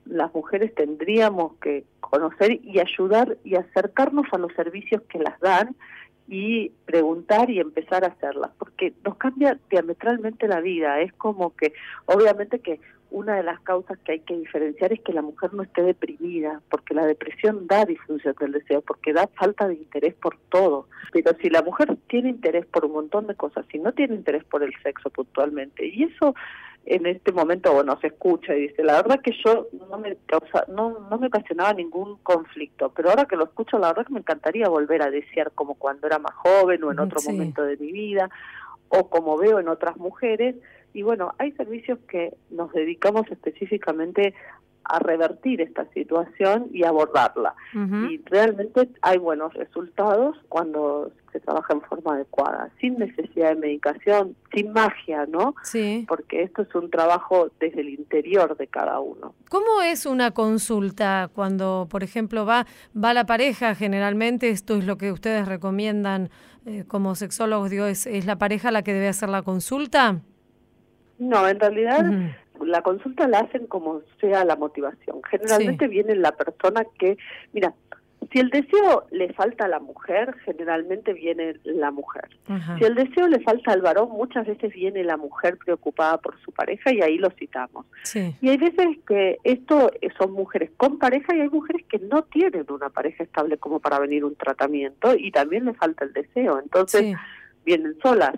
las 0.04 0.32
mujeres 0.34 0.74
tendríamos 0.74 1.54
que 1.60 1.84
conocer 2.00 2.60
y 2.62 2.78
ayudar 2.78 3.38
y 3.42 3.56
acercarnos 3.56 4.26
a 4.32 4.38
los 4.38 4.52
servicios 4.54 5.02
que 5.08 5.18
las 5.18 5.38
dan 5.40 5.74
y 6.28 6.70
preguntar 6.86 7.50
y 7.50 7.60
empezar 7.60 8.04
a 8.04 8.08
hacerlas, 8.08 8.50
porque 8.58 8.94
nos 9.04 9.16
cambia 9.16 9.58
diametralmente 9.70 10.48
la 10.48 10.60
vida. 10.60 11.00
Es 11.00 11.12
como 11.14 11.54
que, 11.54 11.72
obviamente 12.06 12.60
que 12.60 12.80
una 13.14 13.36
de 13.36 13.44
las 13.44 13.60
causas 13.60 13.96
que 14.00 14.12
hay 14.12 14.20
que 14.20 14.36
diferenciar 14.36 14.92
es 14.92 15.00
que 15.00 15.12
la 15.12 15.22
mujer 15.22 15.54
no 15.54 15.62
esté 15.62 15.82
deprimida, 15.82 16.60
porque 16.68 16.94
la 16.94 17.06
depresión 17.06 17.68
da 17.68 17.84
disfunción 17.84 18.34
del 18.40 18.50
deseo, 18.50 18.80
porque 18.80 19.12
da 19.12 19.28
falta 19.28 19.68
de 19.68 19.74
interés 19.74 20.14
por 20.14 20.36
todo. 20.48 20.88
Pero 21.12 21.30
si 21.40 21.48
la 21.48 21.62
mujer 21.62 21.96
tiene 22.08 22.30
interés 22.30 22.66
por 22.66 22.84
un 22.84 22.92
montón 22.92 23.28
de 23.28 23.36
cosas, 23.36 23.64
si 23.70 23.78
no 23.78 23.92
tiene 23.92 24.16
interés 24.16 24.42
por 24.42 24.64
el 24.64 24.72
sexo 24.82 25.10
puntualmente, 25.10 25.86
y 25.86 26.02
eso 26.02 26.34
en 26.86 27.06
este 27.06 27.30
momento 27.30 27.72
bueno 27.72 27.96
se 28.00 28.08
escucha 28.08 28.54
y 28.54 28.68
dice 28.68 28.82
la 28.84 29.00
verdad 29.00 29.20
que 29.22 29.32
yo 29.42 29.68
no 29.88 29.96
me 29.96 30.16
causa, 30.26 30.66
no 30.68 31.06
no 31.08 31.18
me 31.18 31.28
ocasionaba 31.28 31.72
ningún 31.72 32.18
conflicto 32.18 32.92
pero 32.94 33.08
ahora 33.08 33.24
que 33.24 33.36
lo 33.36 33.44
escucho 33.44 33.78
la 33.78 33.88
verdad 33.88 34.04
que 34.06 34.12
me 34.12 34.18
encantaría 34.18 34.68
volver 34.68 35.00
a 35.00 35.10
desear 35.10 35.52
como 35.52 35.76
cuando 35.76 36.06
era 36.06 36.18
más 36.18 36.34
joven 36.34 36.84
o 36.84 36.92
en 36.92 36.98
otro 36.98 37.22
momento 37.26 37.62
de 37.62 37.78
mi 37.78 37.90
vida 37.90 38.28
o 38.88 39.08
como 39.08 39.38
veo 39.38 39.60
en 39.60 39.68
otras 39.68 39.96
mujeres 39.96 40.56
y 40.94 41.02
bueno 41.02 41.34
hay 41.38 41.52
servicios 41.52 41.98
que 42.08 42.34
nos 42.50 42.72
dedicamos 42.72 43.30
específicamente 43.30 44.34
a 44.84 44.98
revertir 44.98 45.60
esta 45.60 45.86
situación 45.92 46.68
y 46.72 46.84
abordarla. 46.84 47.54
Y 47.72 48.20
realmente 48.26 48.88
hay 49.02 49.18
buenos 49.18 49.54
resultados 49.54 50.36
cuando 50.48 51.10
se 51.32 51.40
trabaja 51.40 51.72
en 51.74 51.80
forma 51.82 52.14
adecuada, 52.14 52.70
sin 52.80 52.98
necesidad 52.98 53.50
de 53.50 53.56
medicación, 53.56 54.36
sin 54.54 54.72
magia, 54.72 55.26
¿no? 55.26 55.54
Sí. 55.62 56.04
Porque 56.06 56.42
esto 56.42 56.62
es 56.62 56.74
un 56.74 56.90
trabajo 56.90 57.50
desde 57.58 57.80
el 57.80 57.88
interior 57.88 58.56
de 58.56 58.66
cada 58.68 59.00
uno. 59.00 59.34
¿Cómo 59.48 59.82
es 59.82 60.06
una 60.06 60.30
consulta 60.30 61.30
cuando, 61.34 61.88
por 61.90 62.04
ejemplo, 62.04 62.46
va 62.46 62.66
va 62.94 63.14
la 63.14 63.26
pareja? 63.26 63.74
Generalmente 63.74 64.50
esto 64.50 64.76
es 64.76 64.84
lo 64.84 64.96
que 64.96 65.10
ustedes 65.10 65.48
recomiendan 65.48 66.30
eh, 66.66 66.84
como 66.86 67.14
sexólogos, 67.14 67.70
digo, 67.70 67.86
¿es, 67.86 68.06
¿es 68.06 68.26
la 68.26 68.36
pareja 68.36 68.70
la 68.70 68.82
que 68.82 68.92
debe 68.92 69.08
hacer 69.08 69.28
la 69.28 69.42
consulta? 69.42 70.20
No, 71.18 71.48
en 71.48 71.60
realidad 71.60 72.04
la 72.60 72.82
consulta 72.82 73.28
la 73.28 73.40
hacen 73.40 73.66
como 73.66 74.02
sea 74.20 74.44
la 74.44 74.56
motivación. 74.56 75.20
Generalmente 75.30 75.88
viene 75.88 76.14
la 76.16 76.32
persona 76.32 76.84
que, 76.98 77.16
mira, 77.52 77.74
si 78.32 78.38
el 78.38 78.48
deseo 78.48 79.06
le 79.10 79.32
falta 79.34 79.66
a 79.66 79.68
la 79.68 79.80
mujer, 79.80 80.34
generalmente 80.44 81.12
viene 81.12 81.56
la 81.64 81.90
mujer. 81.90 82.28
Si 82.78 82.84
el 82.84 82.94
deseo 82.94 83.28
le 83.28 83.40
falta 83.40 83.72
al 83.72 83.82
varón, 83.82 84.08
muchas 84.10 84.46
veces 84.46 84.72
viene 84.72 85.04
la 85.04 85.16
mujer 85.16 85.58
preocupada 85.58 86.18
por 86.18 86.40
su 86.40 86.50
pareja 86.50 86.92
y 86.92 87.02
ahí 87.02 87.18
lo 87.18 87.30
citamos. 87.30 87.86
Y 88.40 88.48
hay 88.48 88.56
veces 88.56 88.98
que 89.06 89.38
esto 89.44 89.90
son 90.18 90.32
mujeres 90.32 90.70
con 90.76 90.98
pareja 90.98 91.36
y 91.36 91.40
hay 91.40 91.50
mujeres 91.50 91.84
que 91.88 91.98
no 91.98 92.22
tienen 92.24 92.64
una 92.70 92.88
pareja 92.88 93.24
estable 93.24 93.58
como 93.58 93.78
para 93.78 93.98
venir 93.98 94.24
un 94.24 94.36
tratamiento 94.36 95.14
y 95.14 95.30
también 95.30 95.66
le 95.66 95.74
falta 95.74 96.04
el 96.04 96.12
deseo. 96.12 96.58
Entonces 96.58 97.14
vienen 97.64 97.96
solas 98.02 98.34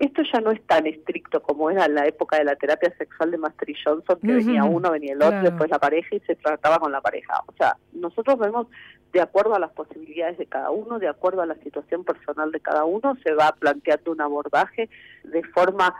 esto 0.00 0.22
ya 0.32 0.40
no 0.40 0.50
es 0.50 0.62
tan 0.66 0.86
estricto 0.86 1.42
como 1.42 1.70
era 1.70 1.84
en 1.84 1.94
la 1.94 2.06
época 2.06 2.38
de 2.38 2.44
la 2.44 2.56
terapia 2.56 2.92
sexual 2.96 3.30
de 3.30 3.38
Master 3.38 3.68
Johnson, 3.84 4.18
que 4.18 4.32
venía 4.32 4.64
uno, 4.64 4.90
venía 4.90 5.12
el 5.12 5.22
otro, 5.22 5.42
después 5.42 5.70
la 5.70 5.78
pareja 5.78 6.16
y 6.16 6.20
se 6.20 6.36
trataba 6.36 6.78
con 6.78 6.90
la 6.90 7.02
pareja. 7.02 7.42
O 7.46 7.52
sea, 7.52 7.76
nosotros 7.92 8.38
vemos 8.38 8.66
de 9.12 9.20
acuerdo 9.20 9.54
a 9.54 9.58
las 9.58 9.72
posibilidades 9.72 10.38
de 10.38 10.46
cada 10.46 10.70
uno, 10.70 10.98
de 10.98 11.08
acuerdo 11.08 11.42
a 11.42 11.46
la 11.46 11.54
situación 11.56 12.04
personal 12.04 12.50
de 12.50 12.60
cada 12.60 12.84
uno, 12.84 13.14
se 13.22 13.34
va 13.34 13.54
planteando 13.58 14.12
un 14.12 14.22
abordaje 14.22 14.88
de 15.22 15.42
forma 15.44 15.94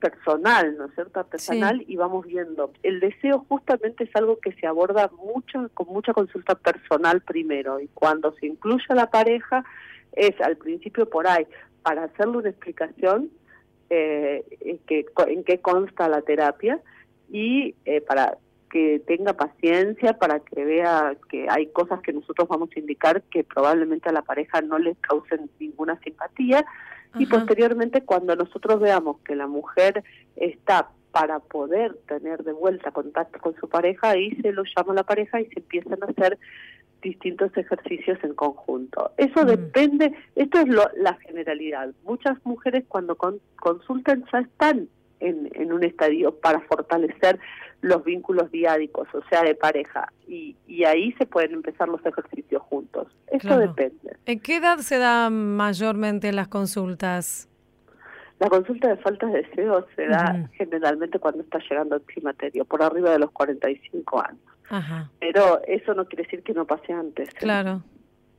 personal, 0.00 0.76
¿no 0.76 0.86
es 0.86 0.94
cierto?, 0.94 1.20
artesanal, 1.20 1.84
y 1.86 1.96
vamos 1.96 2.26
viendo. 2.26 2.72
El 2.82 2.98
deseo 2.98 3.44
justamente 3.48 4.04
es 4.04 4.10
algo 4.16 4.40
que 4.40 4.52
se 4.54 4.66
aborda 4.66 5.08
mucho, 5.22 5.70
con 5.72 5.86
mucha 5.88 6.12
consulta 6.12 6.56
personal 6.56 7.20
primero, 7.20 7.78
y 7.78 7.86
cuando 7.94 8.32
se 8.32 8.46
incluye 8.46 8.84
a 8.88 8.94
la 8.94 9.10
pareja, 9.10 9.64
es 10.12 10.38
al 10.40 10.56
principio 10.56 11.08
por 11.08 11.28
ahí, 11.28 11.46
para 11.86 12.02
hacerle 12.02 12.38
una 12.38 12.48
explicación 12.48 13.30
eh, 13.90 14.44
en, 14.60 14.78
que, 14.78 15.06
en 15.28 15.44
qué 15.44 15.60
consta 15.60 16.08
la 16.08 16.20
terapia 16.20 16.80
y 17.30 17.76
eh, 17.84 18.00
para 18.00 18.38
que 18.68 19.00
tenga 19.06 19.34
paciencia, 19.34 20.14
para 20.14 20.40
que 20.40 20.64
vea 20.64 21.16
que 21.30 21.46
hay 21.48 21.68
cosas 21.68 22.00
que 22.00 22.12
nosotros 22.12 22.48
vamos 22.48 22.70
a 22.74 22.80
indicar 22.80 23.22
que 23.30 23.44
probablemente 23.44 24.08
a 24.08 24.12
la 24.12 24.22
pareja 24.22 24.60
no 24.62 24.80
les 24.80 24.98
causen 24.98 25.48
ninguna 25.60 25.96
simpatía. 26.00 26.66
Y 27.20 27.26
posteriormente 27.26 28.02
cuando 28.02 28.34
nosotros 28.34 28.80
veamos 28.80 29.20
que 29.20 29.36
la 29.36 29.46
mujer 29.46 30.02
está 30.34 30.90
para 31.12 31.38
poder 31.38 31.96
tener 32.08 32.42
de 32.42 32.52
vuelta 32.52 32.90
contacto 32.90 33.38
con 33.38 33.54
su 33.60 33.68
pareja, 33.68 34.10
ahí 34.10 34.34
se 34.42 34.50
lo 34.50 34.64
llama 34.64 34.92
a 34.92 34.96
la 34.96 35.04
pareja 35.04 35.40
y 35.40 35.46
se 35.46 35.60
empiezan 35.60 36.02
a 36.02 36.06
hacer 36.06 36.36
distintos 37.06 37.56
ejercicios 37.56 38.18
en 38.24 38.34
conjunto. 38.34 39.12
Eso 39.16 39.44
mm. 39.44 39.46
depende, 39.46 40.12
esto 40.34 40.58
es 40.58 40.68
lo, 40.68 40.82
la 40.96 41.14
generalidad. 41.14 41.90
Muchas 42.04 42.36
mujeres 42.44 42.84
cuando 42.88 43.16
consultan 43.56 44.24
ya 44.32 44.40
están 44.40 44.88
en, 45.20 45.48
en, 45.54 45.72
un 45.72 45.84
estadio 45.84 46.34
para 46.34 46.60
fortalecer 46.60 47.38
los 47.80 48.04
vínculos 48.04 48.50
diádicos, 48.50 49.06
o 49.14 49.22
sea, 49.30 49.42
de 49.42 49.54
pareja, 49.54 50.12
y, 50.26 50.56
y 50.66 50.84
ahí 50.84 51.12
se 51.12 51.26
pueden 51.26 51.52
empezar 51.52 51.88
los 51.88 52.04
ejercicios 52.04 52.62
juntos. 52.62 53.06
Eso 53.28 53.56
depende. 53.58 54.16
¿En 54.26 54.40
qué 54.40 54.56
edad 54.56 54.78
se 54.78 54.98
dan 54.98 55.56
mayormente 55.56 56.32
las 56.32 56.48
consultas? 56.48 57.48
La 58.38 58.48
consulta 58.48 58.88
de 58.88 58.96
faltas 58.96 59.32
de 59.32 59.42
deseo 59.42 59.86
se 59.94 60.06
da 60.06 60.48
generalmente 60.52 61.18
cuando 61.18 61.42
está 61.42 61.58
llegando 61.70 61.96
el 61.96 62.02
climaterio, 62.02 62.64
por 62.64 62.82
arriba 62.82 63.10
de 63.12 63.20
los 63.20 63.30
45 63.30 64.22
años. 64.22 64.55
Pero 65.20 65.60
eso 65.66 65.94
no 65.94 66.06
quiere 66.06 66.24
decir 66.24 66.42
que 66.42 66.52
no 66.52 66.66
pase 66.66 66.92
antes. 66.92 67.28
¿eh? 67.28 67.38
Claro. 67.38 67.82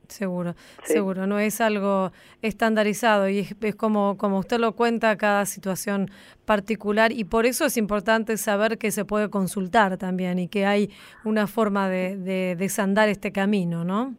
Seguro, 0.08 0.54
seguro, 0.84 1.26
no 1.26 1.38
es 1.38 1.60
algo 1.60 2.12
estandarizado 2.40 3.28
y 3.28 3.40
es, 3.40 3.76
como, 3.76 4.16
como 4.16 4.38
usted 4.38 4.58
lo 4.58 4.74
cuenta, 4.74 5.18
cada 5.18 5.44
situación 5.44 6.10
particular 6.46 7.12
y 7.12 7.24
por 7.24 7.44
eso 7.44 7.66
es 7.66 7.76
importante 7.76 8.38
saber 8.38 8.78
que 8.78 8.90
se 8.90 9.04
puede 9.04 9.28
consultar 9.28 9.98
también 9.98 10.38
y 10.38 10.48
que 10.48 10.64
hay 10.64 10.90
una 11.24 11.46
forma 11.46 11.90
de, 11.90 12.16
de 12.16 12.56
desandar 12.56 13.10
este 13.10 13.32
camino, 13.32 13.84
¿no? 13.84 14.14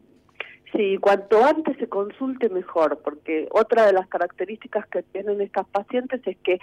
Sí, 0.74 0.98
cuanto 1.02 1.44
antes 1.44 1.76
se 1.78 1.88
consulte 1.88 2.50
mejor, 2.50 3.00
porque 3.04 3.48
otra 3.52 3.88
de 3.88 3.94
las 3.94 4.08
características 4.08 4.86
que 4.88 5.02
tienen 5.02 5.42
estas 5.42 5.68
pacientes 5.68 6.22
es 6.26 6.38
que 6.44 6.60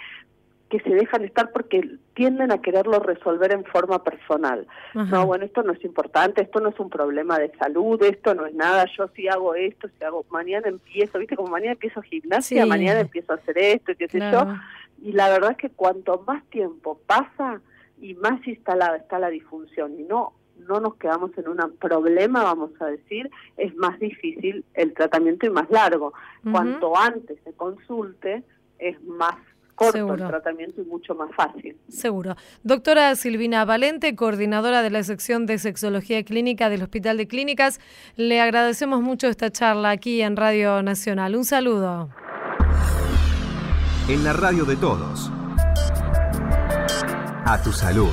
que 0.69 0.79
se 0.81 0.89
dejan 0.89 1.23
estar 1.23 1.51
porque 1.51 1.97
tienden 2.13 2.51
a 2.51 2.61
quererlo 2.61 2.99
resolver 2.99 3.53
en 3.53 3.63
forma 3.63 4.03
personal. 4.03 4.67
No, 4.93 5.25
bueno, 5.25 5.45
esto 5.45 5.63
no 5.63 5.73
es 5.73 5.83
importante, 5.83 6.41
esto 6.41 6.59
no 6.59 6.69
es 6.69 6.79
un 6.79 6.89
problema 6.89 7.39
de 7.39 7.51
salud, 7.57 8.01
esto 8.03 8.35
no 8.35 8.45
es 8.45 8.53
nada, 8.53 8.85
yo 8.97 9.07
sí 9.15 9.27
hago 9.27 9.55
esto, 9.55 9.87
si 9.97 10.03
hago, 10.03 10.25
mañana 10.29 10.67
empiezo, 10.67 11.19
viste, 11.19 11.35
como 11.35 11.49
mañana 11.49 11.73
empiezo 11.73 12.01
gimnasia, 12.01 12.65
mañana 12.65 12.99
empiezo 12.99 13.33
a 13.33 13.35
hacer 13.35 13.57
esto, 13.57 13.93
y 13.93 13.95
qué 13.95 14.09
sé 14.09 14.19
yo. 14.19 14.47
Y 15.01 15.13
la 15.13 15.29
verdad 15.29 15.51
es 15.51 15.57
que 15.57 15.69
cuanto 15.69 16.23
más 16.27 16.43
tiempo 16.45 16.99
pasa 17.05 17.61
y 18.01 18.15
más 18.15 18.45
instalada 18.45 18.97
está 18.97 19.19
la 19.19 19.29
disfunción 19.29 19.99
y 19.99 20.03
no 20.03 20.33
no 20.67 20.79
nos 20.79 20.95
quedamos 20.95 21.31
en 21.37 21.47
un 21.47 21.57
problema, 21.79 22.43
vamos 22.43 22.71
a 22.79 22.87
decir, 22.87 23.29
es 23.57 23.75
más 23.75 23.99
difícil 23.99 24.65
el 24.73 24.93
tratamiento 24.93 25.45
y 25.45 25.49
más 25.49 25.69
largo. 25.69 26.13
Cuanto 26.51 26.97
antes 26.97 27.37
se 27.43 27.53
consulte, 27.53 28.43
es 28.79 29.01
más 29.03 29.35
corto 29.77 30.13
el 30.15 30.27
tratamiento 30.27 30.81
y 30.81 30.85
mucho 30.85 31.13
más 31.13 31.29
fácil. 31.35 31.77
Seguro. 31.87 32.35
Doctora 32.63 33.15
Silvina 33.15 33.63
Valente, 33.63 34.15
coordinadora 34.15 34.81
de 34.81 34.89
la 34.89 35.03
sección 35.03 35.45
de 35.45 35.59
sexología 35.59 36.23
clínica 36.23 36.69
del 36.69 36.81
Hospital 36.81 37.17
de 37.17 37.27
Clínicas, 37.27 37.79
le 38.15 38.41
agradecemos 38.41 39.01
mucho 39.01 39.27
esta 39.27 39.51
charla 39.51 39.91
aquí 39.91 40.21
en 40.23 40.35
Radio 40.35 40.81
Nacional. 40.81 41.35
Un 41.35 41.45
saludo. 41.45 42.09
En 44.09 44.23
la 44.23 44.33
radio 44.33 44.65
de 44.65 44.75
todos. 44.77 45.31
A 47.45 47.61
tu 47.63 47.71
salud. 47.71 48.09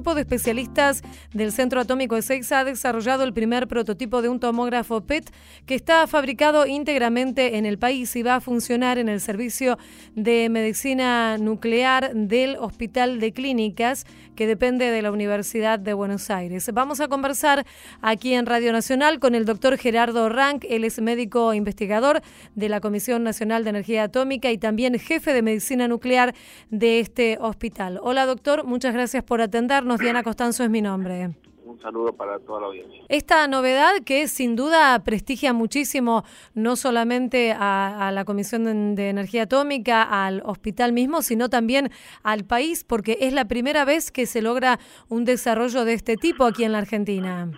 Grupo 0.00 0.14
de 0.14 0.22
especialistas 0.22 1.02
del 1.34 1.52
Centro 1.52 1.78
Atómico 1.78 2.14
de 2.14 2.22
Seiza 2.22 2.60
ha 2.60 2.64
desarrollado 2.64 3.22
el 3.22 3.34
primer 3.34 3.68
prototipo 3.68 4.22
de 4.22 4.30
un 4.30 4.40
tomógrafo 4.40 5.02
PET 5.02 5.30
que 5.66 5.74
está 5.74 6.06
fabricado 6.06 6.64
íntegramente 6.64 7.58
en 7.58 7.66
el 7.66 7.78
país 7.78 8.16
y 8.16 8.22
va 8.22 8.36
a 8.36 8.40
funcionar 8.40 8.96
en 8.96 9.10
el 9.10 9.20
servicio 9.20 9.76
de 10.14 10.48
medicina 10.48 11.36
nuclear 11.36 12.14
del 12.14 12.56
Hospital 12.56 13.20
de 13.20 13.32
Clínicas 13.32 14.06
que 14.34 14.46
depende 14.46 14.90
de 14.90 15.02
la 15.02 15.12
Universidad 15.12 15.78
de 15.78 15.92
Buenos 15.92 16.30
Aires. 16.30 16.70
Vamos 16.72 17.00
a 17.00 17.08
conversar 17.08 17.66
aquí 18.00 18.32
en 18.32 18.46
Radio 18.46 18.72
Nacional 18.72 19.20
con 19.20 19.34
el 19.34 19.44
doctor 19.44 19.76
Gerardo 19.76 20.30
Rank, 20.30 20.64
él 20.70 20.84
es 20.84 20.98
médico 20.98 21.52
investigador 21.52 22.22
de 22.54 22.70
la 22.70 22.80
Comisión 22.80 23.22
Nacional 23.22 23.64
de 23.64 23.70
Energía 23.70 24.04
Atómica 24.04 24.50
y 24.50 24.56
también 24.56 24.98
jefe 24.98 25.34
de 25.34 25.42
medicina 25.42 25.88
nuclear 25.88 26.34
de 26.70 27.00
este 27.00 27.36
hospital. 27.38 28.00
Hola 28.02 28.24
doctor, 28.24 28.64
muchas 28.64 28.94
gracias 28.94 29.22
por 29.22 29.42
atendernos. 29.42 29.89
Diana 29.98 30.22
Costanzo 30.22 30.62
es 30.62 30.70
mi 30.70 30.82
nombre 30.82 31.30
un 31.70 31.80
saludo 31.80 32.12
para 32.12 32.38
toda 32.40 32.60
la 32.60 32.66
audiencia. 32.66 33.04
Esta 33.08 33.46
novedad 33.46 34.02
que 34.04 34.28
sin 34.28 34.56
duda 34.56 35.02
prestigia 35.04 35.52
muchísimo 35.52 36.24
no 36.54 36.76
solamente 36.76 37.54
a, 37.56 38.10
la 38.12 38.24
Comisión 38.24 38.94
de, 38.94 39.08
Energía 39.08 39.44
Atómica, 39.44 40.02
al 40.02 40.42
hospital 40.44 40.92
mismo, 40.92 41.22
sino 41.22 41.48
también 41.48 41.90
al 42.22 42.44
país, 42.44 42.84
porque 42.84 43.18
es 43.20 43.32
la 43.32 43.46
primera 43.46 43.84
vez 43.84 44.10
que 44.10 44.26
se 44.26 44.42
logra 44.42 44.78
un 45.08 45.24
desarrollo 45.24 45.84
de 45.84 45.94
este 45.94 46.16
tipo 46.16 46.44
aquí 46.44 46.64
en 46.64 46.72
la 46.72 46.78
Argentina. 46.78 47.50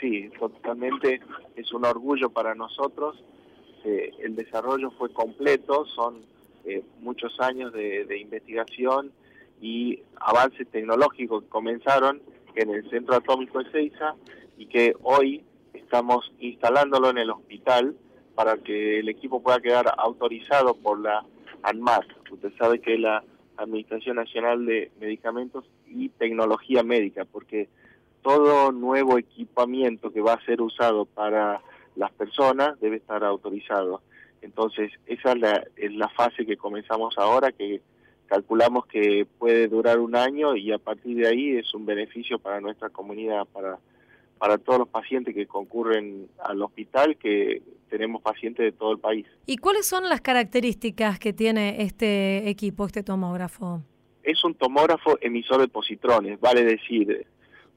Sí, 0.00 0.30
totalmente 0.38 1.20
es 1.56 1.72
un 1.72 1.84
orgullo 1.84 2.30
para 2.30 2.54
nosotros. 2.54 3.22
Eh, 3.84 4.12
el 4.20 4.36
desarrollo 4.36 4.90
fue 4.92 5.12
completo, 5.12 5.84
son 5.86 6.22
eh, 6.64 6.82
muchos 7.00 7.38
años 7.40 7.72
de, 7.72 8.04
de 8.04 8.18
investigación 8.18 9.12
y 9.60 10.02
avances 10.20 10.68
tecnológicos 10.70 11.44
que 11.44 11.48
comenzaron 11.48 12.22
en 12.54 12.70
el 12.70 12.88
Centro 12.90 13.16
Atómico 13.16 13.62
de 13.62 13.70
Seiza 13.70 14.14
y 14.56 14.66
que 14.66 14.94
hoy 15.02 15.44
estamos 15.72 16.32
instalándolo 16.38 17.10
en 17.10 17.18
el 17.18 17.30
hospital 17.30 17.96
para 18.34 18.56
que 18.58 19.00
el 19.00 19.08
equipo 19.08 19.42
pueda 19.42 19.60
quedar 19.60 19.92
autorizado 19.96 20.74
por 20.74 21.00
la 21.00 21.24
ANMAT. 21.62 22.04
Usted 22.30 22.52
sabe 22.58 22.80
que 22.80 22.94
es 22.94 23.00
la 23.00 23.24
Administración 23.56 24.16
Nacional 24.16 24.64
de 24.66 24.92
Medicamentos 25.00 25.64
y 25.86 26.10
Tecnología 26.10 26.82
Médica, 26.82 27.24
porque 27.24 27.68
todo 28.22 28.70
nuevo 28.72 29.18
equipamiento 29.18 30.12
que 30.12 30.20
va 30.20 30.34
a 30.34 30.44
ser 30.44 30.60
usado 30.60 31.04
para 31.06 31.60
las 31.96 32.12
personas 32.12 32.78
debe 32.80 32.96
estar 32.96 33.24
autorizado. 33.24 34.02
Entonces, 34.42 34.92
esa 35.06 35.32
es 35.32 35.38
la, 35.40 35.64
es 35.76 35.92
la 35.94 36.08
fase 36.10 36.46
que 36.46 36.56
comenzamos 36.56 37.18
ahora, 37.18 37.50
que 37.50 37.80
calculamos 38.28 38.86
que 38.86 39.26
puede 39.38 39.66
durar 39.68 39.98
un 39.98 40.14
año 40.14 40.54
y 40.54 40.70
a 40.70 40.78
partir 40.78 41.16
de 41.16 41.26
ahí 41.26 41.56
es 41.56 41.74
un 41.74 41.86
beneficio 41.86 42.38
para 42.38 42.60
nuestra 42.60 42.90
comunidad, 42.90 43.46
para, 43.46 43.78
para 44.38 44.58
todos 44.58 44.78
los 44.80 44.88
pacientes 44.88 45.34
que 45.34 45.46
concurren 45.46 46.28
al 46.44 46.62
hospital, 46.62 47.16
que 47.16 47.62
tenemos 47.88 48.22
pacientes 48.22 48.64
de 48.64 48.72
todo 48.72 48.92
el 48.92 48.98
país. 48.98 49.26
¿Y 49.46 49.56
cuáles 49.56 49.86
son 49.86 50.08
las 50.08 50.20
características 50.20 51.18
que 51.18 51.32
tiene 51.32 51.82
este 51.82 52.48
equipo, 52.48 52.86
este 52.86 53.02
tomógrafo? 53.02 53.82
Es 54.22 54.44
un 54.44 54.54
tomógrafo 54.54 55.18
emisor 55.22 55.62
de 55.62 55.68
positrones, 55.68 56.38
vale 56.38 56.64
decir, 56.64 57.26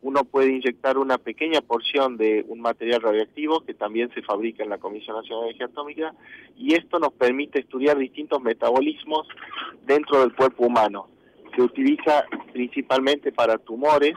uno 0.01 0.23
puede 0.23 0.51
inyectar 0.51 0.97
una 0.97 1.17
pequeña 1.17 1.61
porción 1.61 2.17
de 2.17 2.43
un 2.47 2.59
material 2.59 3.01
radioactivo 3.01 3.61
que 3.61 3.73
también 3.73 4.11
se 4.13 4.23
fabrica 4.23 4.63
en 4.63 4.69
la 4.69 4.79
Comisión 4.79 5.15
Nacional 5.15 5.43
de 5.43 5.49
Energía 5.49 5.67
Atómica 5.67 6.13
y 6.57 6.73
esto 6.73 6.99
nos 6.99 7.13
permite 7.13 7.59
estudiar 7.59 7.97
distintos 7.97 8.41
metabolismos 8.41 9.27
dentro 9.85 10.21
del 10.21 10.33
cuerpo 10.33 10.65
humano. 10.65 11.07
Se 11.55 11.61
utiliza 11.61 12.25
principalmente 12.51 13.31
para 13.31 13.57
tumores, 13.57 14.15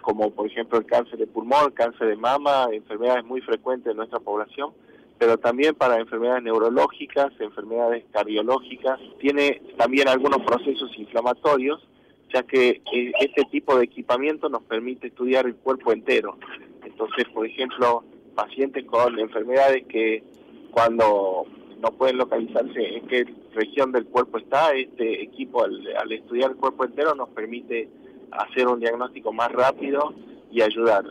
como 0.00 0.30
por 0.30 0.46
ejemplo 0.46 0.78
el 0.78 0.86
cáncer 0.86 1.18
de 1.18 1.26
pulmón, 1.26 1.72
cáncer 1.72 2.08
de 2.08 2.16
mama, 2.16 2.68
enfermedades 2.72 3.24
muy 3.24 3.42
frecuentes 3.42 3.90
en 3.90 3.98
nuestra 3.98 4.20
población, 4.20 4.70
pero 5.18 5.36
también 5.36 5.74
para 5.74 5.98
enfermedades 5.98 6.44
neurológicas, 6.44 7.32
enfermedades 7.40 8.04
cardiológicas. 8.10 8.98
Tiene 9.18 9.60
también 9.76 10.08
algunos 10.08 10.38
procesos 10.46 10.90
inflamatorios 10.96 11.86
ya 12.32 12.42
que 12.42 12.82
eh, 12.92 13.12
este 13.20 13.44
tipo 13.50 13.76
de 13.76 13.84
equipamiento 13.84 14.48
nos 14.48 14.62
permite 14.62 15.08
estudiar 15.08 15.46
el 15.46 15.56
cuerpo 15.56 15.92
entero. 15.92 16.38
Entonces, 16.84 17.24
por 17.32 17.46
ejemplo, 17.46 18.04
pacientes 18.34 18.84
con 18.84 19.18
enfermedades 19.18 19.84
que 19.86 20.22
cuando 20.70 21.46
no 21.80 21.90
pueden 21.92 22.18
localizarse 22.18 22.96
en 22.96 23.06
qué 23.06 23.26
región 23.54 23.92
del 23.92 24.06
cuerpo 24.06 24.38
está, 24.38 24.72
este 24.72 25.22
equipo 25.22 25.64
al, 25.64 26.12
estudiar 26.12 26.50
el 26.50 26.56
cuerpo 26.56 26.84
entero 26.84 27.14
nos 27.14 27.28
permite 27.30 27.88
hacer 28.30 28.66
un 28.66 28.80
diagnóstico 28.80 29.32
más 29.32 29.50
rápido 29.52 30.14
y 30.50 30.62
ayudar. 30.62 31.04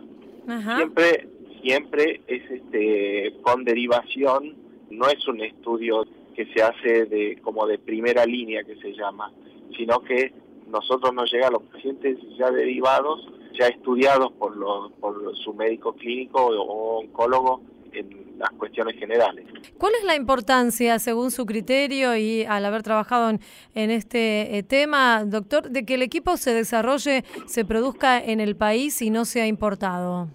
Siempre 0.76 1.28
siempre 1.66 2.22
es 2.28 2.44
este 2.52 3.34
con 3.42 3.64
derivación, 3.64 4.56
no 4.92 5.08
es 5.08 5.28
un 5.28 5.42
estudio 5.42 6.06
que 6.36 6.46
se 6.54 6.62
hace 6.62 7.06
de 7.06 7.40
como 7.42 7.66
de 7.66 7.80
primera 7.80 8.26
línea 8.26 8.64
que 8.64 8.76
se 8.76 8.94
llama, 8.94 9.32
sino 9.76 10.00
que 10.02 10.32
nosotros 10.68 11.14
nos 11.14 11.32
llegan 11.32 11.54
los 11.54 11.64
pacientes 11.64 12.18
ya 12.38 12.50
derivados, 12.52 13.28
ya 13.58 13.68
estudiados 13.68 14.32
por, 14.34 14.56
los, 14.56 14.92
por 14.94 15.36
su 15.38 15.54
médico 15.54 15.94
clínico 15.94 16.46
o 16.46 17.00
oncólogo 17.00 17.62
en 17.94 18.38
las 18.38 18.50
cuestiones 18.52 18.98
generales. 19.00 19.46
¿Cuál 19.78 19.94
es 20.00 20.04
la 20.04 20.16
importancia, 20.16 21.00
según 21.00 21.32
su 21.32 21.46
criterio 21.46 22.16
y 22.18 22.44
al 22.44 22.66
haber 22.66 22.84
trabajado 22.84 23.30
en, 23.30 23.40
en 23.74 23.92
este 23.92 24.58
eh, 24.58 24.64
tema, 24.64 25.24
doctor, 25.26 25.70
de 25.70 25.86
que 25.86 25.96
el 25.96 26.02
equipo 26.02 26.38
se 26.38 26.54
desarrolle, 26.54 27.24
se 27.46 27.64
produzca 27.64 28.22
en 28.22 28.42
el 28.42 28.56
país 28.56 29.02
y 29.02 29.10
no 29.10 29.26
sea 29.26 29.48
importado? 29.48 30.28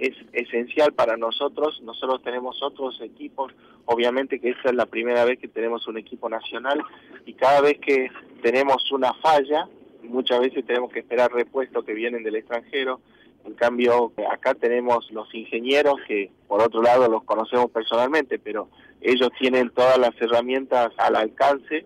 Es 0.00 0.16
esencial 0.32 0.94
para 0.94 1.18
nosotros. 1.18 1.82
Nosotros 1.82 2.22
tenemos 2.22 2.62
otros 2.62 2.98
equipos. 3.02 3.52
Obviamente 3.84 4.40
que 4.40 4.48
esta 4.48 4.70
es 4.70 4.74
la 4.74 4.86
primera 4.86 5.26
vez 5.26 5.38
que 5.38 5.46
tenemos 5.46 5.86
un 5.88 5.98
equipo 5.98 6.30
nacional 6.30 6.82
y 7.26 7.34
cada 7.34 7.60
vez 7.60 7.78
que 7.78 8.10
tenemos 8.40 8.90
una 8.92 9.12
falla, 9.14 9.68
muchas 10.02 10.40
veces 10.40 10.64
tenemos 10.64 10.90
que 10.90 11.00
esperar 11.00 11.30
repuestos 11.30 11.84
que 11.84 11.92
vienen 11.92 12.22
del 12.22 12.36
extranjero. 12.36 13.00
En 13.44 13.52
cambio, 13.52 14.12
acá 14.30 14.54
tenemos 14.54 15.10
los 15.10 15.34
ingenieros 15.34 15.96
que, 16.08 16.30
por 16.48 16.62
otro 16.62 16.82
lado, 16.82 17.06
los 17.08 17.24
conocemos 17.24 17.70
personalmente, 17.70 18.38
pero 18.38 18.68
ellos 19.02 19.30
tienen 19.38 19.68
todas 19.68 19.98
las 19.98 20.12
herramientas 20.18 20.92
al 20.96 21.16
alcance 21.16 21.84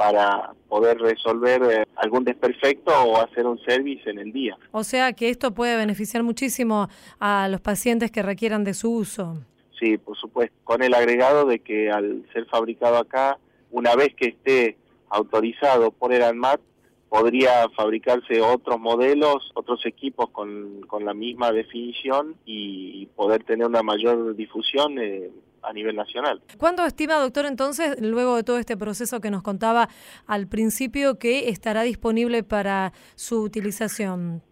para 0.00 0.54
poder 0.66 0.98
resolver 0.98 1.62
eh, 1.62 1.84
algún 1.96 2.24
desperfecto 2.24 2.90
o 2.90 3.20
hacer 3.20 3.46
un 3.46 3.58
service 3.58 4.08
en 4.08 4.18
el 4.18 4.32
día. 4.32 4.56
O 4.72 4.82
sea 4.82 5.12
que 5.12 5.28
esto 5.28 5.52
puede 5.52 5.76
beneficiar 5.76 6.22
muchísimo 6.22 6.88
a 7.18 7.48
los 7.48 7.60
pacientes 7.60 8.10
que 8.10 8.22
requieran 8.22 8.64
de 8.64 8.72
su 8.72 8.90
uso. 8.90 9.36
Sí, 9.78 9.98
por 9.98 10.16
supuesto, 10.16 10.56
con 10.64 10.82
el 10.82 10.94
agregado 10.94 11.44
de 11.44 11.58
que 11.58 11.90
al 11.90 12.24
ser 12.32 12.46
fabricado 12.46 12.96
acá, 12.96 13.36
una 13.70 13.94
vez 13.94 14.14
que 14.14 14.28
esté 14.28 14.78
autorizado 15.10 15.90
por 15.90 16.14
el 16.14 16.22
ANMAT, 16.22 16.62
podría 17.10 17.68
fabricarse 17.76 18.40
otros 18.40 18.80
modelos, 18.80 19.50
otros 19.52 19.84
equipos 19.84 20.30
con, 20.30 20.80
con 20.86 21.04
la 21.04 21.12
misma 21.12 21.52
definición 21.52 22.36
y 22.46 23.04
poder 23.16 23.44
tener 23.44 23.66
una 23.66 23.82
mayor 23.82 24.34
difusión 24.34 24.98
eh, 24.98 25.30
a 25.62 25.72
nivel 25.72 25.96
nacional. 25.96 26.42
¿Cuándo 26.58 26.84
estima, 26.84 27.14
doctor, 27.16 27.46
entonces, 27.46 28.00
luego 28.00 28.36
de 28.36 28.44
todo 28.44 28.58
este 28.58 28.76
proceso 28.76 29.20
que 29.20 29.30
nos 29.30 29.42
contaba 29.42 29.88
al 30.26 30.46
principio, 30.48 31.18
que 31.18 31.48
estará 31.48 31.82
disponible 31.82 32.42
para 32.42 32.92
su 33.14 33.42
utilización? 33.42 34.42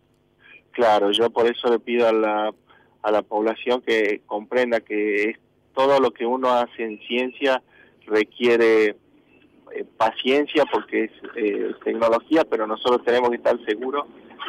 Claro, 0.72 1.10
yo 1.10 1.30
por 1.30 1.46
eso 1.46 1.68
le 1.68 1.78
pido 1.78 2.06
a 2.08 2.12
la, 2.12 2.54
a 3.02 3.10
la 3.10 3.22
población 3.22 3.82
que 3.82 4.22
comprenda 4.26 4.80
que 4.80 5.30
es 5.30 5.38
todo 5.74 6.00
lo 6.00 6.12
que 6.12 6.26
uno 6.26 6.50
hace 6.50 6.84
en 6.84 6.98
ciencia 7.00 7.62
requiere 8.06 8.96
eh, 9.74 9.84
paciencia 9.96 10.64
porque 10.72 11.04
es 11.04 11.10
eh, 11.36 11.72
tecnología, 11.84 12.44
pero 12.44 12.66
nosotros 12.66 13.04
tenemos 13.04 13.30
que 13.30 13.36
estar 13.36 13.56
seguros 13.64 14.06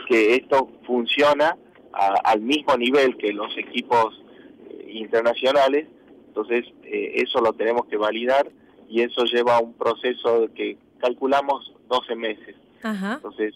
que 0.07 0.36
esto 0.36 0.70
funciona 0.86 1.57
al 1.91 2.41
mismo 2.41 2.78
nivel 2.78 3.18
que 3.18 3.34
los 3.34 3.55
equipos 3.57 4.24
eh, 4.70 4.91
internacionales, 4.93 5.88
entonces 6.30 6.66
eso 6.84 7.42
lo 7.42 7.54
tenemos 7.54 7.86
que 7.88 7.98
validar 7.98 8.50
y 8.88 9.02
eso 9.02 9.26
lleva 9.26 9.60
un 9.60 9.74
proceso 9.74 10.48
que 10.56 10.78
calculamos 11.00 11.74
12 11.90 12.16
meses. 12.16 12.56
Entonces 12.84 13.56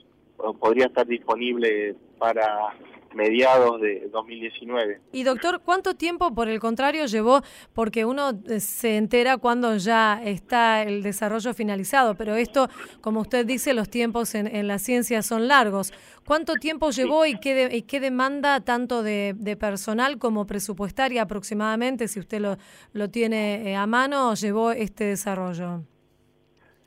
podría 0.59 0.88
estar 0.88 1.07
disponible 1.07 1.95
para 2.19 2.76
mediados 3.16 3.80
de 3.82 4.07
2019. 4.11 5.01
Y 5.11 5.24
doctor, 5.24 5.61
¿cuánto 5.64 5.95
tiempo 5.95 6.34
por 6.34 6.47
el 6.47 6.59
contrario 6.59 7.05
llevó? 7.05 7.41
Porque 7.74 8.05
uno 8.05 8.32
eh, 8.49 8.59
se 8.59 8.97
entera 8.97 9.38
cuando 9.38 9.76
ya 9.78 10.22
está 10.24 10.84
el 10.84 11.03
desarrollo 11.03 11.53
finalizado, 11.53 12.16
pero 12.16 12.36
esto, 12.36 12.68
como 13.01 13.22
usted 13.22 13.45
dice, 13.45 13.74
los 13.74 13.89
tiempos 13.89 14.36
en, 14.36 14.68
la 14.68 14.80
ciencia 14.80 15.22
son 15.22 15.47
largos. 15.47 15.93
¿Cuánto 16.26 16.55
tiempo 16.55 16.91
llevó 16.91 17.26
y 17.26 17.39
qué, 17.39 17.84
qué 17.88 17.99
demanda 17.99 18.61
tanto 18.61 19.03
de, 19.03 19.57
personal 19.59 20.18
como 20.18 20.45
presupuestaria 20.45 21.22
aproximadamente, 21.22 22.07
si 22.07 22.20
usted 22.20 22.39
lo, 22.39 22.57
lo 22.93 23.09
tiene 23.09 23.72
eh, 23.72 23.76
a 23.76 23.86
mano, 23.88 24.34
llevó 24.36 24.72
este 24.72 25.05
desarrollo? 25.05 25.84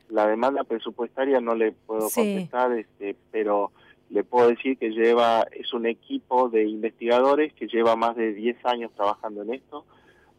La 0.09 0.25
demanda 0.25 0.63
presupuestaria 0.63 1.41
no 1.41 1.53
le 1.53 1.73
puedo 1.73 2.09
contestar, 2.09 2.71
este, 2.71 3.15
pero 3.31 3.71
le 4.09 4.23
puedo 4.23 4.49
decir 4.49 4.77
que 4.77 4.91
lleva, 4.91 5.45
es 5.51 5.73
un 5.73 5.85
equipo 5.85 6.49
de 6.49 6.65
investigadores 6.65 7.53
que 7.53 7.67
lleva 7.67 7.95
más 7.95 8.15
de 8.15 8.33
10 8.33 8.65
años 8.65 8.91
trabajando 8.95 9.41
en 9.41 9.53
esto. 9.53 9.85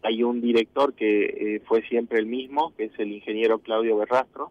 Hay 0.02 0.22
un 0.22 0.40
director 0.40 0.94
que 0.94 1.24
eh, 1.26 1.62
fue 1.66 1.82
siempre 1.82 2.18
el 2.18 2.26
mismo, 2.26 2.72
que 2.76 2.84
es 2.84 2.92
el 2.98 3.12
ingeniero 3.12 3.58
Claudio 3.58 3.98
Berrastro, 3.98 4.50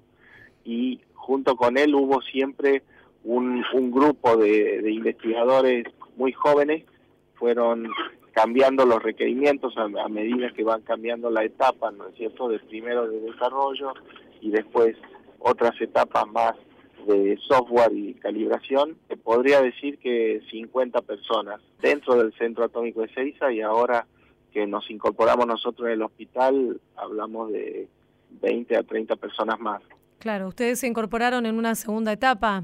y 0.63 0.99
junto 1.15 1.55
con 1.55 1.77
él 1.77 1.95
hubo 1.95 2.21
siempre 2.21 2.83
un, 3.23 3.63
grupo 3.91 4.37
de, 4.37 4.81
investigadores 4.89 5.85
muy 6.15 6.31
jóvenes, 6.31 6.83
fueron 7.35 7.89
cambiando 8.31 8.85
los 8.85 9.01
requerimientos 9.01 9.75
a, 9.77 9.83
a, 9.83 10.09
medida 10.09 10.51
que 10.53 10.63
van 10.63 10.81
cambiando 10.81 11.29
la 11.29 11.43
etapa, 11.43 11.91
¿no 11.91 12.07
es 12.07 12.15
cierto?, 12.15 12.47
de 12.49 12.59
primero 12.59 13.07
de 13.07 13.19
desarrollo 13.21 13.93
y 14.41 14.51
después 14.51 14.95
otras 15.39 15.79
etapas 15.81 16.27
más 16.27 16.55
de 17.07 17.37
software 17.47 17.93
y 17.93 18.13
calibración, 18.15 18.97
podría 19.23 19.61
decir 19.61 19.97
que 19.97 20.41
50 20.51 21.01
personas 21.01 21.61
dentro 21.81 22.15
del 22.15 22.33
Centro 22.33 22.65
Atómico 22.65 23.01
de 23.01 23.07
Ceiza 23.09 23.51
y 23.51 23.61
ahora 23.61 24.05
que 24.51 24.67
nos 24.67 24.89
incorporamos 24.89 25.47
nosotros 25.47 25.87
en 25.87 25.93
el 25.93 26.01
hospital, 26.01 26.79
hablamos 26.95 27.51
de 27.51 27.87
20 28.41 28.75
a 28.75 28.83
30 28.83 29.15
personas 29.15 29.59
más. 29.59 29.81
Claro, 30.19 30.47
ustedes 30.47 30.79
se 30.79 30.87
incorporaron 30.87 31.45
en 31.45 31.57
una 31.57 31.75
segunda 31.75 32.11
etapa. 32.11 32.63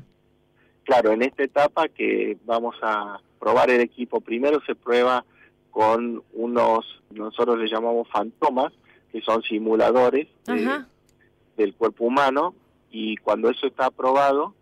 Claro, 0.83 1.11
en 1.11 1.21
esta 1.21 1.43
etapa 1.43 1.87
que 1.87 2.37
vamos 2.45 2.75
a 2.81 3.19
probar 3.39 3.69
el 3.69 3.81
equipo, 3.81 4.19
primero 4.21 4.61
se 4.65 4.75
prueba 4.75 5.23
con 5.71 6.21
unos, 6.33 7.01
nosotros 7.11 7.57
le 7.57 7.67
llamamos 7.67 8.07
fantomas, 8.09 8.73
que 9.11 9.21
son 9.21 9.41
simuladores 9.43 10.27
del 11.55 11.73
cuerpo 11.75 12.05
humano, 12.05 12.55
y 12.93 13.17
cuando 13.17 13.49
eso 13.49 13.65
está 13.65 13.87
aprobado, 13.87 14.53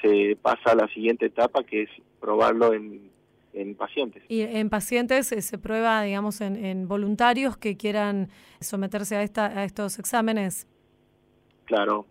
se 0.00 0.38
pasa 0.40 0.70
a 0.70 0.74
la 0.76 0.88
siguiente 0.88 1.26
etapa, 1.26 1.64
que 1.64 1.82
es 1.82 1.90
probarlo 2.20 2.72
en, 2.72 3.10
en 3.52 3.74
pacientes. 3.74 4.22
Y 4.28 4.42
en 4.42 4.70
pacientes 4.70 5.26
se 5.26 5.58
prueba, 5.58 6.00
digamos, 6.02 6.40
en, 6.40 6.86
voluntarios 6.86 7.56
que 7.56 7.76
quieran 7.76 8.28
someterse 8.60 9.16
a, 9.16 9.22
esta, 9.24 9.46
a 9.46 9.64
estos 9.64 9.98
exámenes. 9.98 10.68
Claro. 11.64 12.06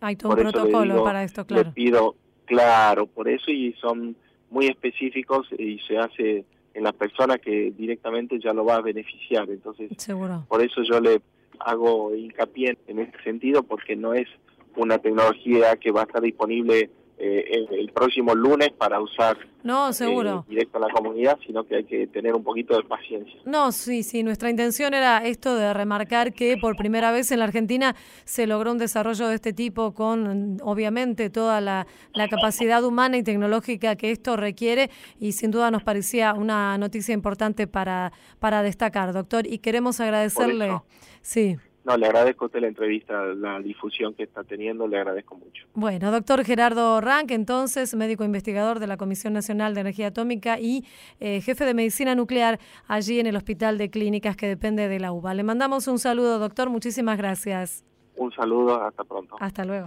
Hay 0.00 0.14
todo 0.14 0.34
un 0.34 0.38
protocolo 0.38 1.02
para 1.02 1.24
esto, 1.24 1.44
claro. 1.46 1.64
Le 1.64 1.72
pido, 1.72 2.14
claro, 2.44 3.06
por 3.06 3.28
eso 3.28 3.50
y 3.50 3.72
son 3.80 4.14
muy 4.50 4.66
específicos 4.66 5.48
y 5.58 5.80
se 5.80 5.98
hace 5.98 6.44
en 6.74 6.84
las 6.84 6.92
personas 6.92 7.38
que 7.38 7.72
directamente 7.76 8.38
ya 8.38 8.52
lo 8.52 8.64
va 8.64 8.76
a 8.76 8.80
beneficiar. 8.80 9.50
Entonces, 9.50 9.90
Seguro. 9.96 10.44
por 10.48 10.62
eso 10.62 10.82
yo 10.84 11.00
le 11.00 11.20
hago 11.58 12.14
hincapié 12.14 12.78
en 12.86 13.00
este 13.00 13.20
sentido, 13.24 13.64
porque 13.64 13.96
no 13.96 14.14
es 14.14 14.28
una 14.76 14.98
tecnología 14.98 15.76
que 15.76 15.90
va 15.90 16.02
a 16.02 16.04
estar 16.04 16.22
disponible 16.22 16.90
eh, 17.24 17.66
el, 17.70 17.92
próximo 17.92 18.34
lunes 18.34 18.72
para 18.72 19.00
usar 19.00 19.38
no, 19.62 19.92
seguro. 19.92 20.44
Eh, 20.48 20.50
directo 20.50 20.78
a 20.78 20.80
la 20.80 20.88
comunidad, 20.88 21.38
sino 21.46 21.62
que 21.62 21.76
hay 21.76 21.84
que 21.84 22.08
tener 22.08 22.34
un 22.34 22.42
poquito 22.42 22.76
de 22.76 22.82
paciencia. 22.82 23.38
No, 23.44 23.70
sí, 23.70 24.02
sí, 24.02 24.24
nuestra 24.24 24.50
intención 24.50 24.92
era 24.92 25.18
esto 25.18 25.54
de 25.54 25.72
remarcar 25.72 26.32
que 26.32 26.56
por 26.56 26.74
primera 26.74 27.12
vez 27.12 27.30
en 27.30 27.38
la 27.38 27.44
Argentina 27.44 27.94
se 28.24 28.48
logró 28.48 28.72
un 28.72 28.78
desarrollo 28.78 29.28
de 29.28 29.36
este 29.36 29.52
tipo 29.52 29.94
con, 29.94 30.56
obviamente, 30.64 31.30
toda 31.30 31.60
la, 31.60 31.86
la 32.12 32.28
capacidad 32.28 32.82
humana 32.82 33.18
y 33.18 33.22
tecnológica 33.22 33.94
que 33.94 34.10
esto 34.10 34.36
requiere 34.36 34.90
y 35.20 35.30
sin 35.30 35.52
duda 35.52 35.70
nos 35.70 35.84
parecía 35.84 36.34
una 36.34 36.76
noticia 36.76 37.14
importante 37.14 37.68
para, 37.68 38.12
para 38.40 38.64
destacar, 38.64 39.12
doctor, 39.12 39.46
y 39.46 39.58
queremos 39.58 40.00
agradecerle. 40.00 40.80
Sí. 41.20 41.56
No, 41.84 41.96
le 41.96 42.06
agradezco 42.06 42.44
a 42.44 42.46
usted 42.46 42.60
la 42.60 42.68
entrevista, 42.68 43.24
la 43.34 43.58
difusión 43.58 44.14
que 44.14 44.22
está 44.22 44.44
teniendo, 44.44 44.86
le 44.86 44.98
agradezco 44.98 45.36
mucho. 45.36 45.66
Bueno, 45.74 46.12
doctor 46.12 46.44
Gerardo 46.44 47.00
Rank, 47.00 47.32
entonces, 47.32 47.94
médico 47.94 48.24
investigador 48.24 48.78
de 48.78 48.86
la 48.86 48.96
Comisión 48.96 49.32
Nacional 49.32 49.74
de 49.74 49.80
Energía 49.80 50.08
Atómica 50.08 50.60
y 50.60 50.84
eh, 51.18 51.40
jefe 51.40 51.64
de 51.64 51.74
medicina 51.74 52.14
nuclear 52.14 52.60
allí 52.86 53.18
en 53.18 53.26
el 53.26 53.34
Hospital 53.34 53.78
de 53.78 53.90
Clínicas 53.90 54.36
que 54.36 54.46
depende 54.46 54.86
de 54.88 55.00
la 55.00 55.12
UBA. 55.12 55.34
Le 55.34 55.42
mandamos 55.42 55.88
un 55.88 55.98
saludo, 55.98 56.38
doctor, 56.38 56.70
muchísimas 56.70 57.18
gracias. 57.18 57.84
Un 58.16 58.30
saludo, 58.32 58.80
hasta 58.80 59.02
pronto. 59.02 59.36
Hasta 59.40 59.64
luego. 59.64 59.86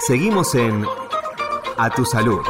Seguimos 0.00 0.54
en 0.54 0.84
A 1.76 1.90
Tu 1.90 2.04
Salud. 2.04 2.40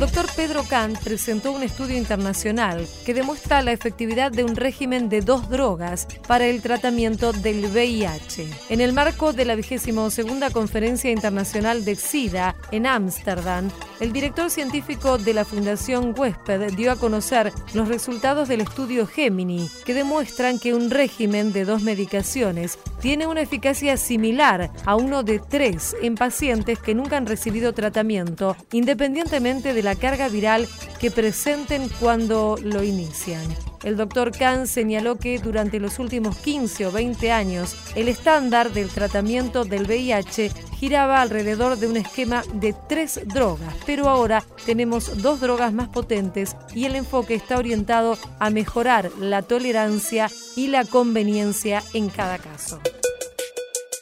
Doctor 0.00 0.24
Pedro 0.34 0.64
Kant 0.64 0.98
presentó 0.98 1.52
un 1.52 1.62
estudio 1.62 1.98
internacional 1.98 2.86
que 3.04 3.12
demuestra 3.12 3.60
la 3.60 3.72
efectividad 3.72 4.32
de 4.32 4.44
un 4.44 4.56
régimen 4.56 5.10
de 5.10 5.20
dos 5.20 5.50
drogas 5.50 6.08
para 6.26 6.46
el 6.46 6.62
tratamiento 6.62 7.34
del 7.34 7.66
VIH. 7.66 8.48
En 8.70 8.80
el 8.80 8.94
marco 8.94 9.34
de 9.34 9.44
la 9.44 9.56
vigésima 9.56 10.08
segunda 10.08 10.48
Conferencia 10.48 11.10
Internacional 11.10 11.84
de 11.84 11.96
SIDA 11.96 12.56
en 12.70 12.86
Ámsterdam, 12.86 13.70
el 14.00 14.14
director 14.14 14.50
científico 14.50 15.18
de 15.18 15.34
la 15.34 15.44
Fundación 15.44 16.14
Huésped 16.16 16.72
dio 16.72 16.92
a 16.92 16.96
conocer 16.96 17.52
los 17.74 17.86
resultados 17.86 18.48
del 18.48 18.62
estudio 18.62 19.06
Gemini, 19.06 19.68
que 19.84 19.92
demuestran 19.92 20.58
que 20.58 20.72
un 20.72 20.88
régimen 20.88 21.52
de 21.52 21.66
dos 21.66 21.82
medicaciones 21.82 22.78
tiene 23.02 23.26
una 23.26 23.42
eficacia 23.42 23.98
similar 23.98 24.70
a 24.86 24.96
uno 24.96 25.22
de 25.22 25.38
tres 25.38 25.94
en 26.02 26.14
pacientes 26.14 26.78
que 26.78 26.94
nunca 26.94 27.18
han 27.18 27.26
recibido 27.26 27.74
tratamiento, 27.74 28.56
independientemente 28.72 29.74
de 29.74 29.89
la 29.90 29.96
carga 29.96 30.28
viral 30.28 30.68
que 31.00 31.10
presenten 31.10 31.88
cuando 31.98 32.56
lo 32.62 32.84
inician. 32.84 33.42
El 33.82 33.96
doctor 33.96 34.30
Kahn 34.30 34.68
señaló 34.68 35.18
que 35.18 35.40
durante 35.40 35.80
los 35.80 35.98
últimos 35.98 36.36
15 36.36 36.86
o 36.86 36.92
20 36.92 37.32
años 37.32 37.74
el 37.96 38.06
estándar 38.06 38.72
del 38.72 38.88
tratamiento 38.88 39.64
del 39.64 39.88
VIH 39.88 40.52
giraba 40.78 41.20
alrededor 41.20 41.76
de 41.76 41.88
un 41.88 41.96
esquema 41.96 42.44
de 42.54 42.72
tres 42.88 43.20
drogas, 43.24 43.74
pero 43.84 44.08
ahora 44.08 44.44
tenemos 44.64 45.20
dos 45.22 45.40
drogas 45.40 45.72
más 45.72 45.88
potentes 45.88 46.56
y 46.72 46.84
el 46.84 46.94
enfoque 46.94 47.34
está 47.34 47.58
orientado 47.58 48.16
a 48.38 48.50
mejorar 48.50 49.10
la 49.18 49.42
tolerancia 49.42 50.30
y 50.54 50.68
la 50.68 50.84
conveniencia 50.84 51.82
en 51.94 52.10
cada 52.10 52.38
caso. 52.38 52.80